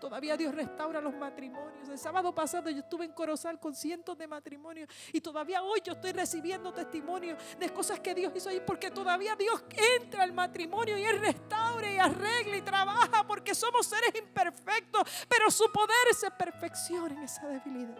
Todavía 0.00 0.38
Dios 0.38 0.54
restaura 0.54 1.02
los 1.02 1.14
matrimonios. 1.14 1.86
El 1.86 1.98
sábado 1.98 2.34
pasado 2.34 2.70
yo 2.70 2.78
estuve 2.78 3.04
en 3.04 3.12
Corozal 3.12 3.60
con 3.60 3.74
cientos 3.74 4.16
de 4.16 4.26
matrimonios 4.26 4.88
y 5.12 5.20
todavía 5.20 5.62
hoy 5.62 5.82
yo 5.84 5.92
estoy 5.92 6.12
recibiendo 6.12 6.72
testimonio 6.72 7.36
de 7.60 7.68
cosas 7.74 8.00
que 8.00 8.14
Dios 8.14 8.32
hizo 8.34 8.48
ahí 8.48 8.62
porque 8.66 8.90
todavía 8.90 9.36
Dios 9.36 9.62
entra 10.00 10.22
al 10.22 10.32
matrimonio 10.32 10.96
y 10.96 11.02
Él 11.02 11.20
restaura 11.20 11.92
y 11.92 11.98
arregla 11.98 12.56
y 12.56 12.62
trabaja 12.62 13.26
porque 13.26 13.54
somos 13.54 13.84
seres 13.84 14.14
imperfectos, 14.18 15.26
pero 15.28 15.50
su 15.50 15.70
poder 15.70 16.14
se 16.16 16.30
perfecciona 16.30 17.14
en 17.14 17.24
esa 17.24 17.46
debilidad. 17.48 17.98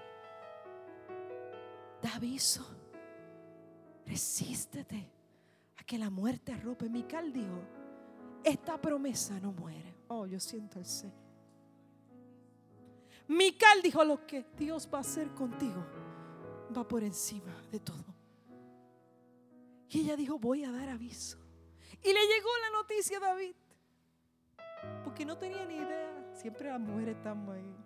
Da 2.00 2.14
aviso, 2.14 2.64
resístete 4.06 5.21
a 5.76 5.84
que 5.84 5.98
la 5.98 6.10
muerte 6.10 6.52
arrope. 6.52 6.88
Mical 6.88 7.32
dijo, 7.32 7.62
esta 8.44 8.80
promesa 8.80 9.38
no 9.40 9.52
muere. 9.52 9.94
Oh, 10.08 10.26
yo 10.26 10.40
siento 10.40 10.78
el 10.78 10.86
Señor. 10.86 11.22
Mical 13.28 13.82
dijo 13.82 14.04
lo 14.04 14.26
que 14.26 14.44
Dios 14.56 14.88
va 14.92 14.98
a 14.98 15.00
hacer 15.02 15.28
contigo 15.34 15.84
va 16.76 16.86
por 16.86 17.02
encima 17.02 17.54
de 17.70 17.80
todo. 17.80 18.04
Y 19.88 20.00
ella 20.00 20.16
dijo, 20.16 20.38
voy 20.38 20.64
a 20.64 20.72
dar 20.72 20.88
aviso. 20.88 21.38
Y 22.02 22.12
le 22.12 22.20
llegó 22.20 22.48
la 22.62 22.78
noticia 22.78 23.18
a 23.18 23.20
David. 23.20 23.54
Porque 25.04 25.24
no 25.24 25.36
tenía 25.36 25.64
ni 25.66 25.74
idea. 25.74 26.32
Siempre 26.34 26.70
las 26.70 26.80
mujeres 26.80 27.16
estamos 27.16 27.54
ahí. 27.54 27.76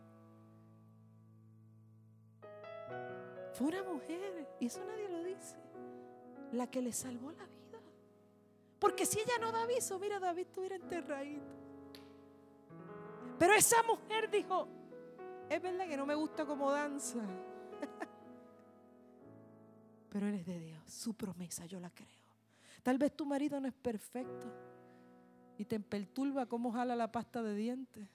Fue 3.55 3.69
una 3.69 3.83
mujer, 3.83 4.49
y 4.61 4.67
eso 4.67 4.85
nadie 4.85 5.09
lo 5.09 5.23
dice, 5.25 5.57
la 6.53 6.71
que 6.71 6.83
le 6.83 6.93
salvó 6.93 7.33
la 7.33 7.45
vida. 7.47 7.56
Porque 8.79 9.07
si 9.07 9.21
ella 9.21 9.39
no 9.41 9.53
da 9.53 9.63
aviso, 9.63 9.99
mira, 9.99 10.19
David 10.19 10.47
estuviera 10.47 10.77
enterradito. 10.77 11.55
Pero 13.39 13.55
esa 13.55 13.83
mujer 13.83 14.31
dijo, 14.31 14.69
es 15.49 15.63
verdad 15.63 15.87
que 15.87 15.97
no 15.97 16.07
me 16.07 16.15
gusta 16.15 16.45
como 16.45 16.71
danza. 16.71 17.19
Pero 20.11 20.27
eres 20.27 20.47
de 20.47 20.61
Dios. 20.61 20.83
Su 20.87 21.15
promesa 21.15 21.67
yo 21.67 21.81
la 21.81 21.91
creo. 21.91 22.09
Tal 22.83 22.99
vez 22.99 23.17
tu 23.17 23.27
marido 23.27 23.61
no 23.61 23.69
es 23.69 23.75
perfecto 23.75 24.47
y 25.59 25.65
te 25.65 25.81
perturba 25.81 26.47
cómo 26.47 26.73
jala 26.73 26.97
la 26.97 27.11
pasta 27.11 27.43
de 27.43 27.55
dientes. 27.55 28.09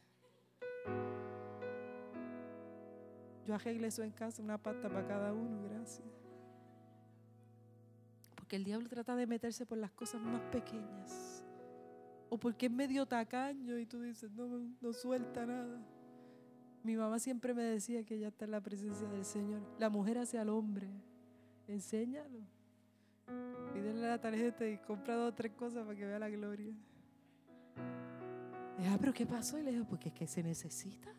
Yo 3.45 3.55
arreglé 3.55 3.87
eso 3.87 4.03
en 4.03 4.11
casa, 4.11 4.41
una 4.41 4.57
pasta 4.57 4.87
para 4.87 5.07
cada 5.07 5.33
uno, 5.33 5.63
gracias. 5.63 6.07
Porque 8.51 8.57
el 8.57 8.65
diablo 8.65 8.89
trata 8.89 9.15
de 9.15 9.25
meterse 9.27 9.65
por 9.65 9.77
las 9.77 9.91
cosas 9.91 10.19
más 10.19 10.41
pequeñas. 10.51 11.41
O 12.27 12.37
porque 12.37 12.65
es 12.65 12.71
medio 12.73 13.05
tacaño 13.05 13.77
y 13.79 13.85
tú 13.85 14.01
dices, 14.01 14.29
no, 14.33 14.75
no 14.81 14.91
suelta 14.91 15.45
nada. 15.45 15.81
Mi 16.83 16.97
mamá 16.97 17.17
siempre 17.19 17.53
me 17.53 17.63
decía 17.63 18.03
que 18.03 18.19
ya 18.19 18.27
está 18.27 18.43
en 18.43 18.51
la 18.51 18.59
presencia 18.59 19.07
del 19.07 19.23
Señor. 19.23 19.61
La 19.79 19.89
mujer 19.89 20.17
hacia 20.17 20.41
al 20.41 20.49
hombre. 20.49 20.89
Enséñalo. 21.69 22.41
Pídele 23.73 24.01
la 24.01 24.19
tarjeta 24.19 24.67
y 24.67 24.79
compra 24.79 25.15
dos 25.15 25.31
o 25.31 25.33
tres 25.33 25.53
cosas 25.53 25.85
para 25.85 25.97
que 25.97 26.05
vea 26.05 26.19
la 26.19 26.29
gloria. 26.29 26.73
ah, 28.79 28.97
pero 28.99 29.13
¿qué 29.13 29.25
pasó? 29.25 29.59
Y 29.59 29.63
le 29.63 29.71
dijo, 29.71 29.85
porque 29.85 30.09
es 30.09 30.13
que 30.13 30.27
se 30.27 30.43
necesita. 30.43 31.15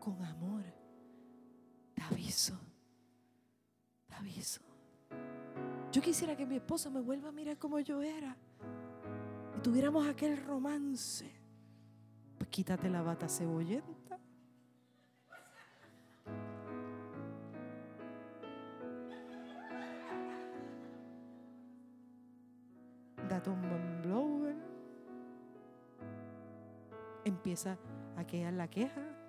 Con 0.00 0.24
amor. 0.24 0.81
Aviso. 4.22 4.60
Yo 5.90 6.00
quisiera 6.00 6.36
que 6.36 6.46
mi 6.46 6.56
esposo 6.56 6.90
me 6.90 7.00
vuelva 7.00 7.28
a 7.28 7.32
mirar 7.32 7.58
como 7.58 7.80
yo 7.80 8.02
era. 8.02 8.36
Y 9.56 9.60
tuviéramos 9.60 10.06
aquel 10.06 10.36
romance 10.44 11.42
pues 12.42 12.50
quítate 12.50 12.90
la 12.90 13.02
bata 13.02 13.28
cebollenta. 13.28 14.18
Date 23.28 23.48
un 23.48 24.02
blower. 24.02 24.56
Empieza 27.24 27.78
a 28.16 28.26
quedar 28.26 28.54
la 28.54 28.68
queja. 28.68 29.21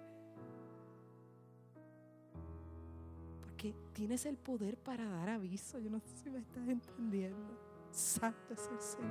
Porque 3.64 3.78
tienes 3.93 4.26
el 4.26 4.36
poder 4.36 4.78
para 4.78 5.07
dar 5.07 5.30
aviso. 5.30 5.80
Yo 5.80 5.89
no 5.89 5.97
sé 6.01 6.09
si 6.18 6.30
me 6.30 6.39
estás 6.39 6.68
entendiendo. 6.68 7.57
Santo 7.91 8.53
es 8.53 8.70
el 8.70 8.82
Señor. 8.82 9.07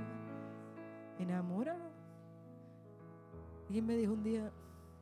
Enamóralo. 1.19 1.91
Alguien 3.65 3.87
me 3.87 3.97
dijo 3.97 4.13
un 4.13 4.23
día, 4.23 4.53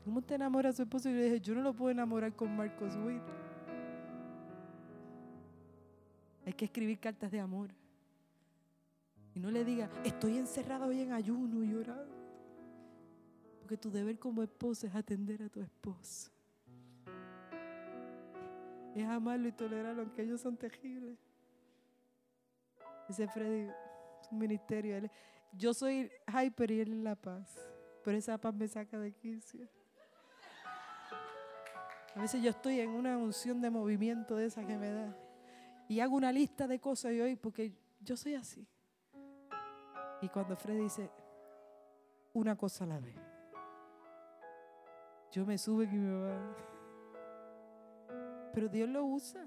¿cómo 0.04 0.22
te 0.22 0.36
enamora 0.36 0.72
su 0.72 0.82
esposo? 0.82 1.08
Y 1.08 1.12
yo 1.14 1.18
le 1.18 1.24
dije, 1.24 1.40
yo 1.40 1.56
no 1.56 1.62
lo 1.62 1.74
puedo 1.74 1.90
enamorar 1.90 2.36
con 2.36 2.54
Marcos 2.56 2.94
Witt. 3.04 3.22
Hay 6.46 6.52
que 6.52 6.66
escribir 6.66 7.00
cartas 7.00 7.32
de 7.32 7.40
amor. 7.40 7.70
Y 9.34 9.40
no 9.40 9.50
le 9.50 9.64
diga, 9.64 9.90
estoy 10.04 10.38
encerrado 10.38 10.86
hoy 10.86 11.00
en 11.00 11.12
ayuno 11.12 11.64
y 11.64 11.72
llorando. 11.72 12.14
Porque 13.58 13.76
tu 13.76 13.90
deber 13.90 14.16
como 14.16 14.44
esposa 14.44 14.86
es 14.86 14.94
atender 14.94 15.42
a 15.42 15.48
tu 15.48 15.60
esposo. 15.60 16.30
Es 18.94 19.06
amarlo 19.06 19.48
y 19.48 19.52
tolerarlo, 19.52 20.02
aunque 20.02 20.22
ellos 20.22 20.40
son 20.40 20.56
terribles. 20.56 21.18
Ese 23.08 23.26
Freddy, 23.28 23.70
su 24.28 24.34
ministerio. 24.34 25.10
yo 25.52 25.74
soy 25.74 26.10
hyper 26.26 26.70
y 26.70 26.80
él 26.80 26.92
es 26.92 26.98
la 26.98 27.16
paz 27.16 27.70
pero 28.02 28.16
esa 28.16 28.38
paz 28.38 28.54
me 28.54 28.66
saca 28.68 28.98
de 28.98 29.12
quicio. 29.12 29.68
A 32.14 32.20
veces 32.20 32.42
yo 32.42 32.50
estoy 32.50 32.80
en 32.80 32.90
una 32.90 33.16
unción 33.16 33.60
de 33.60 33.70
movimiento 33.70 34.36
de 34.36 34.46
esa 34.46 34.66
que 34.66 34.76
me 34.76 34.90
da. 34.90 35.16
Y 35.88 36.00
hago 36.00 36.16
una 36.16 36.32
lista 36.32 36.66
de 36.66 36.80
cosas 36.80 37.12
y 37.12 37.20
hoy, 37.20 37.36
porque 37.36 37.72
yo 38.00 38.16
soy 38.16 38.34
así. 38.34 38.66
Y 40.20 40.28
cuando 40.28 40.56
Fred 40.56 40.78
dice, 40.78 41.10
una 42.32 42.56
cosa 42.56 42.84
a 42.84 42.88
la 42.88 43.00
vez. 43.00 43.16
Yo 45.32 45.46
me 45.46 45.56
sube 45.56 45.84
y 45.84 45.96
me 45.96 46.20
va. 46.20 46.56
Pero 48.52 48.68
Dios 48.68 48.88
lo 48.88 49.04
usa. 49.04 49.46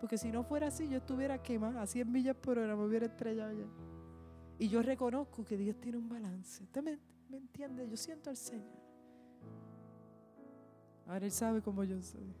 Porque 0.00 0.16
si 0.16 0.32
no 0.32 0.42
fuera 0.42 0.68
así, 0.68 0.88
yo 0.88 0.98
estuviera 0.98 1.42
quemada 1.42 1.82
a 1.82 1.86
100 1.86 2.10
millas 2.10 2.36
por 2.36 2.58
hora, 2.58 2.74
me 2.74 2.84
hubiera 2.84 3.06
estrellado 3.06 3.52
ya. 3.52 3.66
Y 4.58 4.68
yo 4.68 4.82
reconozco 4.82 5.44
que 5.44 5.56
Dios 5.56 5.76
tiene 5.80 5.98
un 5.98 6.08
balance. 6.08 6.62
¿Usted 6.62 6.82
me, 6.82 6.98
entiende? 7.36 7.88
Yo 7.88 7.96
siento 7.96 8.30
al 8.30 8.36
Señor. 8.36 8.80
Ahora 11.06 11.24
Él 11.24 11.32
sabe 11.32 11.60
cómo 11.60 11.84
yo 11.84 12.00
soy. 12.00 12.34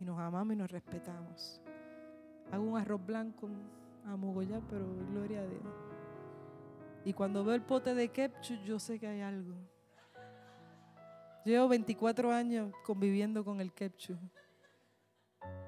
Y 0.00 0.04
nos 0.04 0.18
amamos 0.18 0.54
y 0.54 0.56
nos 0.56 0.70
respetamos. 0.70 1.60
Hago 2.50 2.64
un 2.64 2.78
arroz 2.78 3.04
blanco 3.04 3.48
a 4.04 4.16
mogollar, 4.16 4.62
pero 4.68 4.86
gloria 5.10 5.40
a 5.40 5.46
Dios. 5.46 5.62
Y 7.04 7.12
cuando 7.12 7.44
veo 7.44 7.54
el 7.54 7.62
pote 7.62 7.94
de 7.94 8.08
ketchup, 8.08 8.62
yo 8.64 8.78
sé 8.78 8.98
que 8.98 9.06
hay 9.06 9.20
algo. 9.20 9.54
Llevo 11.46 11.68
24 11.68 12.32
años 12.32 12.74
conviviendo 12.82 13.44
con 13.44 13.60
el 13.60 13.72
ketchup, 13.72 14.18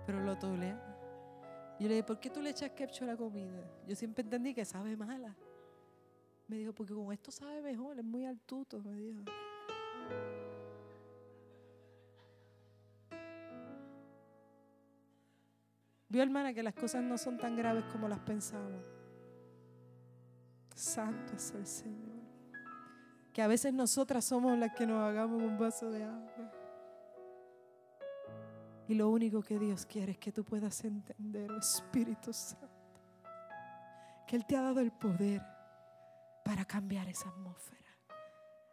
pero 0.04 0.20
lo 0.24 0.36
toleo. 0.36 0.76
Y 1.78 1.84
yo 1.84 1.88
le 1.88 1.94
dije, 1.94 2.02
¿por 2.02 2.18
qué 2.18 2.30
tú 2.30 2.42
le 2.42 2.50
echas 2.50 2.70
ketchup 2.70 3.04
a 3.04 3.12
la 3.12 3.16
comida? 3.16 3.64
Yo 3.86 3.94
siempre 3.94 4.24
entendí 4.24 4.52
que 4.52 4.64
sabe 4.64 4.96
mala. 4.96 5.36
Me 6.48 6.56
dijo, 6.56 6.72
porque 6.72 6.92
con 6.92 7.12
esto 7.12 7.30
sabe 7.30 7.62
mejor, 7.62 7.96
es 7.96 8.04
muy 8.04 8.26
altuto, 8.26 8.82
me 8.82 8.92
dijo. 8.92 9.22
Vio 16.08 16.22
hermana 16.24 16.52
que 16.52 16.64
las 16.64 16.74
cosas 16.74 17.04
no 17.04 17.16
son 17.16 17.38
tan 17.38 17.56
graves 17.56 17.84
como 17.92 18.08
las 18.08 18.18
pensamos. 18.18 18.82
Santo 20.74 21.34
es 21.36 21.52
el 21.52 21.64
Señor. 21.64 22.17
Que 23.39 23.43
a 23.43 23.47
veces 23.47 23.72
nosotras 23.72 24.24
somos 24.24 24.59
las 24.59 24.74
que 24.74 24.84
nos 24.84 25.01
hagamos 25.01 25.41
un 25.41 25.57
vaso 25.57 25.93
de 25.93 26.03
agua. 26.03 26.53
Y 28.89 28.95
lo 28.95 29.11
único 29.11 29.43
que 29.43 29.61
Dios 29.61 29.86
quiere 29.86 30.11
es 30.11 30.18
que 30.18 30.32
tú 30.32 30.43
puedas 30.43 30.82
entender, 30.82 31.49
Espíritu 31.53 32.32
Santo, 32.32 32.66
que 34.26 34.34
Él 34.34 34.45
te 34.45 34.57
ha 34.57 34.62
dado 34.62 34.80
el 34.80 34.91
poder 34.91 35.41
para 36.45 36.64
cambiar 36.64 37.09
esa 37.09 37.28
atmósfera. 37.28 37.89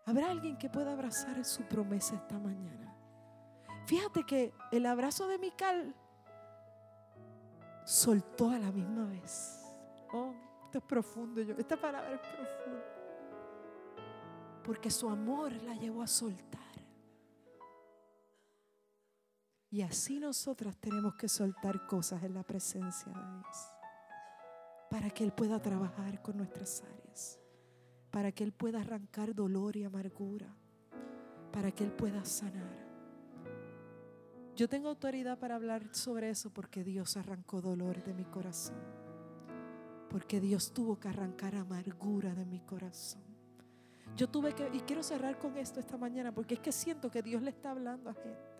¿Habrá 0.08 0.32
alguien 0.32 0.58
que 0.58 0.68
pueda 0.68 0.94
abrazar 0.94 1.46
su 1.46 1.62
promesa 1.66 2.16
esta 2.16 2.40
mañana? 2.40 2.92
Fíjate 3.86 4.24
que 4.24 4.52
el 4.72 4.88
abrazo 4.88 5.28
de 5.28 5.38
Mical 5.38 5.94
soltó 7.86 8.50
a 8.50 8.58
la 8.58 8.72
misma 8.72 9.06
vez. 9.06 9.64
Oh, 10.12 10.34
esto 10.64 10.80
es 10.80 10.84
profundo. 10.86 11.40
Yo, 11.44 11.54
esta 11.56 11.80
palabra 11.80 12.16
es 12.16 12.20
profunda. 12.20 12.95
Porque 14.66 14.90
su 14.90 15.08
amor 15.08 15.54
la 15.62 15.76
llevó 15.76 16.02
a 16.02 16.08
soltar. 16.08 16.62
Y 19.70 19.82
así 19.82 20.20
nosotras 20.20 20.76
tenemos 20.78 21.16
que 21.16 21.28
soltar 21.28 21.86
cosas 21.86 22.24
en 22.24 22.34
la 22.34 22.44
presencia 22.44 23.12
de 23.12 23.20
Dios. 23.20 23.58
Para 24.90 25.10
que 25.10 25.24
Él 25.24 25.34
pueda 25.34 25.62
trabajar 25.62 26.22
con 26.22 26.38
nuestras 26.38 26.82
áreas. 26.82 27.40
Para 28.10 28.32
que 28.32 28.44
Él 28.44 28.54
pueda 28.54 28.80
arrancar 28.80 29.36
dolor 29.36 29.76
y 29.76 29.84
amargura. 29.84 30.48
Para 31.52 31.72
que 31.72 31.84
Él 31.84 31.92
pueda 31.92 32.24
sanar. 32.26 32.86
Yo 34.56 34.70
tengo 34.70 34.88
autoridad 34.88 35.38
para 35.38 35.56
hablar 35.56 35.94
sobre 35.94 36.30
eso 36.30 36.50
porque 36.50 36.86
Dios 36.86 37.18
arrancó 37.18 37.62
dolor 37.62 38.02
de 38.04 38.14
mi 38.14 38.24
corazón. 38.24 38.82
Porque 40.10 40.40
Dios 40.40 40.72
tuvo 40.72 40.98
que 40.98 41.10
arrancar 41.10 41.56
amargura 41.56 42.34
de 42.34 42.46
mi 42.46 42.62
corazón. 42.62 43.35
Yo 44.16 44.30
tuve 44.30 44.54
que, 44.54 44.70
y 44.72 44.80
quiero 44.82 45.04
cerrar 45.04 45.38
con 45.38 45.58
esto 45.58 45.80
esta 45.80 45.98
mañana, 45.98 46.32
porque 46.32 46.56
es 46.56 46.60
que 46.60 46.72
siento 46.72 47.10
que 47.10 47.22
Dios 47.22 47.42
le 47.42 47.50
está 47.50 47.72
hablando 47.72 48.10
a 48.10 48.14
gente. 48.14 48.56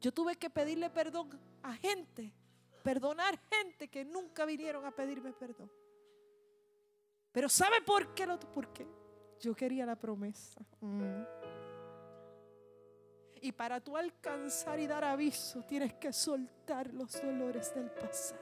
Yo 0.00 0.12
tuve 0.12 0.36
que 0.36 0.50
pedirle 0.50 0.90
perdón 0.90 1.30
a 1.62 1.74
gente, 1.74 2.32
perdonar 2.82 3.38
gente 3.50 3.88
que 3.88 4.04
nunca 4.04 4.44
vinieron 4.44 4.84
a 4.84 4.90
pedirme 4.90 5.32
perdón. 5.32 5.70
Pero 7.32 7.48
¿sabe 7.48 7.80
por 7.82 8.14
qué? 8.14 8.26
Lo, 8.26 8.38
¿Por 8.38 8.72
qué? 8.72 8.86
Yo 9.40 9.54
quería 9.54 9.86
la 9.86 9.96
promesa. 9.96 10.60
Mm. 10.80 11.22
Y 13.42 13.50
para 13.52 13.80
tú 13.80 13.96
alcanzar 13.96 14.78
y 14.78 14.86
dar 14.86 15.02
aviso, 15.02 15.62
tienes 15.64 15.94
que 15.94 16.12
soltar 16.12 16.92
los 16.92 17.20
dolores 17.20 17.74
del 17.74 17.90
pasado. 17.90 18.40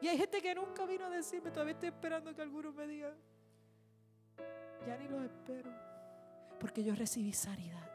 Y 0.00 0.06
hay 0.06 0.16
gente 0.16 0.40
que 0.40 0.54
nunca 0.54 0.86
vino 0.86 1.06
a 1.06 1.10
decirme, 1.10 1.50
todavía 1.50 1.74
estoy 1.74 1.88
esperando 1.88 2.32
que 2.34 2.40
algunos 2.40 2.72
me 2.72 2.86
digan, 2.86 3.14
ya 4.88 4.96
ni 4.96 5.06
los 5.08 5.22
espero, 5.22 5.70
porque 6.58 6.82
yo 6.82 6.94
recibí 6.94 7.34
sanidad. 7.34 7.90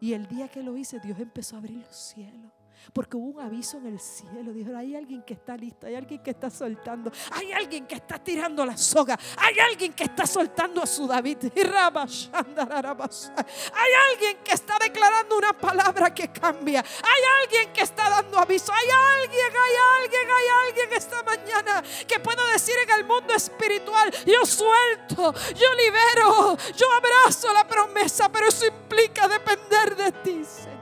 Y 0.00 0.14
el 0.14 0.26
día 0.26 0.48
que 0.48 0.62
lo 0.62 0.74
hice, 0.76 0.98
Dios 1.00 1.20
empezó 1.20 1.56
a 1.56 1.58
abrir 1.58 1.76
los 1.76 1.94
cielos. 1.94 2.50
Porque 2.92 3.16
hubo 3.16 3.38
un 3.38 3.40
aviso 3.40 3.78
en 3.78 3.86
el 3.86 4.00
cielo. 4.00 4.52
Dijo, 4.52 4.76
hay 4.76 4.94
alguien 4.94 5.22
que 5.22 5.34
está 5.34 5.56
listo, 5.56 5.86
hay 5.86 5.94
alguien 5.94 6.22
que 6.22 6.30
está 6.30 6.50
soltando, 6.50 7.10
hay 7.30 7.52
alguien 7.52 7.86
que 7.86 7.94
está 7.94 8.18
tirando 8.18 8.66
la 8.66 8.76
soga, 8.76 9.18
hay 9.38 9.58
alguien 9.58 9.92
que 9.92 10.04
está 10.04 10.26
soltando 10.26 10.82
a 10.82 10.86
su 10.86 11.06
David. 11.06 11.38
Hay 13.74 13.92
alguien 14.10 14.38
que 14.44 14.52
está 14.52 14.78
declarando 14.78 15.38
una 15.38 15.52
palabra 15.52 16.12
que 16.14 16.28
cambia. 16.28 16.80
Hay 16.80 17.22
alguien 17.42 17.72
que 17.72 17.82
está 17.82 18.10
dando 18.10 18.38
aviso. 18.38 18.72
Hay 18.72 18.88
alguien, 19.20 19.52
hay 19.56 19.76
alguien, 20.02 20.28
hay 20.30 20.48
alguien 20.68 20.92
esta 20.92 21.22
mañana 21.22 21.82
que 22.06 22.20
puedo 22.20 22.46
decir 22.48 22.74
en 22.84 22.90
el 22.90 23.04
mundo 23.04 23.34
espiritual, 23.34 24.10
yo 24.26 24.44
suelto, 24.44 25.34
yo 25.54 25.74
libero, 25.74 26.56
yo 26.76 26.92
abrazo 26.92 27.52
la 27.52 27.66
promesa, 27.66 28.30
pero 28.30 28.48
eso 28.48 28.66
implica 28.66 29.28
depender 29.28 29.96
de 29.96 30.12
ti, 30.12 30.44
Señor 30.44 30.81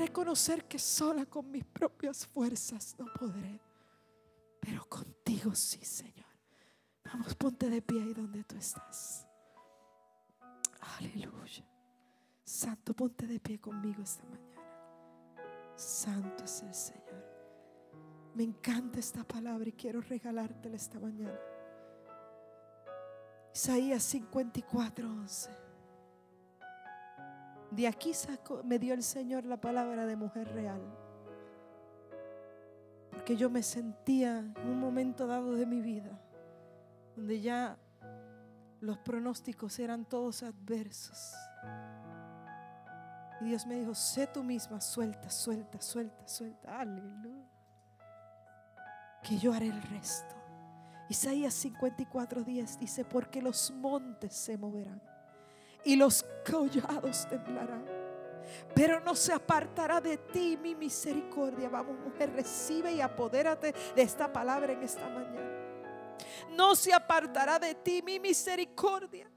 reconocer 0.00 0.64
que 0.64 0.78
sola 0.78 1.26
con 1.26 1.50
mis 1.50 1.64
propias 1.64 2.26
fuerzas 2.26 2.96
no 2.98 3.06
podré, 3.12 3.60
pero 4.58 4.84
contigo 4.88 5.54
sí, 5.54 5.84
Señor. 5.84 6.26
Vamos, 7.04 7.34
ponte 7.34 7.68
de 7.68 7.82
pie 7.82 8.02
ahí 8.02 8.14
donde 8.14 8.42
tú 8.44 8.56
estás. 8.56 9.26
Aleluya. 10.98 11.64
Santo, 12.44 12.94
ponte 12.94 13.26
de 13.26 13.38
pie 13.40 13.60
conmigo 13.60 14.02
esta 14.02 14.24
mañana. 14.24 14.50
Santo 15.76 16.44
es 16.44 16.62
el 16.62 16.74
Señor. 16.74 17.30
Me 18.34 18.44
encanta 18.44 18.98
esta 18.98 19.22
palabra 19.24 19.68
y 19.68 19.72
quiero 19.72 20.00
regalártela 20.00 20.76
esta 20.76 20.98
mañana. 20.98 21.38
Isaías 23.52 24.02
54, 24.04 25.06
11. 25.08 25.69
De 27.70 27.86
aquí 27.86 28.12
me 28.64 28.78
dio 28.78 28.94
el 28.94 29.02
Señor 29.02 29.44
la 29.44 29.60
palabra 29.60 30.04
de 30.06 30.16
mujer 30.16 30.52
real. 30.52 30.80
Porque 33.10 33.36
yo 33.36 33.48
me 33.48 33.62
sentía 33.62 34.38
en 34.38 34.68
un 34.68 34.80
momento 34.80 35.26
dado 35.26 35.54
de 35.54 35.66
mi 35.66 35.80
vida, 35.80 36.10
donde 37.16 37.40
ya 37.40 37.78
los 38.80 38.98
pronósticos 38.98 39.78
eran 39.78 40.04
todos 40.04 40.42
adversos. 40.42 41.34
Y 43.40 43.44
Dios 43.46 43.66
me 43.66 43.76
dijo, 43.76 43.94
sé 43.94 44.26
tú 44.26 44.42
misma, 44.42 44.80
suelta, 44.80 45.30
suelta, 45.30 45.80
suelta, 45.80 46.26
suelta. 46.26 46.80
Aleluya. 46.80 47.46
Que 49.22 49.38
yo 49.38 49.52
haré 49.52 49.66
el 49.66 49.82
resto. 49.82 50.34
Isaías 51.08 51.54
54, 51.54 52.42
10 52.42 52.78
dice, 52.78 53.04
porque 53.04 53.42
los 53.42 53.70
montes 53.70 54.34
se 54.34 54.56
moverán 54.56 55.09
y 55.84 55.96
los 55.96 56.24
collados 56.50 57.26
temblarán. 57.28 57.84
Pero 58.74 59.00
no 59.00 59.14
se 59.14 59.32
apartará 59.32 60.00
de 60.00 60.16
ti 60.16 60.58
mi 60.60 60.74
misericordia. 60.74 61.68
Vamos, 61.68 61.98
mujer, 62.00 62.32
recibe 62.32 62.92
y 62.92 63.00
apodérate 63.00 63.74
de 63.94 64.02
esta 64.02 64.32
palabra 64.32 64.72
en 64.72 64.82
esta 64.82 65.08
mañana. 65.08 65.50
No 66.50 66.74
se 66.74 66.92
apartará 66.92 67.58
de 67.58 67.74
ti 67.74 68.02
mi 68.02 68.18
misericordia 68.18 69.30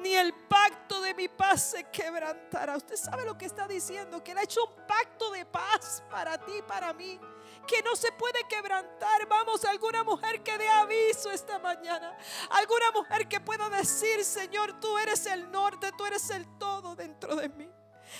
ni 0.00 0.14
el 0.14 0.32
pacto 0.32 1.00
de 1.00 1.14
mi 1.14 1.28
paz 1.28 1.70
se 1.70 1.84
quebrantará. 1.84 2.76
Usted 2.76 2.96
sabe 2.96 3.24
lo 3.24 3.36
que 3.36 3.46
está 3.46 3.66
diciendo, 3.66 4.22
que 4.22 4.32
Él 4.32 4.38
ha 4.38 4.42
hecho 4.42 4.64
un 4.64 4.86
pacto 4.86 5.30
de 5.30 5.44
paz 5.44 6.02
para 6.10 6.38
ti, 6.38 6.62
para 6.66 6.92
mí, 6.92 7.18
que 7.66 7.82
no 7.82 7.96
se 7.96 8.12
puede 8.12 8.42
quebrantar. 8.48 9.26
Vamos, 9.28 9.64
alguna 9.64 10.04
mujer 10.04 10.42
que 10.42 10.56
dé 10.58 10.68
aviso 10.68 11.30
esta 11.30 11.58
mañana, 11.58 12.16
alguna 12.50 12.90
mujer 12.92 13.28
que 13.28 13.40
pueda 13.40 13.68
decir, 13.70 14.24
Señor, 14.24 14.78
tú 14.80 14.96
eres 14.98 15.26
el 15.26 15.50
norte, 15.50 15.92
tú 15.96 16.06
eres 16.06 16.30
el 16.30 16.46
todo 16.58 16.94
dentro 16.94 17.36
de 17.36 17.48
mí. 17.48 17.70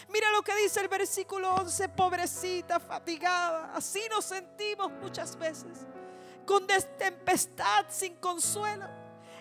Mira 0.08 0.30
lo 0.32 0.42
que 0.42 0.54
dice 0.56 0.80
el 0.80 0.88
versículo 0.88 1.54
11, 1.54 1.88
pobrecita, 1.90 2.78
fatigada, 2.78 3.72
así 3.74 4.02
nos 4.10 4.26
sentimos 4.26 4.92
muchas 4.92 5.36
veces, 5.38 5.86
con 6.44 6.66
tempestad 6.66 7.86
sin 7.88 8.16
consuelo 8.16 8.97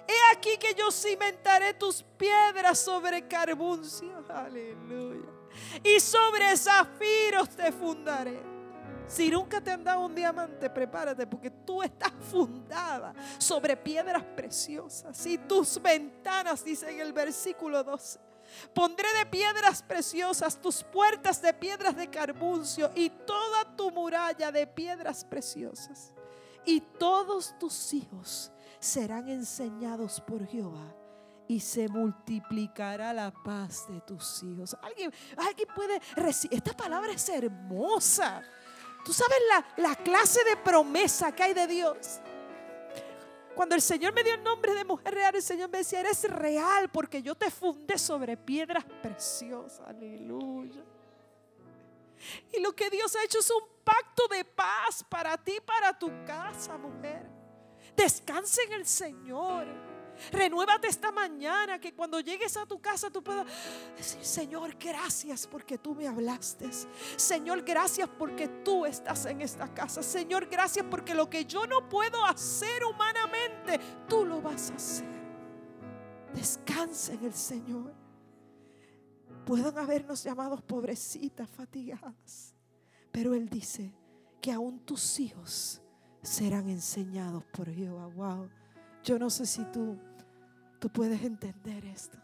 He 0.08 0.38
aquí 0.38 0.58
que 0.58 0.74
yo 0.74 0.92
cimentaré 0.92 1.74
tus 1.74 2.02
piedras 2.18 2.80
sobre 2.80 3.28
carbuncio. 3.28 4.24
Aleluya. 4.30 5.28
Y 5.84 6.00
sobre 6.00 6.56
zafiros 6.56 7.50
te 7.50 7.72
fundaré. 7.72 8.42
Si 9.08 9.30
nunca 9.30 9.62
te 9.62 9.72
han 9.72 9.84
dado 9.84 10.06
un 10.06 10.14
diamante, 10.14 10.70
prepárate 10.70 11.26
porque 11.26 11.50
tú 11.50 11.82
estás 11.82 12.12
fundada 12.30 13.14
sobre 13.38 13.76
piedras 13.78 14.24
preciosas. 14.36 15.26
Y 15.26 15.38
tus 15.38 15.82
ventanas, 15.82 16.64
dice 16.64 16.90
en 16.92 17.00
el 17.00 17.14
versículo 17.14 17.84
12, 17.84 18.20
Pondré 18.74 19.08
de 19.14 19.26
piedras 19.26 19.82
preciosas 19.82 20.62
tus 20.62 20.84
puertas 20.84 21.42
de 21.42 21.54
piedras 21.54 21.96
de 21.96 22.10
carbuncio 22.10 22.92
y 22.96 23.10
toda 23.10 23.76
tu 23.76 23.92
muralla 23.92 24.52
de 24.52 24.68
piedras 24.68 25.26
preciosas. 25.26 26.14
Y 26.66 26.82
todos 26.82 27.58
tus 27.60 27.94
hijos 27.94 28.52
serán 28.80 29.30
enseñados 29.30 30.22
por 30.22 30.46
Jehová 30.46 30.96
y 31.48 31.60
se 31.60 31.88
multiplicará 31.88 33.14
la 33.14 33.32
paz 33.32 33.88
de 33.88 34.02
tus 34.02 34.44
hijos. 34.44 34.76
Alguien, 34.82 35.14
alguien 35.38 35.68
puede 35.74 36.00
recibir. 36.16 36.58
Esta 36.58 36.76
palabra 36.76 37.12
es 37.14 37.30
hermosa. 37.30 38.44
Tú 39.06 39.14
sabes 39.14 39.38
la, 39.50 39.90
la 39.90 39.96
clase 39.96 40.44
de 40.44 40.58
promesa 40.58 41.34
que 41.34 41.44
hay 41.44 41.54
de 41.54 41.68
Dios. 41.68 42.20
Cuando 43.56 43.74
el 43.74 43.82
Señor 43.82 44.14
me 44.14 44.24
dio 44.24 44.36
el 44.36 44.44
nombre 44.44 44.76
de 44.76 44.86
mujer 44.86 45.14
real, 45.14 45.36
el 45.36 45.42
Señor 45.42 45.70
me 45.72 45.80
decía, 45.80 46.02
eres 46.02 46.24
real 46.30 46.90
porque 46.92 47.24
yo 47.24 47.34
te 47.34 47.50
fundé 47.50 47.98
sobre 47.98 48.38
piedras 48.38 48.84
preciosas. 49.02 49.88
Aleluya. 49.88 50.84
Y 52.54 52.62
lo 52.62 52.74
que 52.74 52.90
Dios 52.90 53.16
ha 53.16 53.24
hecho 53.24 53.40
es 53.40 53.50
un 53.50 53.64
pacto 53.84 54.28
de 54.28 54.44
paz 54.44 55.04
para 55.10 55.38
ti, 55.38 55.60
para 55.66 55.98
tu 55.98 56.12
casa, 56.26 56.78
mujer. 56.78 57.27
Descansa 57.98 58.62
en 58.62 58.74
el 58.74 58.86
Señor. 58.86 59.66
Renuévate 60.32 60.88
esta 60.88 61.12
mañana 61.12 61.80
que 61.80 61.94
cuando 61.94 62.20
llegues 62.20 62.56
a 62.58 62.66
tu 62.66 62.80
casa 62.80 63.10
tú 63.10 63.24
puedas 63.24 63.46
decir, 63.96 64.24
Señor, 64.24 64.76
gracias 64.80 65.48
porque 65.48 65.78
tú 65.78 65.96
me 65.96 66.08
hablaste. 66.08 66.70
Señor, 67.16 67.64
gracias 67.64 68.10
porque 68.18 68.48
tú 68.48 68.86
estás 68.86 69.26
en 69.26 69.42
esta 69.42 69.74
casa. 69.74 70.02
Señor, 70.04 70.48
gracias 70.48 70.86
porque 70.90 71.14
lo 71.14 71.30
que 71.30 71.46
yo 71.46 71.66
no 71.66 71.90
puedo 71.90 72.24
hacer 72.26 72.84
humanamente, 72.84 73.80
tú 74.08 74.26
lo 74.26 74.42
vas 74.42 74.72
a 74.72 74.76
hacer. 74.76 75.18
Descansa 76.34 77.14
en 77.14 77.26
el 77.26 77.34
Señor. 77.34 77.94
Pueden 79.46 79.78
habernos 79.78 80.24
llamados 80.24 80.62
pobrecitas, 80.62 81.50
fatigadas, 81.50 82.54
pero 83.12 83.34
Él 83.34 83.50
dice 83.50 83.94
que 84.42 84.52
aún 84.52 84.80
tus 84.82 85.20
hijos 85.20 85.82
serán 86.28 86.68
enseñados 86.68 87.44
por 87.46 87.74
Jehová. 87.74 88.08
Wow. 88.08 88.50
Yo 89.02 89.18
no 89.18 89.30
sé 89.30 89.46
si 89.46 89.64
tú, 89.66 89.98
tú 90.78 90.90
puedes 90.90 91.24
entender 91.24 91.86
esto. 91.86 92.18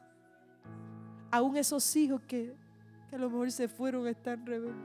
Aún 1.31 1.55
esos 1.55 1.95
hijos 1.95 2.21
que, 2.27 2.53
que 3.09 3.15
a 3.15 3.19
lo 3.19 3.29
mejor 3.29 3.49
se 3.51 3.69
fueron 3.69 4.05
están 4.07 4.45
rebeldes. 4.45 4.75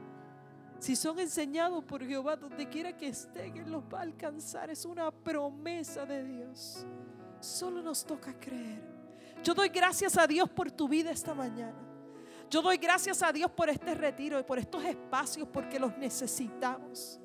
Si 0.79 0.95
son 0.95 1.19
enseñados 1.19 1.83
por 1.83 2.01
Jehová, 2.01 2.37
donde 2.37 2.69
quiera 2.69 2.95
que 2.95 3.09
estén, 3.09 3.57
Él 3.57 3.69
los 3.69 3.83
va 3.93 3.99
a 3.99 4.03
alcanzar. 4.03 4.69
Es 4.69 4.85
una 4.85 5.11
promesa 5.11 6.05
de 6.05 6.23
Dios. 6.23 6.85
Solo 7.41 7.81
nos 7.81 8.05
toca 8.05 8.33
creer. 8.39 8.81
Yo 9.43 9.53
doy 9.53 9.67
gracias 9.67 10.17
a 10.17 10.25
Dios 10.25 10.49
por 10.49 10.71
tu 10.71 10.87
vida 10.87 11.11
esta 11.11 11.33
mañana. 11.33 11.77
Yo 12.49 12.61
doy 12.61 12.77
gracias 12.77 13.21
a 13.21 13.33
Dios 13.33 13.51
por 13.51 13.69
este 13.69 13.93
retiro 13.93 14.39
y 14.39 14.43
por 14.43 14.59
estos 14.59 14.83
espacios 14.85 15.45
porque 15.51 15.77
los 15.77 15.97
necesitamos. 15.97 17.19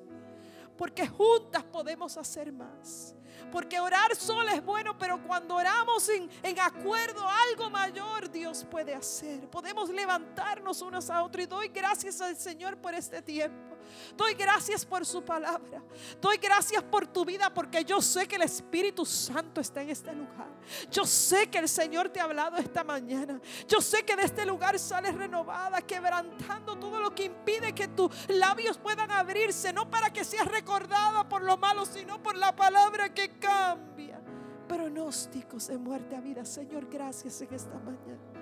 Porque 0.77 1.07
juntas 1.07 1.63
podemos 1.63 2.17
hacer 2.17 2.51
más. 2.51 3.15
Porque 3.51 3.79
orar 3.79 4.15
solo 4.15 4.49
es 4.49 4.63
bueno, 4.63 4.97
pero 4.97 5.21
cuando 5.23 5.55
oramos 5.55 6.07
en, 6.09 6.29
en, 6.43 6.59
acuerdo 6.59 7.25
algo 7.49 7.69
mayor, 7.69 8.29
Dios 8.29 8.65
puede 8.69 8.93
hacer. 8.93 9.49
Podemos 9.49 9.89
levantarnos 9.89 10.81
unos 10.81 11.09
a 11.09 11.23
otros 11.23 11.45
y 11.45 11.47
doy 11.47 11.67
gracias 11.69 12.19
al 12.21 12.35
Señor 12.35 12.77
por 12.77 12.93
este 12.93 13.21
tiempo. 13.21 13.74
Doy 14.15 14.33
gracias 14.33 14.85
por 14.85 15.05
su 15.05 15.23
palabra. 15.23 15.81
Doy 16.21 16.37
gracias 16.37 16.83
por 16.83 17.07
tu 17.07 17.25
vida 17.25 17.53
porque 17.53 17.83
yo 17.83 18.01
sé 18.01 18.27
que 18.27 18.35
el 18.35 18.43
Espíritu 18.43 19.05
Santo 19.05 19.61
está 19.61 19.81
en 19.81 19.89
este 19.89 20.13
lugar. 20.13 20.47
Yo 20.91 21.05
sé 21.05 21.49
que 21.49 21.59
el 21.59 21.69
Señor 21.69 22.09
te 22.09 22.19
ha 22.19 22.23
hablado 22.23 22.57
esta 22.57 22.83
mañana. 22.83 23.39
Yo 23.67 23.81
sé 23.81 24.03
que 24.03 24.15
de 24.15 24.23
este 24.23 24.45
lugar 24.45 24.77
sales 24.79 25.15
renovada, 25.15 25.81
quebrantando 25.81 26.77
todo 26.77 26.99
lo 26.99 27.13
que 27.13 27.25
impide 27.25 27.73
que 27.73 27.87
tus 27.87 28.11
labios 28.29 28.77
puedan 28.77 29.11
abrirse, 29.11 29.73
no 29.73 29.89
para 29.89 30.11
que 30.11 30.23
seas 30.23 30.47
recordada 30.47 31.27
por 31.27 31.41
lo 31.41 31.57
malo, 31.57 31.85
sino 31.85 32.21
por 32.21 32.37
la 32.37 32.55
palabra 32.55 33.13
que 33.13 33.37
cambia. 33.39 34.21
Pronósticos 34.67 35.67
de 35.67 35.77
muerte 35.77 36.15
a 36.15 36.21
vida. 36.21 36.43
Señor, 36.45 36.87
gracias 36.89 37.41
en 37.41 37.53
esta 37.53 37.77
mañana. 37.79 38.34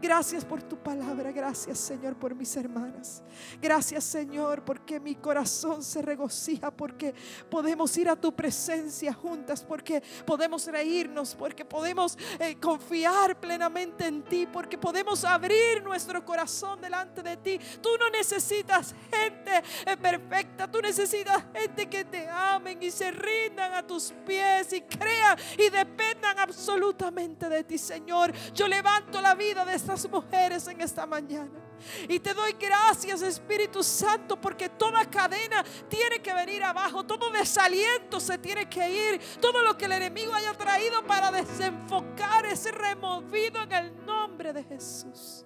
Gracias 0.00 0.44
por 0.44 0.62
tu 0.62 0.76
palabra. 0.76 1.32
Gracias, 1.32 1.78
Señor, 1.78 2.16
por 2.16 2.34
mis 2.34 2.54
hermanas. 2.56 3.22
Gracias, 3.60 4.04
Señor, 4.04 4.62
porque 4.64 5.00
mi 5.00 5.14
corazón 5.14 5.82
se 5.82 6.02
regocija, 6.02 6.70
porque 6.70 7.14
podemos 7.50 7.96
ir 7.96 8.08
a 8.10 8.16
tu 8.16 8.34
presencia 8.34 9.14
juntas, 9.14 9.64
porque 9.64 10.02
podemos 10.26 10.66
reírnos, 10.66 11.34
porque 11.34 11.64
podemos 11.64 12.18
eh, 12.38 12.56
confiar 12.60 13.40
plenamente 13.40 14.06
en 14.06 14.22
ti, 14.22 14.46
porque 14.46 14.76
podemos 14.76 15.24
abrir 15.24 15.82
nuestro 15.82 16.24
corazón 16.24 16.80
delante 16.80 17.22
de 17.22 17.36
ti. 17.38 17.58
Tú 17.80 17.88
no 17.98 18.10
necesitas 18.10 18.94
gente 19.10 19.62
eh, 19.86 19.96
perfecta, 19.96 20.70
tú 20.70 20.80
necesitas 20.82 21.42
gente 21.54 21.88
que 21.88 22.04
te 22.04 22.28
amen 22.28 22.82
y 22.82 22.90
se 22.90 23.10
rindan 23.10 23.72
a 23.72 23.86
tus 23.86 24.12
pies 24.26 24.74
y 24.74 24.82
crean 24.82 25.38
y 25.56 25.70
dependan 25.70 26.38
absolutamente 26.38 27.48
de 27.48 27.64
ti, 27.64 27.78
Señor. 27.78 28.32
Yo 28.52 28.68
levanto 28.68 29.22
la 29.22 29.34
vida 29.34 29.64
de 29.64 29.85
estas 29.86 30.10
mujeres 30.10 30.66
en 30.66 30.80
esta 30.80 31.06
mañana. 31.06 31.60
Y 32.08 32.18
te 32.18 32.34
doy 32.34 32.52
gracias, 32.58 33.22
Espíritu 33.22 33.82
Santo, 33.82 34.40
porque 34.40 34.68
toda 34.68 35.04
cadena 35.04 35.64
tiene 35.88 36.20
que 36.20 36.32
venir 36.34 36.64
abajo, 36.64 37.04
todo 37.04 37.30
desaliento 37.30 38.18
se 38.18 38.38
tiene 38.38 38.68
que 38.68 39.14
ir, 39.14 39.20
todo 39.40 39.62
lo 39.62 39.76
que 39.76 39.84
el 39.84 39.92
enemigo 39.92 40.34
haya 40.34 40.54
traído 40.54 41.04
para 41.06 41.30
desenfocar 41.30 42.46
es 42.46 42.64
removido 42.72 43.62
en 43.62 43.72
el 43.72 44.06
nombre 44.06 44.52
de 44.52 44.64
Jesús. 44.64 45.44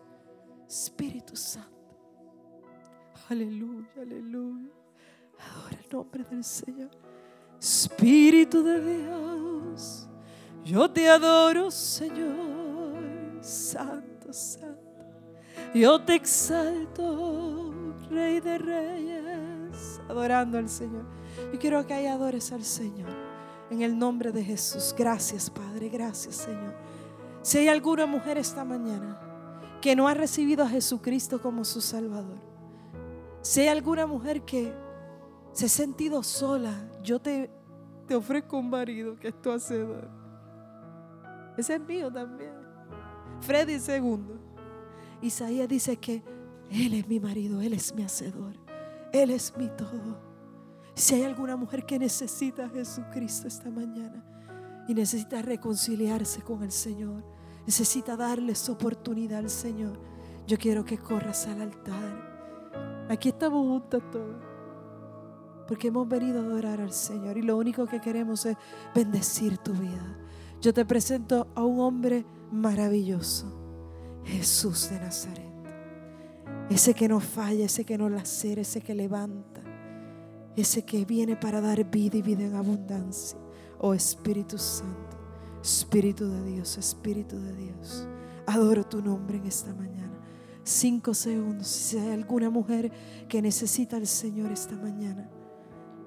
Espíritu 0.66 1.36
Santo. 1.36 1.68
Aleluya, 3.28 3.91
aleluya. 4.01 4.70
Ahora 5.38 5.76
el 5.82 5.88
nombre 5.91 6.24
del 6.24 6.45
Señor. 6.45 6.91
Espíritu 7.61 8.62
de 8.62 8.80
Dios, 8.80 10.09
yo 10.64 10.91
te 10.91 11.11
adoro, 11.11 11.70
Señor 11.70 13.43
Santo. 13.43 14.09
Santo. 14.33 14.91
Yo 15.74 16.01
te 16.01 16.14
exalto, 16.14 17.72
Rey 18.11 18.41
de 18.41 18.59
Reyes, 18.59 20.01
adorando 20.09 20.59
al 20.59 20.68
Señor. 20.68 21.05
Y 21.53 21.59
quiero 21.59 21.87
que 21.87 21.95
ahí 21.95 22.07
adores 22.07 22.53
al 22.53 22.64
Señor. 22.64 23.09
En 23.70 23.83
el 23.83 23.97
nombre 23.97 24.33
de 24.33 24.43
Jesús. 24.43 24.95
Gracias, 24.99 25.49
Padre. 25.49 25.89
Gracias, 25.89 26.37
Señor. 26.37 26.74
Si 27.43 27.59
hay 27.59 27.68
alguna 27.68 28.07
mujer 28.07 28.37
esta 28.37 28.64
mañana 28.64 29.18
que 29.81 29.95
no 29.95 30.09
ha 30.09 30.14
recibido 30.14 30.64
a 30.64 30.68
Jesucristo 30.68 31.41
como 31.41 31.64
su 31.64 31.81
Salvador, 31.81 32.39
si 33.43 33.61
hay 33.61 33.68
alguna 33.68 34.07
mujer 34.07 34.43
que 34.43 34.74
se 35.53 35.66
ha 35.66 35.68
sentido 35.68 36.22
sola, 36.22 36.74
yo 37.03 37.20
te, 37.20 37.51
te 38.07 38.14
ofrezco 38.14 38.59
un 38.59 38.70
marido 38.70 39.18
que 39.18 39.28
es 39.28 39.41
tu 39.41 39.51
hacedor. 39.51 40.09
Ese 41.57 41.74
es 41.74 41.81
mío 41.81 42.12
también. 42.12 42.59
Freddy 43.41 43.78
segundo. 43.78 44.38
Isaías 45.22 45.68
dice 45.68 45.97
que 45.97 46.22
Él 46.70 46.95
es 46.95 47.09
mi 47.09 47.20
marido, 47.20 47.61
Él 47.61 47.72
es 47.72 47.95
mi 47.95 48.03
hacedor, 48.03 48.55
Él 49.12 49.30
es 49.30 49.55
mi 49.57 49.68
todo. 49.68 50.20
Si 50.95 51.14
hay 51.14 51.22
alguna 51.22 51.57
mujer 51.57 51.84
que 51.84 51.99
necesita 51.99 52.66
a 52.66 52.68
Jesucristo 52.68 53.49
esta 53.49 53.70
mañana 53.70 54.24
y 54.88 54.95
necesita 54.95 55.43
reconciliarse 55.43 56.43
con 56.43 56.62
el 56.62 56.72
Señor, 56.72 57.24
necesita 57.66 58.16
darle 58.16 58.55
oportunidad 58.68 59.38
al 59.38 59.51
Señor, 59.51 59.99
yo 60.47 60.59
quiero 60.59 60.84
que 60.84 60.99
corras 60.99 61.47
al 61.47 61.62
altar. 61.62 63.07
Aquí 63.09 63.30
estamos 63.30 63.66
juntos 63.66 64.03
todos. 64.11 64.36
Porque 65.66 65.88
hemos 65.88 66.09
venido 66.09 66.41
a 66.41 66.45
adorar 66.45 66.80
al 66.80 66.93
Señor 66.93 67.38
y 67.38 67.43
lo 67.43 67.57
único 67.57 67.86
que 67.86 68.01
queremos 68.01 68.45
es 68.45 68.57
bendecir 68.95 69.59
tu 69.59 69.72
vida. 69.72 70.18
Yo 70.61 70.74
te 70.74 70.84
presento 70.84 71.47
a 71.55 71.64
un 71.64 71.80
hombre 71.80 72.24
maravilloso, 72.51 73.46
Jesús 74.24 74.90
de 74.90 75.01
Nazaret. 75.01 75.51
Ese 76.68 76.94
que 76.94 77.09
no 77.09 77.20
falla, 77.20 77.64
ese 77.64 77.84
que 77.84 77.98
no 77.98 78.09
lacera, 78.09 78.61
ese 78.61 78.80
que 78.80 78.94
levanta, 78.94 79.61
ese 80.57 80.84
que 80.84 81.05
viene 81.05 81.36
para 81.36 81.61
dar 81.61 81.84
vida 81.90 82.18
y 82.18 82.22
vida 82.22 82.44
en 82.44 82.55
abundancia. 82.55 83.38
Oh 83.78 83.94
Espíritu 83.94 84.59
Santo, 84.59 85.18
Espíritu 85.62 86.28
de 86.28 86.44
Dios, 86.44 86.76
Espíritu 86.78 87.40
de 87.40 87.55
Dios. 87.55 88.07
Adoro 88.46 88.84
tu 88.84 89.03
nombre 89.03 89.38
en 89.38 89.46
esta 89.46 89.74
mañana. 89.74 90.18
Cinco 90.62 91.14
segundos. 91.14 91.66
Si 91.66 91.98
hay 91.98 92.11
alguna 92.11 92.51
mujer 92.51 92.92
que 93.28 93.42
necesita 93.42 93.96
al 93.96 94.07
Señor 94.07 94.53
esta 94.53 94.76
mañana, 94.76 95.28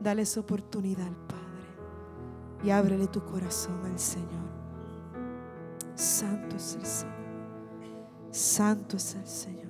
dale 0.01 0.21
esa 0.21 0.39
oportunidad 0.39 1.07
al 1.07 1.15
Padre 1.27 1.43
y 2.63 2.69
ábrele 2.69 3.07
tu 3.07 3.23
corazón 3.25 3.83
al 3.85 3.99
Señor. 3.99 4.42
Santo 5.95 6.55
es 6.55 6.75
el 6.75 6.85
Señor. 6.85 7.13
Santo 8.31 8.97
es 8.97 9.15
el 9.15 9.27
Señor. 9.27 9.63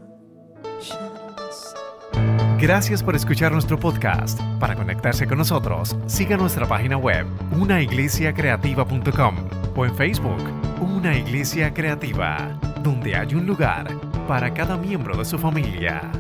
Gracias 2.60 3.04
por 3.04 3.16
escuchar 3.16 3.52
nuestro 3.52 3.78
podcast. 3.78 4.40
Para 4.60 4.76
conectarse 4.76 5.28
con 5.28 5.38
nosotros, 5.38 5.98
siga 6.06 6.38
nuestra 6.38 6.66
página 6.66 6.98
web, 6.98 7.26
unaiglesiacreativa.com 7.60 9.36
o 9.76 9.86
en 9.86 9.96
Facebook, 9.96 10.42
Una 10.82 11.18
Iglesia 11.18 11.74
Creativa. 11.74 12.58
donde 12.82 13.16
hay 13.16 13.34
un 13.34 13.46
lugar 13.46 13.88
para 14.28 14.54
cada 14.54 14.78
miembro 14.78 15.18
de 15.18 15.24
su 15.26 15.38
familia. 15.38 16.12